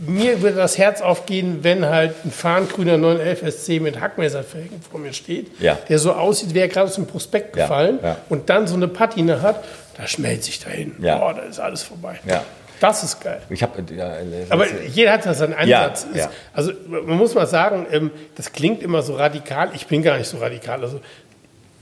[0.06, 5.14] mir würde das Herz aufgehen, wenn halt ein fahnengrüner 911 SC mit Hackmesserfelgen vor mir
[5.14, 5.78] steht, Ja.
[5.88, 8.18] der so aussieht, wäre gerade aus dem Prospekt Ja, gefallen ja.
[8.30, 9.64] und dann so eine Patina hat,
[9.98, 10.96] da schmelzt sich dahin.
[11.00, 11.20] Ja.
[11.20, 12.20] Boah, da ist alles vorbei.
[12.28, 12.44] Ja.
[12.80, 13.42] Das ist geil.
[13.50, 14.14] Ich habe ja,
[14.50, 16.08] Aber jeder hat da seinen Ansatz.
[16.14, 16.32] Ja, ja.
[16.54, 19.70] Also man muss mal sagen, ähm, das klingt immer so radikal.
[19.74, 20.82] Ich bin gar nicht so radikal.
[20.82, 21.00] Also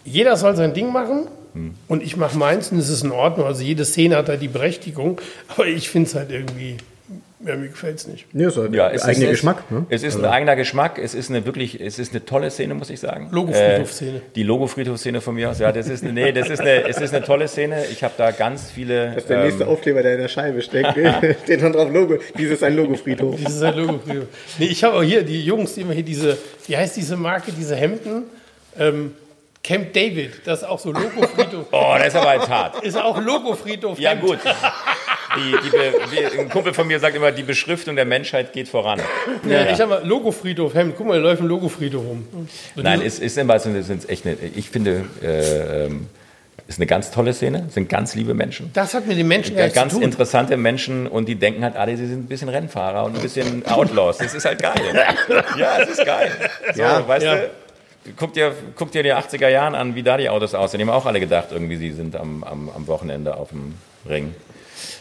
[0.04, 1.76] jeder soll sein Ding machen Hm.
[1.89, 3.46] und ich mache meins und es ist in Ordnung.
[3.46, 5.20] Also jede Szene hat da die Berechtigung.
[5.50, 6.78] Aber ich finde es halt irgendwie,
[7.46, 8.26] ja, mir gefällt es nicht.
[8.34, 9.86] Ist halt Ja, es eigener ist, Geschmack, ne?
[9.89, 11.00] Es ist ein eigener Geschmack.
[11.00, 13.30] Es ist eine wirklich, es ist eine tolle Szene, muss ich sagen.
[13.32, 14.18] Logo-Friedhof-Szene.
[14.18, 15.60] Äh, die Logo-Friedhof-Szene von mir aus.
[15.60, 17.86] Ja, das ist eine, nee, das ist eine, es ist eine tolle Szene.
[17.92, 19.08] Ich habe da ganz viele.
[19.08, 20.92] Das ist der nächste Aufkleber, der in der Scheibe steckt.
[21.44, 22.18] Steht dann drauf Logo.
[22.38, 23.39] Dieses ist ein Logofriedhof.
[23.44, 24.28] Das ist halt Logo-Friedhof.
[24.60, 26.38] Nee, ich habe auch hier die Jungs, die immer hier diese,
[26.68, 28.24] wie heißt diese Marke, diese Hemden?
[28.80, 29.14] Ähm,
[29.64, 31.68] Camp David, das ist auch so Logo-Friedhof.
[31.72, 32.84] Oh, das ist aber jetzt hart.
[32.84, 33.99] Ist auch Logo-Friedhof.
[33.99, 34.39] Ja, gut.
[35.38, 38.99] Die, die, Be- ein Kumpel von mir sagt immer, die Beschriftung der Menschheit geht voran.
[39.47, 40.95] Ja, ich habe mal Logo-Friedhof, Hemd.
[40.97, 42.28] Guck mal, da läuft ein Logo-Friedhof rum.
[42.76, 46.07] Nein, es ist immer so, es ist echt eine, ich finde, äh, ähm,
[46.68, 48.72] ist eine ganz tolle Szene, sind ganz liebe Menschen.
[48.74, 50.03] Das hat mit den Menschen Ja, ganz zu tun.
[50.05, 53.66] interessante Menschen und die denken halt alle, sie sind ein bisschen Rennfahrer und ein bisschen
[53.68, 54.18] Outlaws.
[54.18, 54.74] Das ist halt geil.
[55.57, 56.32] Ja, es ist geil.
[56.74, 57.36] So, Ja, weißt ja.
[57.36, 57.50] du,
[58.18, 60.80] guck dir, guck dir die 80er Jahren an, wie da die Autos aussehen.
[60.80, 63.76] Die haben auch alle gedacht, irgendwie, sie sind am, am, am Wochenende auf dem
[64.08, 64.36] Ring.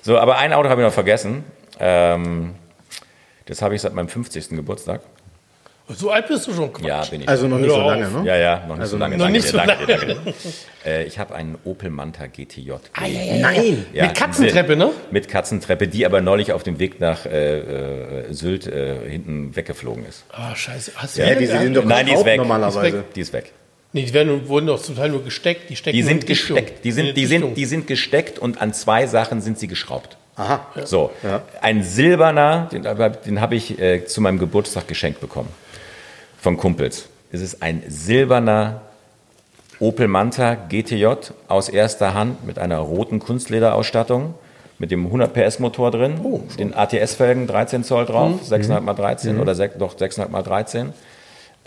[0.02, 1.44] So, aber ein Auto habe ich noch vergessen.
[1.78, 2.54] Ähm,
[3.46, 4.50] das habe ich seit meinem 50.
[4.50, 5.00] Geburtstag.
[5.94, 6.86] So alt bist du schon, Quatsch.
[6.86, 7.28] Ja, bin ich.
[7.28, 8.22] Also noch nicht so lange, ne?
[8.26, 9.16] ja, ja, noch nicht Also so lange.
[9.16, 10.14] noch danke nicht dir, so danke dir, lange.
[10.14, 10.34] danke dir.
[10.86, 12.72] Äh, ich habe einen Opel Manta GTJ.
[12.98, 13.84] Nein!
[13.92, 14.90] Ja, Mit Katzentreppe, ne?
[15.10, 17.58] Mit Katzentreppe, die aber neulich auf dem Weg nach äh,
[18.28, 20.24] äh, Sylt äh, hinten weggeflogen ist.
[20.32, 20.92] Ah, scheiße.
[20.96, 22.38] Hast du Ja, die sind doch Nein, die ist weg.
[22.38, 23.04] normalerweise.
[23.14, 23.52] Die ist weg.
[23.92, 25.68] Nee, die werden, wurden doch zum Teil nur gesteckt.
[25.68, 26.82] Die, stecken Die sind gesteckt.
[26.84, 30.16] Die In sind, die, sind, die sind gesteckt und an zwei Sachen sind sie geschraubt.
[30.36, 30.66] Aha.
[30.84, 31.42] So, Ja.
[31.60, 32.84] ein silberner, den,
[33.26, 35.48] den habe ich äh, zu meinem Geburtstag geschenkt bekommen.
[36.40, 37.08] Von Kumpels.
[37.32, 38.80] Es ist ein silberner
[39.78, 41.06] Opel Manta GTJ
[41.48, 44.34] aus erster Hand mit einer roten Kunstlederausstattung,
[44.78, 46.18] mit dem 100 PS Motor drin,
[46.58, 50.94] den ATS-Felgen 13 Zoll drauf, 6,5 mal 13 oder 6, doch 6,5 mal 13,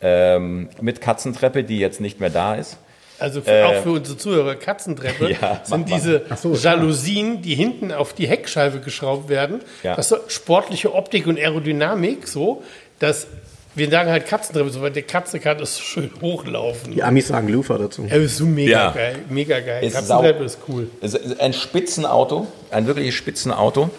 [0.01, 2.77] ähm, mit Katzentreppe, die jetzt nicht mehr da ist.
[3.19, 5.35] Also für, auch für unsere Zuhörer, Katzentreppe Äh.
[5.41, 9.61] Ja, sind diese so, Jalousien, die hinten auf die Heckscheibe geschraubt werden.
[9.83, 9.95] Ja.
[9.95, 12.63] Das ist sportliche Optik und Aerodynamik, so,
[12.99, 13.27] dass
[13.75, 16.93] wir sagen halt Katzentreppe, so, weil der Katze kann das schön hochlaufen.
[16.93, 18.05] Die Amis sagen Lufer dazu.
[18.09, 18.91] Ja, ist so mega Ja.
[18.91, 19.83] geil, mega geil.
[19.83, 20.89] Ist Katzentreppe ist cool.
[21.01, 23.89] Es ist ein Spitzenauto, ein wirkliches Spitzenauto.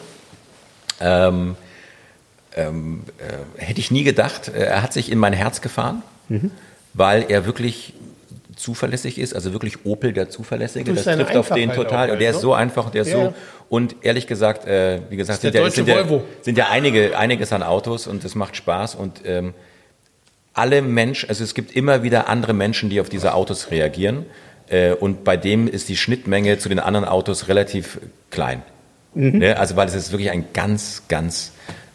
[1.01, 1.57] Ähm,
[2.57, 4.49] ähm, äh, hätte ich nie gedacht.
[4.49, 6.03] Äh, Er hat sich in mein Herz gefahren,
[6.93, 7.95] weil er wirklich
[8.57, 10.95] zuverlässig ist, also wirklich Opel der Zuverlässige.
[10.95, 12.09] Das trifft auf den total.
[12.09, 12.43] auch und der ist ne?
[12.43, 13.25] so einfach, der ist ja.
[13.27, 13.35] so.
[13.69, 16.05] Und ehrlich gesagt, äh, wie gesagt, sind ja, sind, ja,
[16.43, 19.55] sind ja einige, einiges an Autos und es macht Spaß und ähm,
[20.53, 24.27] alle Menschen, also es gibt immer wieder andere Menschen, die auf diese Autos reagieren.
[24.69, 27.99] Äh, und bei dem ist die Schnittmenge zu den anderen Autos relativ
[28.31, 28.63] klein.
[29.15, 29.57] Ne?
[29.59, 31.53] Also weil es ist wirklich ein ganz, ganz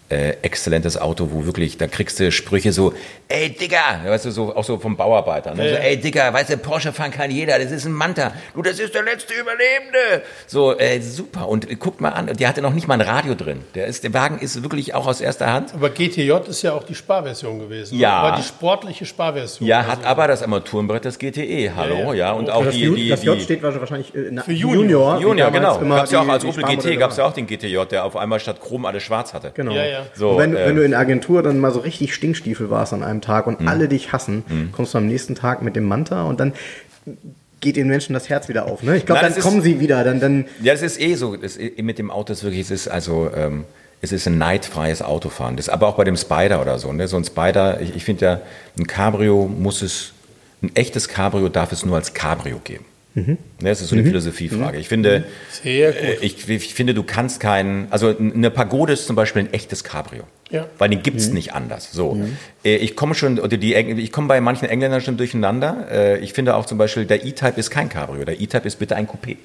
[0.10, 2.94] äh, exzellentes Auto, wo wirklich, da kriegst du Sprüche so,
[3.28, 5.54] ey Digga, weißt du, so, auch so vom Bauarbeiter.
[5.54, 5.64] Ne?
[5.66, 5.82] Ja, so, ja.
[5.84, 8.34] ey Digga, weißt du, Porsche fahren kann jeder, das ist ein Manta.
[8.56, 10.24] Du, das ist der letzte Überlebende.
[10.48, 11.48] So, äh, super.
[11.48, 13.62] Und äh, guck mal an, der hatte noch nicht mal ein Radio drin.
[13.76, 15.74] Der, ist, der Wagen ist wirklich auch aus erster Hand.
[15.76, 17.98] Aber GTJ ist ja auch die Sparversion gewesen.
[18.00, 18.24] Ja.
[18.24, 19.68] War die sportliche Sparversion.
[19.68, 22.32] Ja, Also- hat aber das Armaturenbrett des GTE, hallo, ja, Ja, ja.
[22.34, 25.20] und auch das, die, die, das J steht wahrscheinlich äh, na, Für Junior.
[25.20, 25.52] Junior.
[25.52, 25.78] genau.
[25.80, 27.32] Gab's ja auch als Opel GT, gab's ja waren.
[27.32, 29.52] auch den GTJ, der auf einmal statt Chrom alles schwarz hatte.
[29.54, 29.74] Genau.
[29.74, 29.99] Ja, ja.
[30.16, 32.94] So, und wenn, äh, wenn du in der Agentur dann mal so richtig Stinkstiefel warst
[32.94, 36.24] an einem Tag und alle dich hassen, kommst du am nächsten Tag mit dem Manta
[36.24, 36.54] und dann
[37.62, 38.84] geht den Menschen das Herz wieder auf.
[38.84, 38.96] Ne?
[38.98, 40.04] Ich glaube, dann ist- kommen sie wieder.
[40.04, 41.36] Dann, dann Ja, das ist eh so.
[41.36, 43.66] Das ist, mit dem Auto ist wirklich, es ist also, ähm,
[44.02, 45.58] es ist ein neidfreies Autofahren.
[45.58, 46.94] Das aber auch bei dem Spider oder so.
[46.94, 47.08] Ne?
[47.10, 48.42] So ein Spider, ich, ich finde ja,
[48.78, 50.14] ein Cabrio muss es,
[50.64, 52.86] ein echtes Cabrio darf es nur als Cabrio geben.
[53.28, 54.78] Ne, das ist so eine Philosophiefrage.
[54.78, 55.24] Ich finde,
[55.64, 56.02] Sehr gut.
[56.02, 59.84] äh, ich, ich finde, du kannst keinen, also eine Pagode ist zum Beispiel ein echtes
[59.84, 60.24] Cabrio.
[60.52, 60.66] Ja.
[60.80, 61.92] Weil den gibt's nicht anders.
[61.92, 62.20] So.
[62.66, 65.88] Äh, Ich komme schon, oder die, ich komme bei manchen Engländern schon durcheinander.
[65.92, 68.26] Äh, Ich finde auch zum Beispiel, der E-Type ist kein Cabrio.
[68.26, 69.38] Der E-Type ist bitte ein Coupé.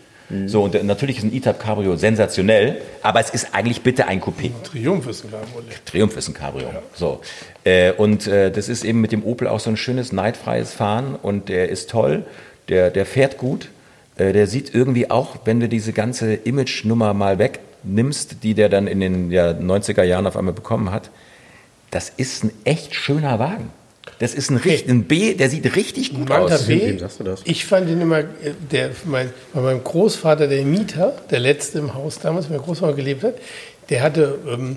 [0.47, 4.53] So, und natürlich ist ein E-Type Cabrio sensationell, aber es ist eigentlich bitte ein Coupé.
[4.63, 5.75] Triumph ist ein Lamborghini.
[5.85, 6.71] Triumph ist ein Cabrio.
[6.95, 7.21] So.
[7.65, 11.51] Äh, und das ist eben mit dem Opel auch so ein schönes, neidfreies Fahren und
[11.51, 12.25] der ist toll,
[12.69, 13.69] der, der fährt gut.
[14.17, 18.87] Äh, der sieht irgendwie auch, wenn du diese ganze Image-Nummer mal wegnimmst, die der dann
[18.87, 21.11] in den ja, 90er Jahren auf einmal bekommen hat,
[21.91, 23.71] das ist ein echt schöner Wagen.
[24.19, 26.67] Das ist ein, richtig, ein B, der sieht richtig gut Manta aus.
[26.67, 27.41] B, Wem sagst du das?
[27.45, 28.25] ich fand ihn immer, äh,
[28.71, 32.95] der, mein, bei meinem Großvater, der Mieter, der letzte im Haus damals, wenn mein Großvater
[32.95, 33.35] gelebt hat,
[33.91, 34.77] der hatte ähm,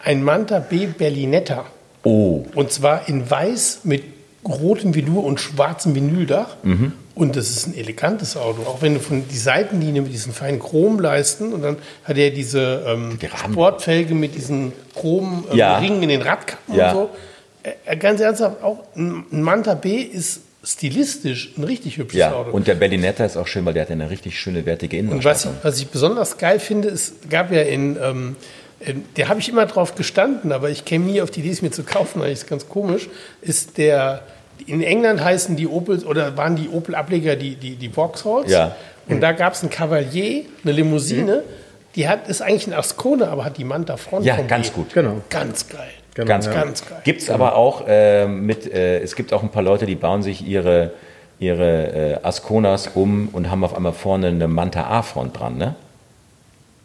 [0.00, 1.66] ein Manta B Berlinetta.
[2.02, 4.02] Oh, Und zwar in weiß mit
[4.46, 6.56] rotem Velour und schwarzem Vinyldach.
[6.62, 6.92] Mhm.
[7.14, 8.62] Und das ist ein elegantes Auto.
[8.62, 12.82] Auch wenn du von die Seitenlinie mit diesen feinen Chromleisten und dann hat er diese
[12.86, 13.18] ähm.
[13.36, 15.78] Sportfelge mit diesen Chrom ähm, Ja.
[15.78, 16.90] Ringen in den Radkappen Ja.
[16.92, 17.10] und so.
[17.86, 22.32] Äh, ganz ernsthaft, auch ein Manta B ist stilistisch ein richtig hübsches ja.
[22.32, 22.50] Auto.
[22.50, 25.10] Und der Berlinetta ist auch schön, weil der hat eine richtig schöne, wertige Und was
[25.12, 25.58] ich, Innenausstattung.
[25.62, 28.36] was ich besonders geil finde, es gab ja in, ähm,
[28.80, 31.62] ähm, der habe ich immer drauf gestanden, aber ich käme nie auf die Idee, es
[31.62, 33.08] mir zu kaufen, weil ich es ganz komisch,
[33.40, 34.22] ist der,
[34.66, 38.50] in England heißen die Opel, oder waren die Opel-Ableger die, die, die Vauxhalls.
[38.50, 38.74] Ja.
[39.08, 41.42] Und da gab es ein Cavalier, eine Limousine,
[41.94, 44.24] die hat, ist eigentlich ein Ascona, aber hat die Manta Front.
[44.24, 44.76] Ja, ganz B.
[44.76, 44.94] gut.
[44.94, 45.20] Genau.
[45.30, 45.90] Ganz geil.
[46.14, 46.52] Genau, Ganz, ja.
[46.52, 47.00] Ganz geil.
[47.04, 50.22] Gibt es aber auch äh, mit, äh, es gibt auch ein paar Leute, die bauen
[50.22, 50.92] sich ihre,
[51.40, 55.74] ihre äh, Asconas um und haben auf einmal vorne eine Manta A-Front dran, ne?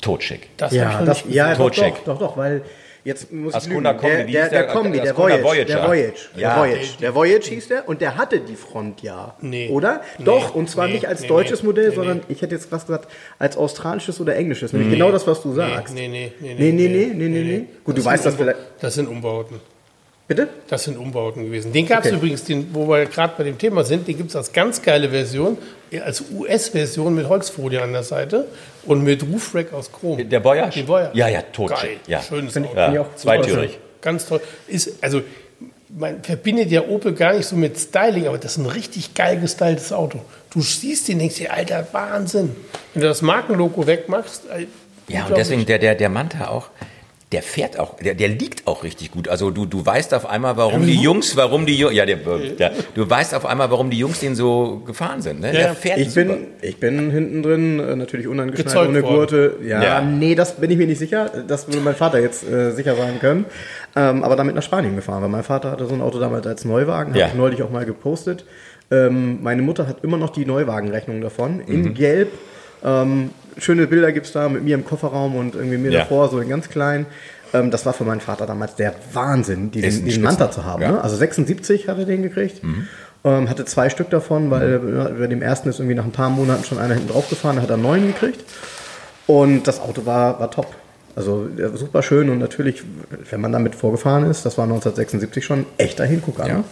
[0.01, 0.49] Totschick.
[0.57, 2.05] Das Ja, das, ja Totcheck.
[2.05, 2.63] doch, doch, doch, weil
[3.03, 3.83] jetzt muss ich lügen.
[3.83, 4.63] Kombi, der, der, der der?
[4.67, 5.65] Kombi, der Voyage, Voyager.
[5.65, 6.49] der Voyage, Ja.
[6.53, 9.69] der Voyage, der Voyage hieß der und der hatte die Front ja, Nee.
[9.69, 10.01] oder?
[10.17, 10.25] Nee.
[10.25, 10.93] Doch, und zwar Nee.
[10.93, 11.63] nicht als Nee, deutsches.
[11.63, 13.07] Modell, Nee, sondern ich hätte jetzt was gesagt,
[13.37, 15.93] als australisches oder englisches, nämlich genau das, was du Nee, sagst.
[15.93, 17.65] nee, nee, nee, Nee, nee, nee, nee, nee, nee.
[17.83, 18.59] Gut, du sind weißt das vielleicht.
[18.81, 19.59] Das sind Umbauten.
[20.29, 20.47] Bitte?
[20.69, 21.73] Das sind Umbauten gewesen.
[21.73, 22.15] Den gab es Okay.
[22.17, 25.09] übrigens, den, wo wir gerade bei dem Thema sind, den gibt es als ganz geile
[25.09, 25.57] Version,
[26.05, 28.45] als US-Version mit Holzfolie an der Seite
[28.85, 30.29] und mit Roofrack aus Chrom.
[30.29, 30.79] Der Voyage?
[30.81, 31.17] Den Voyage.
[31.17, 31.81] Ja, ja, Totschick.
[31.81, 31.97] Geil.
[32.07, 32.21] Ja.
[32.21, 32.93] Schönes Finde ich- Auto.
[32.93, 33.79] Ja, auch zweitürig.
[34.01, 34.39] Ganz toll.
[34.67, 35.21] Ist, also,
[35.97, 39.39] man verbindet ja Opel gar nicht so mit Styling, aber das ist ein richtig geil
[39.39, 40.21] gestyltes Auto.
[40.53, 42.55] Du siehst den, denkst dir, alter, Wahnsinn.
[42.93, 44.67] Wenn du das Markenlogo wegmachst, ey,
[45.07, 46.67] Ja, und deswegen der, der, der Manta auch,
[47.31, 49.27] der fährt auch, der, der liegt auch richtig gut.
[49.27, 52.71] Also du, du weißt auf einmal, warum die Jungs, warum die Jungs, ja, der, der,
[52.95, 55.39] du weißt auf einmal, warum die Jungs den so gefahren sind.
[55.41, 55.51] Ne?
[55.51, 55.73] Der Ja.
[55.75, 56.33] fährt Ich super.
[56.33, 59.15] bin, ich bin hinten drin, äh, natürlich unangeschnallt, Gezeugt ohne worden.
[59.15, 59.55] Gurte.
[59.63, 60.01] Ja, Ja.
[60.01, 61.29] nee, das bin ich mir nicht sicher.
[61.47, 63.45] Das würde mein Vater jetzt äh, sicher sagen können.
[63.95, 66.65] Ähm, aber damit nach Spanien gefahren, weil mein Vater hatte so ein Auto damals als
[66.65, 67.25] Neuwagen, Ja.
[67.25, 68.43] habe ich neulich auch mal gepostet.
[68.89, 72.31] Ähm, meine Mutter hat immer noch die Neuwagenrechnung davon, in Gelb.
[72.83, 75.99] Ähm, schöne Bilder gibt's da mit mir im Kofferraum und irgendwie mir Ja.
[76.01, 77.05] davor, so in ganz klein.
[77.53, 80.23] Ähm, das war für meinen Vater damals der Wahnsinn, diesen, diesen.
[80.23, 80.81] Manta zu haben.
[80.81, 80.91] Ja.
[80.91, 81.03] Ne?
[81.03, 82.61] Also 76 hat er den gekriegt.
[83.25, 86.29] Ähm, hatte zwei Stück davon, weil äh, bei dem ersten ist irgendwie nach ein paar
[86.29, 88.39] Monaten schon einer hinten drauf gefahren, da hat er einen neuen gekriegt.
[89.27, 90.67] Und das Auto war, war top.
[91.15, 92.83] Also super schön und natürlich,
[93.29, 96.47] wenn man damit vorgefahren ist, das war 1976 schon ein echter Hingucker.
[96.47, 96.53] Ja.
[96.59, 96.63] Ne?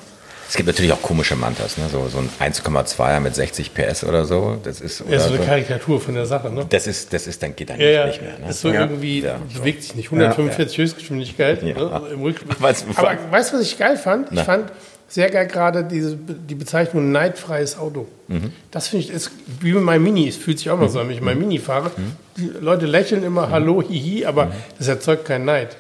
[0.49, 1.86] Es gibt natürlich auch komische Mantas, ne?
[1.91, 4.57] so, so ein 1,2er mit 60 PS oder so.
[4.64, 5.44] Das ist, oder Ja, so eine so.
[5.44, 6.65] Karikatur von der Sache, ne?
[6.69, 8.32] das ist, das ist, dann geht dann Ja, ja, nicht mehr.
[8.34, 8.38] Ne?
[8.48, 8.82] das ist so Ja.
[8.82, 9.38] irgendwie, Ja.
[9.53, 10.07] bewegt sich nicht.
[10.11, 11.72] 145 Höchstgeschwindigkeit ne?
[12.14, 12.24] im.
[12.60, 14.30] Weißt du, Aber weißt du, was ich geil fand?
[14.32, 14.41] Na.
[14.41, 14.72] Ich fand
[15.10, 18.07] sehr geil gerade diese, die Bezeichnung neidfreies Auto.
[18.28, 18.52] Mhm.
[18.72, 20.28] Das finde ich, ist wie mit meinem Mini.
[20.28, 21.91] Es fühlt sich auch mal so an, wenn ich mein Mini fahre.
[21.95, 22.11] Mhm.
[22.38, 25.76] Die Leute lächeln immer, hallo, hihi, aber das erzeugt keinen Neid.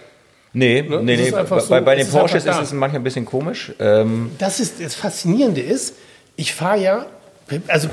[0.53, 1.01] Nee, Ne?
[1.03, 1.33] nee, nee.
[1.33, 3.73] einfach so- bei, bei den Porsches ist es manchmal ein bisschen komisch.
[3.79, 5.95] Ähm, Das ist das Faszinierende ist,
[6.35, 7.05] ich fahre ja,
[7.67, 7.87] also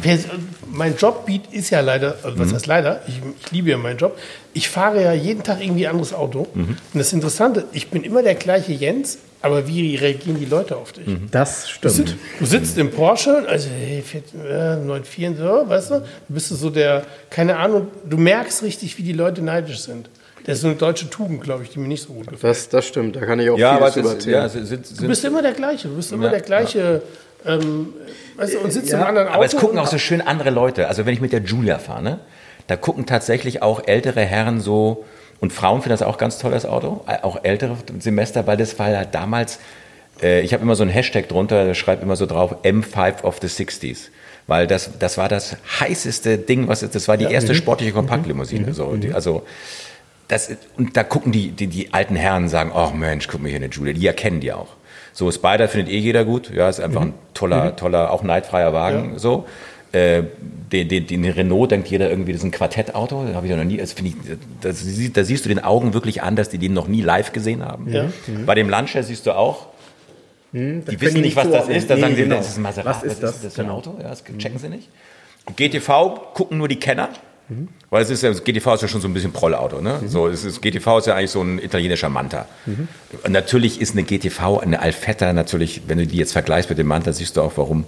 [0.70, 2.40] mein Job bietet- ist ja leider, also Mhm.
[2.40, 4.18] was heißt leider, ich, ich liebe ja meinen Job,
[4.52, 6.46] ich fahre ja jeden Tag irgendwie ein anderes Auto.
[6.54, 6.68] Mhm.
[6.92, 10.92] Und das Interessante, ich bin immer der gleiche Jens, aber wie reagieren die Leute auf
[10.92, 11.04] dich?
[11.30, 12.16] Das stimmt.
[12.40, 16.04] Du sitzt im Porsche, also hey, Fiat, äh, 94 und so, weißt du, du
[16.34, 20.08] bist du so der, keine Ahnung, du merkst richtig, wie die Leute neidisch sind.
[20.44, 22.50] Das ist eine deutsche Tugend, glaube ich, die mir nicht so gut gefällt.
[22.50, 24.68] Das, das stimmt, da kann ich auch ja, aber vieles es drüber ist, ja, es
[24.68, 27.02] sind, Du bist immer der gleiche, du bist immer Ja, der gleiche,
[27.46, 27.94] ähm,
[28.36, 29.36] weißt du, und sitzt Ja, im anderen Auto.
[29.36, 30.88] aber es gucken auch so schön andere Leute.
[30.88, 32.18] Also wenn ich mit der Julia fahre, ne,
[32.66, 35.04] da gucken tatsächlich auch ältere Herren so,
[35.40, 38.78] und Frauen finden das auch ganz toll, das Auto, äh, auch ältere Semester, weil das
[38.78, 39.58] war ja damals,
[40.22, 43.38] äh, ich habe immer so einen Hashtag drunter, der schreibt immer so drauf, M5 of
[43.40, 44.08] the 60s.
[44.46, 48.74] Weil das, das war das heißeste Ding, was das war die erste sportliche Kompaktlimousine.
[48.74, 49.42] So, die, also
[50.28, 53.48] das, und da gucken die, die, die alten Herren und sagen, oh Mensch, guck mal
[53.48, 54.68] hier eine Julia, die erkennen die auch.
[55.12, 59.18] So, Spider findet eh jeder gut, ja, ist einfach ein toller, toller, auch neidfreier Wagen,
[59.18, 59.46] so.
[59.92, 60.24] Äh,
[60.72, 63.56] den, den, den Renault denkt jeder irgendwie, das ist ein Quartettauto, da habe ich ja
[63.56, 66.58] noch nie, das finde ich, das, da siehst du den Augen wirklich an, dass die
[66.58, 67.88] den noch nie live gesehen haben.
[67.92, 68.06] Ja.
[68.44, 69.66] Bei dem Lancia siehst du auch,
[70.52, 72.36] die können wissen die nicht, was das ist, da Nee, sagen sie, genau.
[72.36, 73.38] das ist ein Maserati, Was ist das?
[73.40, 73.76] für ein Genau.
[73.76, 74.88] Auto, ja, das checken sie nicht.
[75.54, 77.10] GTV gucken nur die Kenner,
[77.90, 80.00] weil es ist ja, GTV ist ja schon so ein bisschen Prollauto, ne?
[80.06, 82.46] So, es ist, GTV ist ja eigentlich so ein italienischer Manta.
[83.22, 86.86] Und natürlich ist eine GTV, eine Alfetta natürlich, wenn du die jetzt vergleichst mit dem
[86.86, 87.84] Manta, siehst du auch, warum.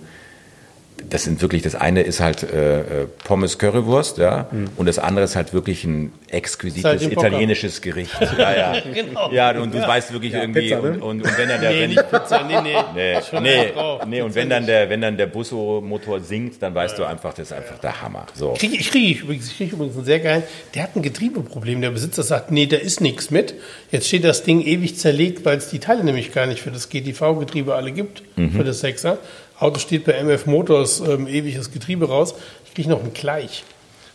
[1.11, 5.25] Das sind wirklich, das eine ist halt äh, äh, Pommes Currywurst, ja, und das andere
[5.25, 7.29] ist halt wirklich ein exquisites Saltimbocca.
[7.29, 8.11] italienisches Gericht.
[8.39, 8.81] Ja, ja.
[8.95, 9.31] Genau.
[9.33, 10.91] Ja, und du weißt wirklich irgendwie, Pizza, ne?
[10.93, 12.75] und, und, und wenn er der, Nee, wenn, nicht Pizza, nee, nee.
[12.95, 13.73] Nee, nee,
[14.07, 17.49] nee, und wenn dann der, wenn dann der Busso-Motor singt, dann weißt du einfach, das
[17.49, 18.27] ist einfach der Hammer.
[18.35, 18.55] So.
[18.59, 20.43] Krieg, ich kriege übrigens, ich krieg übrigens einen sehr geilen,
[20.75, 21.81] der hat ein Getriebeproblem.
[21.81, 23.55] Der Besitzer sagt, nee, da ist nichts mit.
[23.91, 26.89] Jetzt steht das Ding ewig zerlegt, weil es die Teile nämlich gar nicht für das
[26.89, 28.51] GTV-Getriebe alle gibt, Mhm.
[28.53, 29.17] für das 6er.
[29.59, 32.35] Auto steht bei MF Motors ähm, ewig das Getriebe raus.
[32.67, 33.65] Ich kriege noch einen Gleich.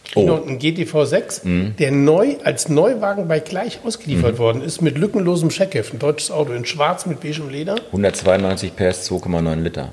[0.05, 0.35] Ich kriege Oh.
[0.37, 5.51] noch einen GTV 6, der neu als Neuwagen bei Gleich ausgeliefert worden ist, mit lückenlosem
[5.51, 5.93] Scheckheft.
[5.93, 7.75] Ein deutsches Auto in schwarz mit beigem Leder.
[7.87, 9.89] 192 PS, 2,9 Liter.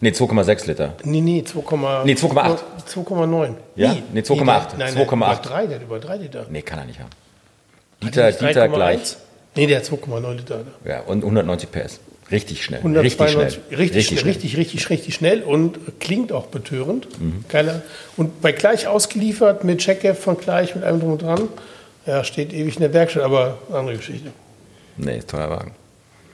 [0.00, 0.94] Nee, 2,6 Liter.
[1.04, 2.04] Nee, nee, 2,8.
[2.04, 2.58] Nee, 2,8.
[2.94, 3.54] 2,9.
[3.76, 3.96] Ja?
[4.12, 4.44] Nee, 2,8.
[4.78, 5.06] Nein, nein, 2,8.
[5.16, 6.46] über 3, der hat über 3 Liter.
[6.50, 7.10] Nee, kann er nicht haben.
[8.02, 8.68] Dieter, Dieter 3,1?
[8.72, 9.16] gleich.
[9.56, 10.60] Nee, der hat 2,9 Liter.
[10.84, 12.00] Ja, und 190 PS.
[12.30, 12.80] Richtig schnell.
[12.80, 13.78] 192, richtig schnell.
[13.80, 14.24] richtig, schnell.
[14.32, 17.08] richtig, richtig, richtig schnell und klingt auch betörend.
[17.20, 17.44] Mhm.
[17.48, 17.82] Geiler.
[18.16, 21.48] Und bei gleich ausgeliefert mit Checkheft von gleich mit allem drum und dran.
[22.06, 24.30] Ja, steht ewig in der Werkstatt, aber andere Geschichte.
[24.96, 25.72] Nee, ist teuer Wagen.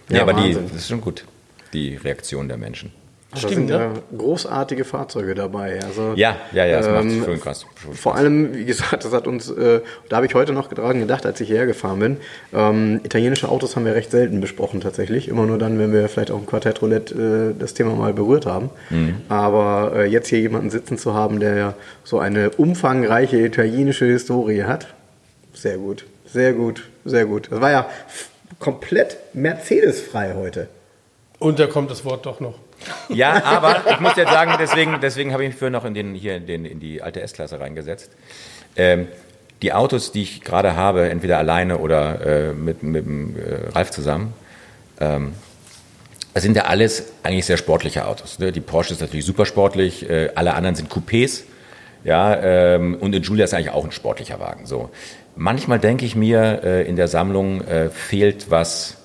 [0.09, 0.69] Ja, Ja, aber die, Wahnsinn.
[0.73, 1.25] das ist schon gut.
[1.73, 2.93] Die Reaktion der Menschen.
[3.35, 3.73] Da Stimmt, sind ne?
[3.75, 5.81] ja großartige Fahrzeuge dabei.
[5.85, 7.67] Also, Ja, ja, ja, macht ähm, schon krass.
[7.83, 8.21] Schon Vor krass.
[8.23, 11.41] allem, wie gesagt, das hat uns, äh, da habe ich heute noch dran gedacht, als
[11.41, 12.17] ich hierher gefahren bin.
[12.53, 15.29] Ähm, italienische Autos haben wir recht selten besprochen tatsächlich.
[15.29, 18.47] Immer nur dann, wenn wir vielleicht auch im Quartett Roulette äh, das Thema mal berührt
[18.47, 18.71] haben.
[18.91, 19.17] Mhm.
[19.29, 21.75] Aber äh, jetzt hier jemanden sitzen zu haben, der ja
[22.05, 24.87] so eine umfangreiche italienische Historie hat,
[25.55, 27.49] sehr gut, sehr gut, sehr gut.
[27.51, 27.89] Das war ja
[28.59, 30.69] komplett Mercedes-frei heute.
[31.39, 32.55] Und da kommt das Wort doch noch.
[33.09, 36.15] Ja, aber ich muss jetzt sagen, deswegen, deswegen habe ich mich früher noch in, den,
[36.15, 38.11] hier in, den, in die alte S-Klasse reingesetzt.
[38.77, 39.09] Ähm,
[39.63, 43.91] die Autos, die ich gerade habe, entweder alleine oder äh, mit, mit dem äh, Ralf
[43.91, 44.35] zusammen,
[45.01, 45.33] ähm,
[46.35, 48.39] sind ja alles eigentlich sehr sportliche Autos.
[48.39, 48.53] Ne?
[48.53, 51.45] Die Porsche ist natürlich super sportlich, äh, alle anderen sind Coupés.
[52.03, 54.67] Ja, ähm, und in Giulia ist eigentlich auch ein sportlicher Wagen.
[54.67, 54.91] So.
[55.37, 58.99] Manchmal denke ich mir, äh, in der Sammlung äh, fehlt was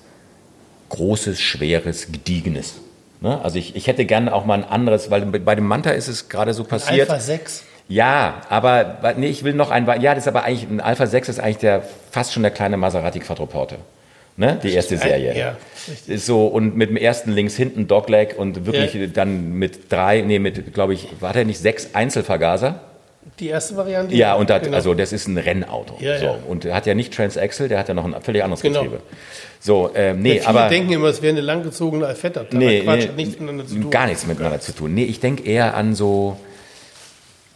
[0.90, 2.74] Großes, Schweres, Gediegenes.
[3.20, 3.40] Ne?
[3.42, 6.28] Also ich, ich hätte gerne auch mal ein anderes, weil bei dem Manta ist es
[6.28, 7.10] gerade so passiert.
[7.10, 7.64] Alpha 6.
[7.88, 9.86] Ja, aber nee, ich will noch ein.
[10.00, 11.82] Ja, das ist aber eigentlich ein Alpha 6 ist eigentlich der
[12.12, 13.76] fast schon der kleine Maserati Quattroporte.
[14.36, 14.58] Ne?
[14.62, 15.36] Die erste Serie.
[15.36, 15.56] Ja,
[16.06, 19.06] ist so und mit dem ersten links hinten Dogleg und wirklich Ja.
[19.08, 22.80] dann mit drei, nee, mit glaube ich, war der nicht sechs Einzelvergaser?
[23.38, 24.14] Die erste Variante?
[24.14, 24.76] Ja, und das, Genau.
[24.76, 25.96] also das ist ein Rennauto.
[26.00, 26.24] Ja, so.
[26.24, 26.38] ja.
[26.48, 28.82] Und hat ja nicht Transaxle, der hat ja noch ein völlig anderes Genau.
[28.82, 29.02] Getriebe.
[29.60, 32.40] So, ähm, nee, Viele aber denken immer, es wäre eine langgezogene Alfetta.
[32.40, 33.90] Aber nee, Quatsch, nee, hat nichts miteinander zu tun.
[33.90, 34.94] gar nichts miteinander zu tun.
[34.94, 36.38] Nee, ich denke eher an so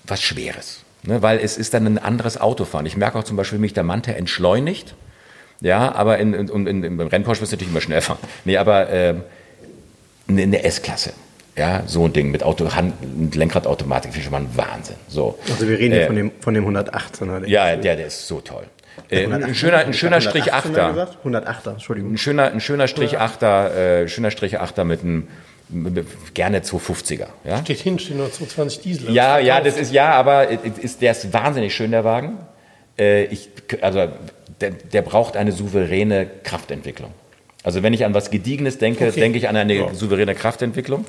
[0.07, 0.81] was Schweres.
[1.03, 1.23] Ne?
[1.23, 2.85] Weil es ist dann ein anderes Autofahren.
[2.87, 4.95] Ich merke auch zum Beispiel, wie mich der Manta entschleunigt.
[5.61, 8.19] Ja, aber in, in, in, in, beim Rennporsche wirst du natürlich immer schnell fahren.
[8.45, 9.23] Nee, aber ähm,
[10.29, 11.13] eine S-Klasse.
[11.57, 14.97] Ja, so ein Ding mit Auto, Hand, mit Lenkradautomatik, finde ich schon mal ein Wahnsinn.
[15.09, 15.39] So.
[15.51, 17.41] Also wir reden hier Äh, von dem, von dem 118er.
[17.41, 18.65] der- Ja, der, der ist so toll.
[19.11, 20.89] Äh, ein schöner, ein schöner Strich 118er Achter.
[20.91, 21.19] gesagt?
[21.25, 22.13] 108er, Entschuldigung.
[22.15, 25.29] Ein schöner, ein schöner Strich Achter, äh, schöner Strich Achter mit einem
[26.35, 27.27] gerne 250er.
[27.45, 29.13] Ja, Steht hin, steht noch 220 Diesel.
[29.13, 32.37] ja, ja, das ist ja, aber ist, der ist wahnsinnig schön der Wagen.
[32.99, 33.49] Äh, ich,
[33.81, 34.09] also
[34.61, 37.11] der, der braucht eine souveräne Kraftentwicklung.
[37.65, 39.19] Also wenn ich an was Gediegenes denke, Okay.
[39.21, 39.93] denke ich an eine Ja.
[39.95, 41.05] souveräne Kraftentwicklung.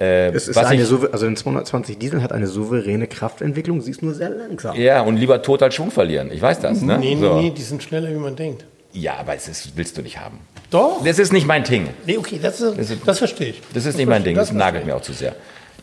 [0.00, 3.92] Äh, Es ist was eine, ich, also ein 220 Diesel hat eine souveräne Kraftentwicklung, sie
[3.92, 4.76] ist nur sehr langsam.
[4.76, 6.30] ja, und lieber tot als Schwung verlieren.
[6.32, 6.82] Ich weiß das.
[6.82, 6.98] Ne?
[6.98, 7.40] Nee, nee, so.
[7.40, 8.64] nee, die sind schneller, wie man denkt.
[8.92, 10.40] Ja, aber es ist, willst du nicht haben.
[10.70, 11.02] Doch.
[11.04, 11.88] Das ist nicht mein Ding.
[12.06, 13.62] Nee, okay, das, ist, das, verstehe ich.
[13.72, 15.34] Das ist nicht mein Ding, das, verstehe nagelt mir auch zu sehr.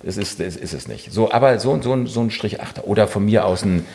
[0.04, 1.12] Das ist, das ist es nicht.
[1.14, 3.86] So, aber so, so, ein- so ein Strich 8 oder von mir aus ein,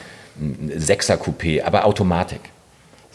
[0.41, 2.41] ein 6er Coupé, aber Automatik.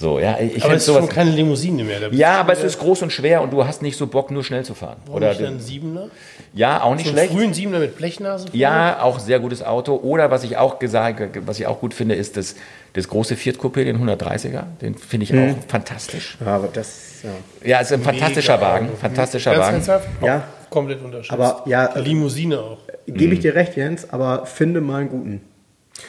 [0.02, 2.12] So, ja, ich Aber es ist schon keine Limousine mehr.
[2.12, 4.66] Ja, aber es ist groß und schwer und du hast nicht so Bock, nur schnell
[4.66, 4.98] zu fahren.
[5.06, 6.08] Warum Oder nicht ein Siebener?
[6.54, 7.34] ja, auch nicht So einen schlecht.
[7.34, 8.46] frühen Siebener mit Blechnase?
[8.48, 8.58] vorne?
[8.60, 9.94] Ja, auch sehr gutes Auto.
[9.96, 12.56] Oder was ich auch gesagt, was ich auch gut finde, ist das,
[12.94, 14.64] das große Fiat Coupé, den 130er.
[14.82, 16.36] Den finde ich auch fantastisch.
[16.44, 17.30] Ja, aber das, ja.
[17.70, 18.98] Ja, ist ein fantastischer Mega Wagen, Auto.
[18.98, 19.76] fantastischer Ganz Wagen.
[19.76, 20.08] ernsthaft?
[20.24, 20.44] Ja.
[20.72, 21.32] Komplett unterschätzt.
[21.34, 22.78] Aber, ja, Die Limousine auch.
[23.06, 25.42] Gebe ich dir recht, Jens, aber finde mal einen guten.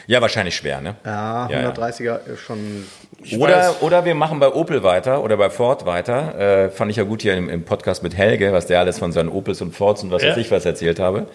[0.06, 0.94] Ja, wahrscheinlich schwer, ne?
[1.05, 1.70] Ja, Ja, ja.
[1.73, 2.86] 130er ist schon.
[3.24, 6.39] Ich Oder, weiß, oder wir machen bei Opel weiter oder bei Ford weiter.
[6.39, 9.12] Äh, fand ich ja gut hier im, im Podcast mit Helge, was der alles von
[9.12, 10.31] seinen Opels und Fords und was Ja.
[10.31, 11.27] weiß ich was erzählt habe.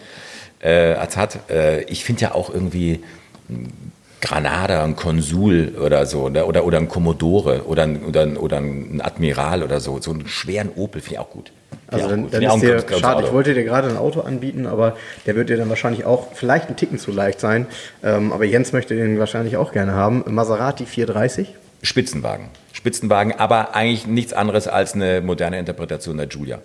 [0.60, 1.50] Äh, als hat.
[1.50, 3.00] Äh, ich finde ja auch irgendwie
[3.48, 6.44] ein Granada, ein Konsul oder so, ne?
[6.44, 10.00] oder, oder ein Commodore oder ein, oder, ein, oder ein Admiral oder so.
[10.00, 11.52] So einen schweren Opel finde ich auch gut.
[11.70, 14.66] Find Also dann, dann ist ein dir, schade, ich wollte dir gerade ein Auto anbieten,
[14.66, 17.66] aber der wird dir dann wahrscheinlich auch vielleicht einen Ticken zu leicht sein.
[18.02, 20.24] Ähm, aber Jens möchte den wahrscheinlich auch gerne haben.
[20.26, 21.54] Maserati 430.
[21.82, 22.48] Spitzenwagen.
[22.72, 26.60] Spitzenwagen, aber eigentlich nichts anderes als eine moderne Interpretation der Giulia.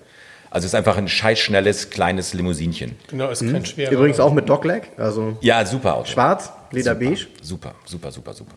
[0.50, 2.96] Also es ist einfach ein scheißschnelles, kleines Limousinchen.
[3.08, 3.92] genau, ist kein schwerer.
[3.92, 6.06] Übrigens auch mit Dogleg, also Ja, super Auto.
[6.12, 8.54] schwarz, lederbeige, Super, super, super, super.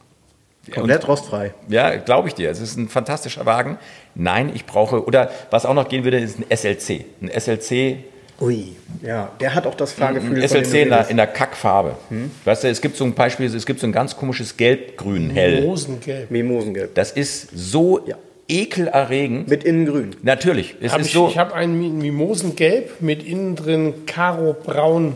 [0.74, 1.55] komplett rostfrei.
[1.69, 2.51] Ja, glaube ich dir.
[2.51, 3.78] Es ist ein fantastischer Wagen.
[4.15, 7.07] Nein, ich brauche, oder was auch noch gehen würde, ist ein SLC.
[7.23, 8.05] Ein SLC,
[8.41, 8.73] Ui,
[9.03, 10.43] ja, der hat auch das Fahrgefühl.
[10.43, 11.97] ein SLC in der, in der Kackfarbe.
[12.45, 15.65] Weißt du, es gibt so ein Beispiel, es gibt so ein ganz komisches Gelb-Grün, hell.
[15.65, 16.31] Rosengelb.
[16.31, 16.95] Mimosengelb.
[16.95, 18.17] Das ist so Ja.
[18.49, 19.49] ekelerregend.
[19.49, 20.17] Mit Innengrün.
[20.23, 21.29] Natürlich, es Hab ist ich so.
[21.29, 25.15] ich habe einen Mi- Mimosengelb mit innen drin Karo-Braun,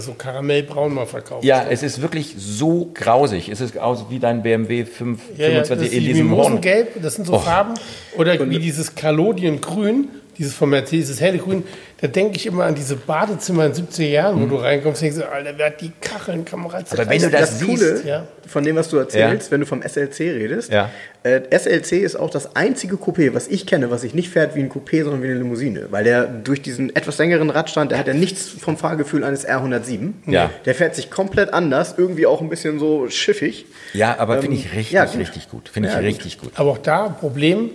[0.00, 1.44] so Karamellbraun mal verkauft.
[1.44, 3.48] Ja, es ist wirklich so grausig.
[3.48, 6.28] Es ist aus wie dein BMW 5, Ja, ja, das 25 in die diesem.
[6.28, 7.44] Mimosengelb, das sind so Och.
[7.44, 7.74] Farben.
[8.18, 10.08] Oder wie dieses Kalodiengrün,
[10.38, 11.64] dieses von Mercedes, dieses helle Grün.
[12.00, 15.12] Da denke ich immer an diese Badezimmer in den 70er Jahren, wo du reinkommst und
[15.14, 16.84] denkst, Alter, wer hat die Kacheln, Kamera Mhm.
[16.90, 18.26] Aber wenn du das siehst, Coole ja.
[18.48, 20.90] von dem, was du erzählst, wenn du vom SLC redest, Ja.
[21.22, 24.60] äh, SLC ist auch das einzige Coupé, was ich kenne, was sich nicht fährt wie
[24.60, 25.86] ein Coupé, sondern wie eine Limousine.
[25.90, 30.12] Weil der durch diesen etwas längeren Radstand, der hat ja nichts vom Fahrgefühl eines R107.
[30.26, 30.50] Ja.
[30.64, 33.66] Der fährt sich komplett anders, irgendwie auch ein bisschen so schiffig.
[33.92, 35.18] Ja, aber finde Ähm, ich richtig, ja, gut.
[35.18, 35.68] richtig gut.
[35.68, 36.50] Finde ich Ja, richtig gut.
[36.56, 37.70] Aber auch da, Problem,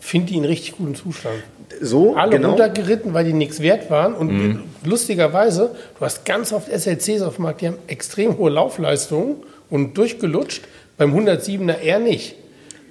[0.00, 1.34] finde die in richtig gutem Zustand.
[1.80, 2.50] So, Alle genau.
[2.50, 4.14] runtergeritten, weil die nichts wert waren.
[4.14, 9.36] Und lustigerweise, du hast ganz oft SLCs auf dem Markt, die haben extrem hohe Laufleistungen
[9.70, 10.62] und durchgelutscht.
[10.96, 12.36] Beim 107er eher nicht.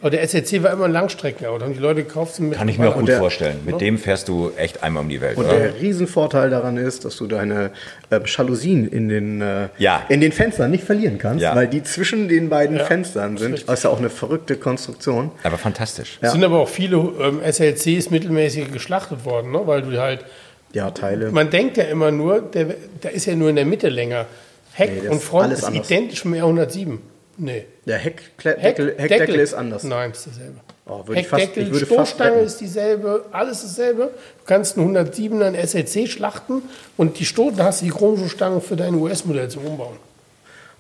[0.02, 1.64] Aber der SLC war immer ein Langstreckenauto.
[1.64, 3.60] Haben die Leute gekauft sind mit Kann ich mir auch gut der- vorstellen.
[3.66, 5.38] Mit dem fährst du echt einmal um die Welt.
[5.38, 5.58] Und oder?
[5.60, 7.70] der Riesenvorteil daran ist, dass du deine
[8.10, 10.04] äh, Jalousien in den, äh, Ja.
[10.10, 11.56] in den Fenstern nicht verlieren kannst, Ja.
[11.56, 13.70] weil die zwischen den beiden Ja, Fenstern ist sind.
[13.70, 15.32] Das ist ja auch eine verrückte Konstruktion.
[15.44, 16.18] aber fantastisch.
[16.22, 16.28] Ja.
[16.28, 19.62] Es sind aber auch viele ähm, SLCs mittelmäßig geschlachtet worden, ne?
[19.66, 20.26] weil du halt,
[20.74, 21.32] Ja, Teile.
[21.32, 22.68] man denkt ja immer nur, der,
[23.04, 24.26] der ist ja nur in der Mitte länger.
[24.74, 25.86] Heck Nee, und ist Front ist anders.
[25.92, 26.98] identisch mit R107.
[27.44, 27.66] Nee.
[27.88, 29.84] Der Heckdeckel, Heckdeckel ist anders.
[29.84, 30.60] Nein, ist dasselbe.
[30.86, 32.46] Oh, würde ich fast, Heckdeckel, ich fast Stoßstange wetten.
[32.46, 34.12] ist dieselbe, alles dasselbe.
[34.12, 36.62] Du kannst einen 107er einen SLC schlachten
[36.98, 39.98] und die Stoßen da hast du die Chromschuhstangen für dein US-Modell zum Umbauen.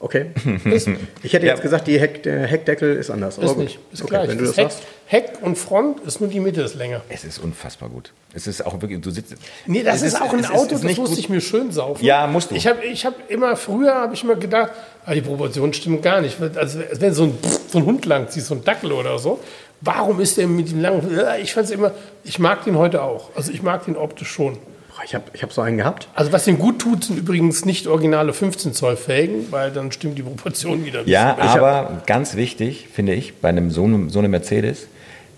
[0.03, 0.27] Okay.
[0.65, 0.89] Ist,
[1.21, 1.51] Ich hätte Ja.
[1.53, 3.37] jetzt gesagt, die Heck, der Heckdeckel ist anders.
[3.37, 4.29] ist nicht, ist okay, gleich.
[4.29, 4.83] Wenn du das Das Heck, sagst.
[5.05, 7.01] Heck und Front ist nur die Mitte ist länger.
[7.09, 8.11] Es ist unfassbar gut.
[8.33, 9.35] Es ist auch wirklich, du sitzt.
[9.67, 11.17] Nee, das es ist, auch ein ist- Auto, ist das musste gut.
[11.19, 12.03] ich mir schön saufen.
[12.03, 12.55] Ja, musst du.
[12.55, 14.71] Ich habe ich hab immer, früher habe ich immer gedacht,
[15.05, 16.37] ah, die Proportionen stimmen gar nicht.
[16.41, 17.37] Also, als wenn so ein,
[17.67, 19.39] so ein Hund lang zieht, so ein Dackel oder so.
[19.81, 21.91] Warum ist der mit dem langen, ich fand es immer,
[22.23, 23.29] ich mag den heute auch.
[23.35, 24.57] Also ich mag den optisch schon.
[24.95, 26.07] Boah, Ich habe ich hab so einen gehabt.
[26.13, 30.17] Also was dem gut tut, sind übrigens nicht originale 15 Zoll Felgen, weil dann stimmt
[30.17, 31.03] die Proportion wieder.
[31.05, 34.87] Ja, aber ganz wichtig, finde ich, bei einem so, einem so einem Mercedes,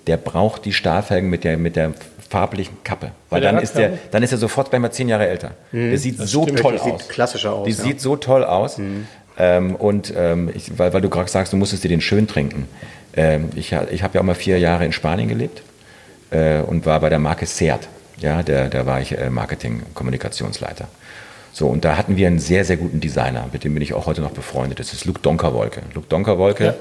[0.07, 1.93] der braucht die Stahlfelgen mit der, mit der
[2.29, 3.11] farblichen Kappe.
[3.29, 5.51] Weil der dann ist, der, dann ist er sofort gleich mal zehn Jahre älter.
[5.71, 6.59] der sieht so stimmt.
[6.59, 7.01] toll Das aus.
[7.01, 7.83] sieht klassischer aus, Die ja.
[7.83, 8.79] sieht so toll aus.
[9.37, 12.67] Ähm, und ähm, ich, weil, weil du gerade sagst, du musstest dir den schön trinken.
[13.15, 15.61] Ähm, ich ich habe ja auch mal vier Jahre in Spanien gelebt
[16.31, 17.87] äh, und war bei der Marke Seat.
[18.23, 20.87] Ja, der, da war ich äh, Marketing-Kommunikationsleiter.
[21.51, 24.07] So, und da hatten wir einen sehr, sehr guten Designer, mit dem bin ich auch
[24.07, 24.79] heute noch befreundet.
[24.79, 25.81] Das ist Luc Donkerwolke.
[25.93, 26.73] Luc Donkerwolke Ja.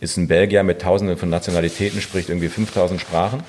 [0.00, 3.42] ist ein Belgier mit tausenden von Nationalitäten, spricht irgendwie 5000 Sprachen.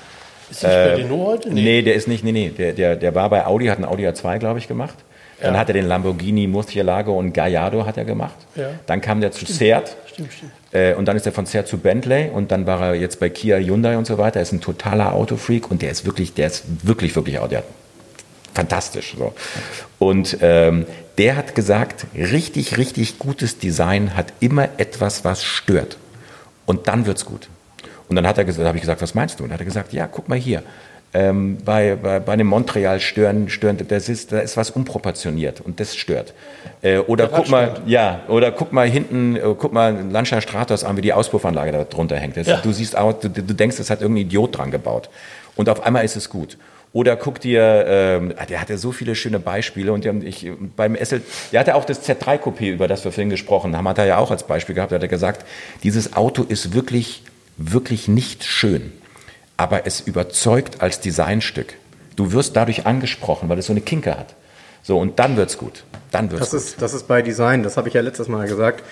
[0.50, 1.50] Ist nicht bei Renault heute?
[1.54, 2.50] Nee, der ist nicht, nee, nee.
[2.50, 4.96] Der, der, der war bei Audi, hat einen Audi A2, glaube ich, gemacht.
[5.40, 5.60] Dann Ja.
[5.60, 8.36] hat er den Lamborghini Murcielago und Gallardo hat er gemacht.
[8.54, 8.70] Ja.
[8.86, 9.96] Dann kam der zu Seat.
[10.12, 10.52] Stimmt, stimmt.
[10.76, 13.30] Äh, und dann ist er von Seat zu Bentley und dann war er jetzt bei
[13.30, 14.40] Kia, Hyundai und so weiter.
[14.40, 17.64] Er ist ein totaler Autofreak und der ist wirklich, der ist wirklich, wirklich, hat
[18.52, 19.14] fantastisch.
[19.16, 19.32] So.
[19.98, 20.86] Und ähm,
[21.18, 25.96] der hat gesagt, richtig, richtig gutes Design hat immer etwas, was stört.
[26.66, 27.48] Und dann wird's gut.
[28.08, 29.44] Und dann hat er gesagt, habe ich gesagt, was meinst du?
[29.44, 30.62] Und dann hat er gesagt, ja, guck mal hier.
[31.14, 35.80] Ähm, bei, bei, bei einem Montreal stören, stören das ist, da ist was unproportioniert und
[35.80, 36.34] das stört.
[36.82, 40.96] Äh, oder guck mal, ja, oder guck mal hinten, äh, guck mal Lancia Stratos an,
[40.96, 42.36] wie die Auspuffanlage da drunter hängt.
[42.36, 42.60] Das, Ja.
[42.60, 45.08] Du siehst auch, du, du denkst, das hat irgendein Idiot dran gebaut.
[45.54, 46.58] Und auf einmal ist es gut.
[46.92, 50.96] Oder guck dir, ähm, ah, der hatte so viele schöne Beispiele und der, ich, beim
[50.96, 51.20] SL,
[51.52, 54.16] der hatte auch das Z3 Coupé, über das wir vorhin gesprochen haben, hat er ja
[54.18, 55.44] auch als Beispiel gehabt, da hat er gesagt,
[55.82, 57.22] dieses Auto ist wirklich,
[57.58, 58.92] wirklich nicht schön,
[59.56, 61.74] aber es überzeugt als Designstück.
[62.16, 64.34] Du wirst dadurch angesprochen, weil es so eine Kinke hat.
[64.82, 65.84] So, und dann wird's gut.
[66.12, 66.60] Dann wird's Das gut.
[66.60, 68.84] ist, das ist bei Design, das habe ich ja letztes Mal gesagt.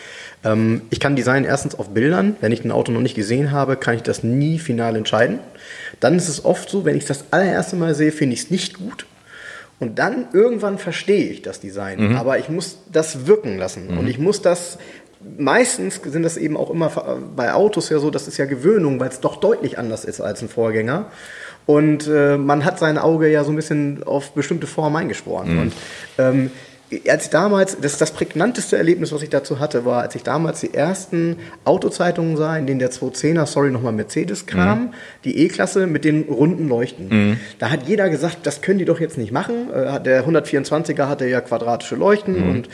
[0.44, 3.76] Ähm, ich kann Design erstens auf Bildern, wenn ich ein Auto noch nicht gesehen habe,
[3.76, 5.38] kann ich das nie final entscheiden.
[6.00, 8.50] Dann ist es oft so, wenn ich es das allererste Mal sehe, finde ich es
[8.50, 9.06] nicht gut.
[9.80, 12.10] Und dann irgendwann verstehe ich das Design.
[12.10, 12.16] Mhm.
[12.16, 13.96] Aber ich muss das wirken lassen.
[13.98, 14.78] Und ich muss das,
[15.38, 16.90] meistens sind das eben auch immer
[17.36, 20.42] bei Autos ja so, das ist ja Gewöhnung, weil es doch deutlich anders ist als
[20.42, 21.06] ein Vorgänger.
[21.66, 25.58] Und äh, man hat sein Auge ja so ein bisschen auf bestimmte Formen eingeschworen.
[25.58, 25.72] Und
[26.18, 26.50] ähm,
[27.08, 30.60] als ich damals, das, das prägnanteste Erlebnis, was ich dazu hatte, war, als ich damals
[30.60, 34.94] die ersten Autozeitungen sah, in denen der 210er, sorry, nochmal Mercedes kam,
[35.24, 37.38] die E-Klasse mit den runden Leuchten.
[37.58, 39.70] Da hat jeder gesagt, das können die doch jetzt nicht machen.
[39.72, 42.68] Äh, Der 124er hatte ja quadratische Leuchten und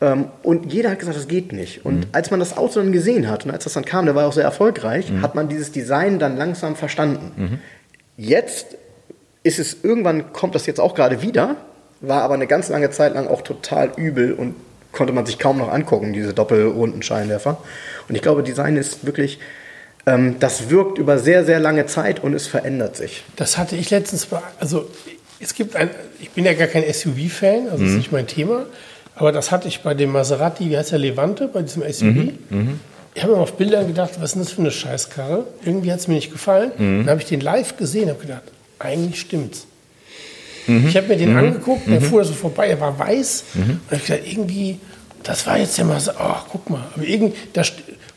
[0.00, 1.84] ähm, und jeder hat gesagt, das geht nicht.
[1.86, 4.26] Und als man das Auto dann gesehen hat und als das dann kam, der war
[4.26, 7.60] auch sehr erfolgreich, hat man dieses Design dann langsam verstanden.
[8.16, 8.76] Jetzt
[9.44, 11.56] ist es irgendwann kommt das jetzt auch gerade wieder,
[12.08, 14.54] war aber eine ganz lange Zeit lang auch total übel und
[14.92, 17.58] konnte man sich kaum noch angucken, diese doppelrunden Scheinwerfer.
[18.08, 19.38] Und ich glaube, Design ist wirklich,
[20.06, 23.24] ähm, das wirkt über sehr, sehr lange Zeit und es verändert sich.
[23.36, 24.28] Das hatte ich letztens,
[24.60, 24.88] also
[25.40, 25.90] es gibt ein,
[26.20, 28.66] ich bin ja gar kein SUV-Fan, also das ist nicht mein Thema,
[29.16, 32.32] aber das hatte ich bei dem Maserati, wie heißt der, Levante, bei diesem SUV.
[33.16, 35.46] Ich habe mir auf Bildern gedacht, was ist denn das für eine Scheißkarre?
[35.64, 36.72] Irgendwie hat es mir nicht gefallen.
[36.78, 38.42] Dann habe ich den live gesehen und habe gedacht,
[38.80, 39.66] eigentlich stimmt's.
[40.66, 43.44] Ich habe mir den angeguckt, der fuhr so vorbei, er war weiß.
[43.54, 44.78] Und ich gedacht, irgendwie,
[45.22, 46.84] das war jetzt ja mal so, ach, guck mal.
[46.94, 47.72] Aber irgendwie, das,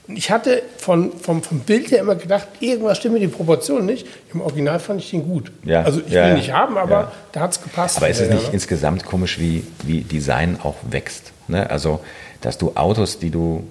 [0.08, 4.08] ich hatte von, vom, vom Bild her immer gedacht, irgendwas stimmt mit den Proportionen nicht.
[4.34, 5.52] Im Original fand ich den gut.
[5.64, 7.12] Ja, Also ich ja, will ihn nicht haben, aber Ja.
[7.34, 7.98] da hat es gepasst.
[7.98, 8.50] Aber ist es nicht ne?
[8.54, 11.32] insgesamt komisch, wie, wie Design auch wächst?
[11.50, 11.70] Ne?
[11.70, 12.00] Also,
[12.42, 13.64] dass du Autos, die du,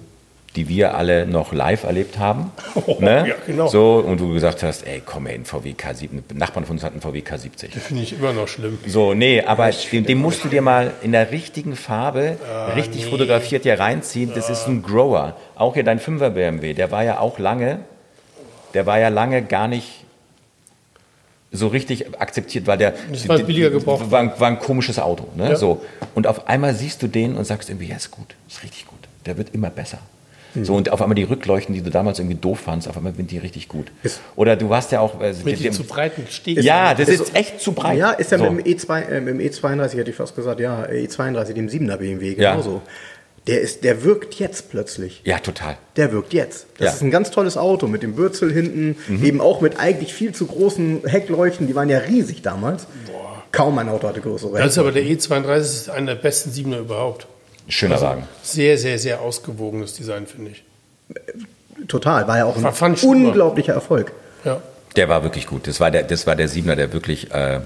[0.57, 3.25] die wir alle noch live erlebt haben, Oh, ne?
[3.29, 3.67] ja, genau.
[3.67, 6.91] so, und du gesagt hast, ey, komm ein VW K7, ein Nachbarn von uns hat
[6.91, 7.69] einen VW K70.
[7.79, 8.77] Finde ich immer noch schlimm.
[8.87, 12.37] So, nee, aber den, den musst du dir mal in der richtigen Farbe
[12.75, 14.31] richtig fotografiert hier reinziehen.
[14.35, 15.37] Das ist ein Grower.
[15.55, 17.79] Auch hier dein 5er BMW, der war ja auch lange,
[18.73, 20.03] der war ja lange gar nicht
[21.51, 24.11] so richtig akzeptiert, weil der Das war billiger gebraucht.
[24.11, 25.27] war, ein- war ein komisches Auto.
[25.35, 25.51] Ne?
[25.51, 25.55] Ja.
[25.55, 25.81] So.
[26.13, 28.99] Und auf einmal siehst du den und sagst irgendwie, ja, ist gut, ist richtig gut.
[29.25, 29.99] Der wird immer besser.
[30.63, 33.29] So, und auf einmal die Rückleuchten, die du damals irgendwie doof fandst, auf einmal sind
[33.29, 33.91] die richtig gut.
[34.03, 35.19] Ist- Oder du warst ja auch.
[35.19, 36.61] Also, Mit den zu breiten Stegen.
[36.63, 37.97] ja, das Ist- ist echt zu breit.
[37.97, 38.49] Ja, ist ja So.
[38.49, 41.97] mit dem E2, äh, mit dem E32, hätte ich fast gesagt, ja, E32, dem 7er
[41.97, 42.51] BMW, Ja.
[42.51, 42.81] genauso.
[43.45, 45.21] Der, ist, der wirkt jetzt plötzlich.
[45.23, 45.77] Ja, total.
[45.95, 46.65] Der wirkt jetzt.
[46.79, 46.91] Das Ja.
[46.93, 50.47] ist ein ganz tolles Auto mit dem Bürzel hinten, eben auch mit eigentlich viel zu
[50.47, 51.65] großen Heckleuchten.
[51.67, 52.87] Die waren ja riesig damals.
[53.53, 55.29] Kaum ein Auto hatte größere Das ist aber Heckleuchten.
[55.29, 57.27] der E32 ist einer der besten Siebener überhaupt.
[57.67, 58.23] Schöner Wagen.
[58.43, 60.63] Sehr, sehr, sehr ausgewogenes Design, finde ich.
[61.87, 64.11] Total, war ja auch ein unglaublicher Erfolg.
[64.43, 64.61] Ja.
[64.95, 65.67] Der war wirklich gut.
[65.67, 67.59] Das war der, das war der Siebener, der wirklich, äh,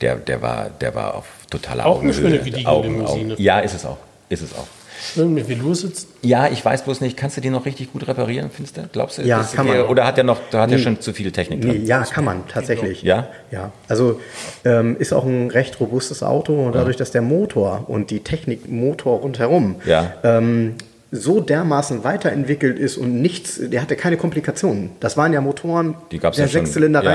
[0.00, 2.42] der, der war, der war auf totaler Auch eine Augenhöhe.
[2.44, 3.06] schöne, Augen-.
[3.06, 3.98] Augen- Ja, ist es auch.
[4.28, 4.66] Ist es auch.
[5.14, 6.08] Schön mit Velour sitzt.
[6.22, 8.82] Ja, ich weiß bloß nicht, kannst du den noch richtig gut reparieren, findest du?
[8.92, 9.22] Glaubst du?
[9.22, 9.86] Ja, Ist kann der- man.
[9.90, 11.86] Oder hat er noch, da hat er schon zu viel Technik Nee, drin?
[11.86, 13.02] ja, kann man tatsächlich.
[13.02, 13.28] Ja?
[13.50, 13.72] Ja.
[13.88, 14.20] Also
[14.64, 18.70] ähm, ist auch ein recht robustes Auto und dadurch, dass der Motor und die Technik
[18.70, 20.12] Motor rundherum Ja.
[20.24, 20.74] ähm,
[21.20, 24.90] so dermaßen weiterentwickelt ist und nichts, der hatte keine Komplikationen.
[25.00, 27.10] Das waren ja Motoren, Die gab's der ja schon, Sechszylinder ja.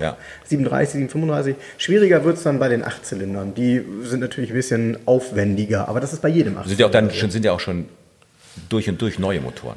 [0.00, 0.16] Ja.
[0.44, 1.56] 37, 735.
[1.78, 3.54] Schwieriger wird es dann bei den Achtzylindern.
[3.54, 7.06] Die sind natürlich ein bisschen aufwendiger, aber das ist bei jedem Sind ja auch dann
[7.06, 7.86] Achtzylinder schon, sind ja auch schon
[8.68, 9.76] durch und durch neue Motoren.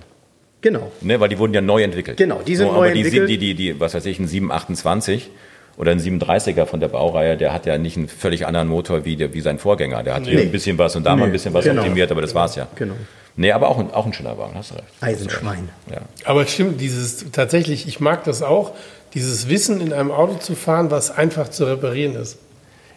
[0.61, 0.91] Genau.
[1.01, 2.17] Ne, weil die wurden ja neu entwickelt.
[2.17, 3.29] Genau, die sind so, neu aber die, entwickelt.
[3.29, 5.29] Die, die, die, was weiß ich, ein 728
[5.77, 9.15] oder ein 37er von der Baureihe, der hat ja nicht einen völlig anderen Motor wie,
[9.15, 10.01] der, wie sein Vorgänger.
[10.01, 10.45] Der hat hier Nee.
[10.45, 11.81] ein bisschen was und da mal ein Nee, bisschen was genau.
[11.81, 12.67] optimiert, aber das war's ja.
[12.75, 12.95] Genau.
[13.37, 14.87] Nee, aber auch ein, auch ein schöner Wagen, hast du recht.
[14.99, 15.69] Eisenschwein.
[15.89, 16.01] Ja.
[16.25, 18.71] Aber es stimmt, dieses tatsächlich, ich mag das auch,
[19.13, 22.37] dieses Wissen in einem Auto zu fahren, was einfach zu reparieren ist.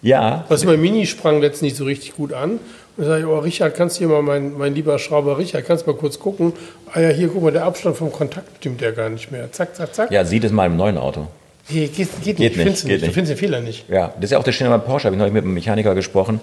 [0.02, 2.52] ja, Was mein Mini sprang letztens nicht so richtig gut an.
[2.96, 5.64] Und da sage ich, oh Richard, kannst du hier mal, mein, mein lieber Schrauber Richard,
[5.66, 6.52] kannst du mal kurz gucken?
[6.92, 9.52] Ah ja, hier, guck mal, der Abstand vom Kontakt stimmt ja gar nicht mehr.
[9.52, 10.10] Zack, zack, zack.
[10.10, 11.28] ja, sieh das mal im neuen Auto.
[11.68, 13.10] Hier, geht, geht, Geht nicht, nicht, findest du geht nicht.
[13.10, 13.88] Du findest den Fehler nicht.
[13.88, 15.04] Ja, das ist ja auch der Schöne beim Porsche.
[15.06, 16.40] Habe ich neulich mit einem Mechaniker gesprochen.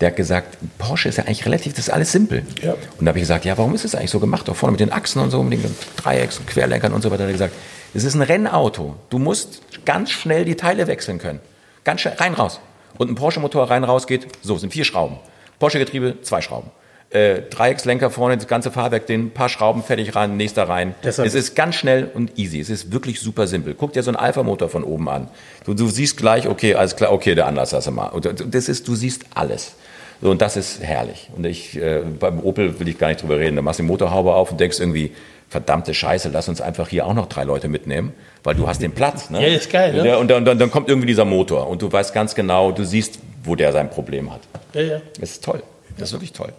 [0.00, 2.42] Der hat gesagt, Porsche ist ja eigentlich relativ, das ist alles simpel.
[2.62, 2.72] Ja.
[2.98, 4.48] Und da habe ich gesagt, ja, warum ist es eigentlich so gemacht?
[4.50, 7.18] Auch vorne mit den Achsen und so, mit den Dreiecks und Querlenkern und so weiter.
[7.18, 7.54] Da hat er gesagt,
[7.94, 8.96] es ist ein Rennauto.
[9.08, 11.40] Du musst ganz schnell die Teile wechseln können.
[11.84, 12.60] Ganz schnell, rein, raus.
[12.98, 15.16] Und ein Porsche-Motor rein, raus geht, so, sind vier Schrauben.
[15.58, 16.70] Porsche-Getriebe, zwei Schrauben.
[17.10, 20.94] Äh, Dreieckslenker vorne, das ganze Fahrwerk, den paar Schrauben fertig rein, nächster rein.
[21.04, 22.58] Deshalb- es ist ganz schnell und easy.
[22.60, 23.74] Es ist wirklich super simpel.
[23.74, 25.28] Guck dir so einen Alpha-Motor von oben an.
[25.64, 28.10] Du, du siehst gleich, okay, alles klar, okay, der Anlass hast du mal.
[28.50, 29.74] Das ist, du siehst alles.
[30.22, 31.30] So, und das ist herrlich.
[31.36, 33.56] Und ich, äh, beim Opel will ich gar nicht drüber reden.
[33.56, 35.12] Da machst du die Motorhaube auf und denkst irgendwie,
[35.48, 38.12] verdammte Scheiße, lass uns einfach hier auch noch drei Leute mitnehmen,
[38.42, 39.30] weil du hast den Platz.
[39.30, 39.42] Ne?
[39.42, 40.16] Ja, ist geil, ne?
[40.16, 42.84] Und, und dann, dann, dann kommt irgendwie dieser Motor und du weißt ganz genau, du
[42.84, 44.40] siehst, wo der sein Problem hat.
[44.72, 45.00] Ja, ja.
[45.20, 45.62] Das ist toll.
[45.98, 46.52] Das ist wirklich toll.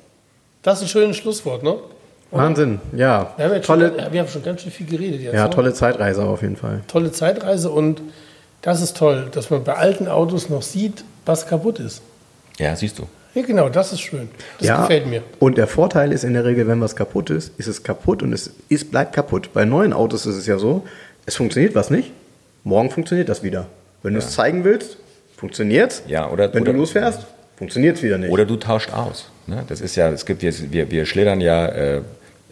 [0.63, 1.75] Das ist ein schönes Schlusswort, ne?
[2.31, 3.34] Wahnsinn, ja.
[3.38, 5.34] Wir haben, Tolle, schon, wir haben schon ganz schön viel geredet jetzt.
[5.34, 5.49] ja, ne?
[5.49, 6.81] tolle Zeitreise auf jeden Fall.
[6.88, 8.01] tolle Zeitreise und
[8.61, 12.01] das ist toll, dass man bei alten Autos noch sieht, was kaputt ist.
[12.57, 13.07] Ja, siehst du.
[13.38, 14.30] Ja, genau, das ist schön.
[14.57, 15.22] Das ja, gefällt mir.
[15.39, 18.34] Und der Vorteil ist in der Regel, wenn was kaputt ist, ist es kaputt und
[18.34, 19.51] es ist, bleibt kaputt.
[19.53, 20.85] Bei neuen Autos ist es ja so,
[21.27, 22.11] es funktioniert was nicht,
[22.64, 23.68] morgen funktioniert das wieder.
[24.01, 24.97] Wenn du es zeigen willst,
[25.38, 26.01] funktioniert's.
[26.07, 27.27] Ja, oder- wenn oder- du losfährst,
[27.57, 28.31] funktioniert es wieder nicht.
[28.31, 29.30] Oder du tauscht aus.
[29.45, 29.64] Ne?
[29.68, 32.01] Das ist ja, es gibt jetzt, wir, wir schlittern ja äh,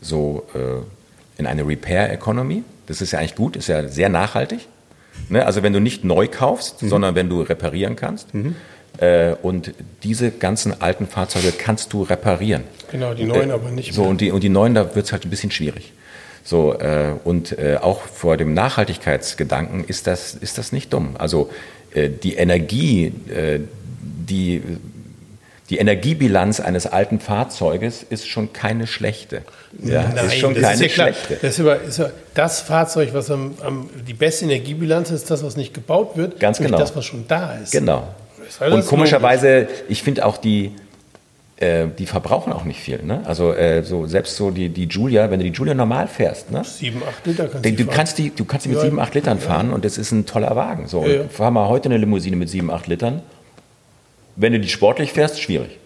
[0.02, 2.64] so äh, in eine Repair Economy.
[2.86, 4.68] Das ist ja eigentlich gut, ist ja sehr nachhaltig.
[5.30, 5.44] Ne?
[5.46, 6.90] Also wenn du nicht neu kaufst, Mhm.
[6.90, 8.36] sondern wenn du reparieren kannst.
[8.36, 8.52] Äh,
[9.42, 9.74] und
[10.04, 12.64] diese ganzen alten Fahrzeuge kannst du reparieren.
[12.92, 14.10] Genau, die neuen aber nicht So, mehr.
[14.12, 15.92] und die, und die neuen, da wird es halt ein bisschen schwierig.
[16.44, 21.16] So, äh, und äh, auch vor dem Nachhaltigkeitsgedanken ist das, ist das nicht dumm.
[21.18, 21.50] Also
[21.94, 23.60] äh, die Energie, äh,
[24.02, 24.62] die,
[25.72, 29.42] die Energiebilanz eines alten Fahrzeuges ist schon keine schlechte.
[29.84, 31.38] Ja, Nein, ist schon das keine ist ja schlechte.
[31.42, 35.44] Das ist, aber, ist ja das Fahrzeug, was am, am, die beste Energiebilanz ist, das,
[35.44, 36.78] was nicht gebaut wird, Ganz genau.
[36.78, 37.72] das, was schon da ist.
[37.72, 38.08] Genau.
[38.72, 40.72] Und komischerweise, ich finde auch die,
[41.58, 43.02] äh, die verbrauchen auch nicht viel.
[43.04, 43.22] Ne?
[43.26, 46.64] Also äh, so, selbst so die, die Julia, wenn du die Julia normal fährst, ne?
[46.66, 48.84] Sieben, acht Liter kannst Du, du du kannst die, du kannst die mit Ja.
[48.84, 50.88] sieben, acht Litern fahren und das ist ein toller Wagen.
[50.88, 51.24] So, Ja, ja.
[51.30, 53.22] fahr mal heute eine Limousine mit sieben, acht Litern.
[54.36, 55.78] Wenn du die sportlich fährst, schwierig.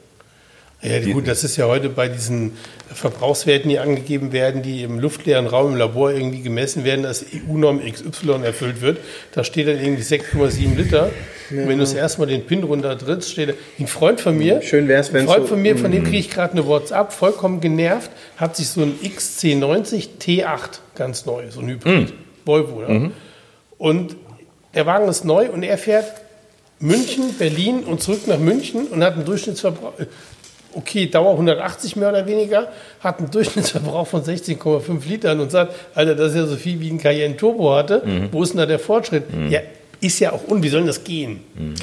[0.81, 2.53] Ja, gut, das ist ja heute bei diesen
[2.93, 7.81] Verbrauchswerten, die angegeben werden, die im luftleeren Raum im Labor irgendwie gemessen werden, dass EU-Norm
[7.81, 8.97] XY erfüllt wird.
[9.33, 11.11] Da steht dann irgendwie 6,7 Liter.
[11.51, 14.61] Und wenn du das erste Mal den Pin runtertrittst, steht da, ein Freund von mir,
[14.61, 17.11] Schön wär's, ein wenn's Freund so- von mir, von dem kriege ich gerade eine WhatsApp,
[17.11, 22.13] vollkommen genervt, hat sich so ein XC90 T8, ganz neu, so ein Hybrid,
[22.45, 22.83] Volvo.
[22.87, 23.11] Ja.
[23.77, 24.15] Und
[24.73, 26.05] der Wagen ist neu und er fährt
[26.79, 29.93] München, Berlin und zurück nach München und hat einen Durchschnittsverbrauch,
[30.73, 32.67] okay, Dauer 180 mehr oder weniger,
[32.99, 36.89] hat einen Durchschnittsverbrauch von 16,5 Litern und sagt, Alter, das ist ja so viel wie
[36.89, 38.03] ein Cayenne Turbo hatte.
[38.31, 39.23] Wo ist denn da der Fortschritt?
[39.49, 39.59] Ja,
[40.01, 41.41] ist ja auch un, wie soll denn das gehen?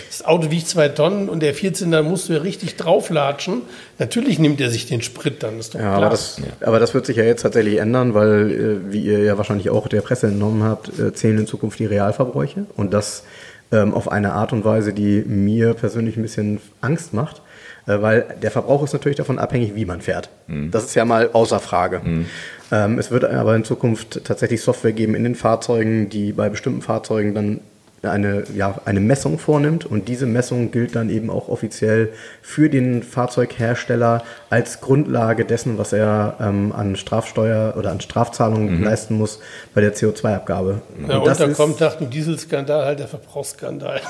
[0.08, 3.62] Das Auto wiegt zwei Tonnen und der 14 da musst du ja richtig drauflatschen.
[3.98, 5.96] Natürlich nimmt er sich den Sprit dann, ist doch Ja, klar.
[5.98, 8.50] aber das, aber das wird sich ja jetzt tatsächlich ändern, weil,
[8.88, 11.84] äh, wie ihr ja wahrscheinlich auch der Presse entnommen habt, äh, zählen in Zukunft die
[11.86, 12.64] Realverbräuche.
[12.76, 13.24] Und das
[13.72, 17.42] ähm, auf eine Art und Weise, die mir persönlich ein bisschen Angst macht.
[17.86, 20.28] Äh, weil der Verbrauch ist natürlich davon abhängig, wie man fährt.
[20.46, 20.70] Mhm.
[20.70, 22.00] Das ist ja mal außer Frage.
[22.02, 22.26] Mhm.
[22.72, 26.82] Ähm, es wird aber in Zukunft tatsächlich Software geben in den Fahrzeugen, die bei bestimmten
[26.82, 27.60] Fahrzeugen dann
[28.02, 33.02] eine, ja, eine Messung vornimmt und diese Messung gilt dann eben auch offiziell für den
[33.02, 38.84] Fahrzeughersteller als Grundlage dessen, was er ähm, an Strafsteuer oder an Strafzahlungen mhm.
[38.84, 39.40] leisten muss
[39.74, 40.82] bei der CO2-Abgabe.
[41.08, 44.00] Ja, und, und da kommt nach dem Dieselskandal halt der Verbrauchsskandal.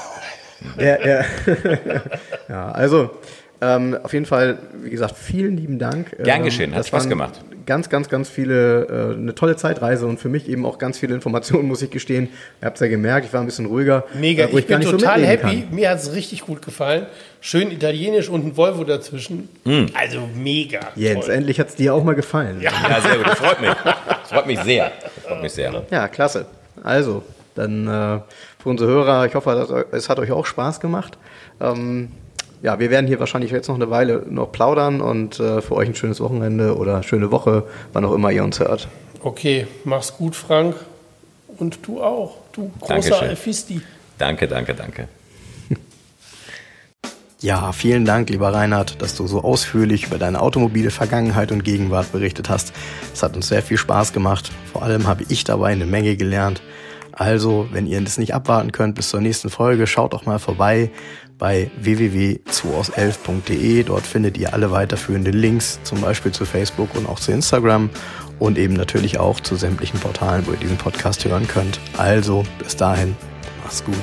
[0.78, 1.24] Ja, ja.
[2.48, 3.10] ja also
[3.60, 6.16] ähm, auf jeden Fall, wie gesagt, vielen lieben Dank.
[6.22, 7.40] Gern ähm, geschehen, hat Spaß gemacht.
[7.64, 11.14] Ganz, ganz, ganz viele, äh, eine tolle Zeitreise und für mich eben auch ganz viele
[11.14, 12.28] Informationen, muss ich gestehen.
[12.60, 14.04] Ihr habt es ja gemerkt, ich war ein bisschen ruhiger.
[14.14, 15.62] Mega, äh, ich, ich bin total so happy.
[15.62, 15.74] Kann.
[15.74, 17.06] Mir hat es richtig gut gefallen.
[17.40, 19.48] Schön italienisch und ein Volvo dazwischen.
[19.64, 19.86] Mm.
[19.94, 20.80] Also mega.
[20.94, 21.34] Jens, toll.
[21.34, 22.60] endlich hat es dir auch mal gefallen.
[22.60, 22.70] Ja.
[22.88, 23.26] ja, sehr gut.
[23.26, 23.70] Das freut mich.
[23.72, 24.92] Das freut mich sehr.
[25.02, 25.82] Das freut mich sehr.
[25.90, 26.46] Ja, klasse.
[26.82, 27.22] Also,
[27.54, 28.20] dann äh,
[28.62, 31.16] für unsere Hörer, ich hoffe, es hat euch auch Spaß gemacht.
[31.60, 32.10] Ähm,
[32.62, 35.88] ja, wir werden hier wahrscheinlich jetzt noch eine Weile noch plaudern und äh, für euch
[35.88, 38.88] ein schönes Wochenende oder schöne Woche, wann auch immer ihr uns hört.
[39.22, 40.76] Okay, mach's gut, Frank.
[41.58, 43.28] Und du auch, du großer Dankeschön.
[43.28, 43.80] Alfisti.
[44.18, 45.08] Danke, danke, danke.
[47.38, 52.10] Ja, vielen Dank, lieber Reinhard, dass du so ausführlich über deine automobile Vergangenheit und Gegenwart
[52.10, 52.72] berichtet hast.
[53.12, 54.50] Es hat uns sehr viel Spaß gemacht.
[54.72, 56.62] Vor allem habe ich dabei eine Menge gelernt.
[57.12, 60.90] Also, wenn ihr das nicht abwarten könnt bis zur nächsten Folge, schaut doch mal vorbei
[61.38, 63.84] bei www.2aus11.de.
[63.84, 67.90] Dort findet ihr alle weiterführenden Links, zum Beispiel zu Facebook und auch zu Instagram
[68.38, 71.80] und eben natürlich auch zu sämtlichen Portalen, wo ihr diesen Podcast hören könnt.
[71.96, 73.16] Also, bis dahin,
[73.62, 73.94] mach's gut.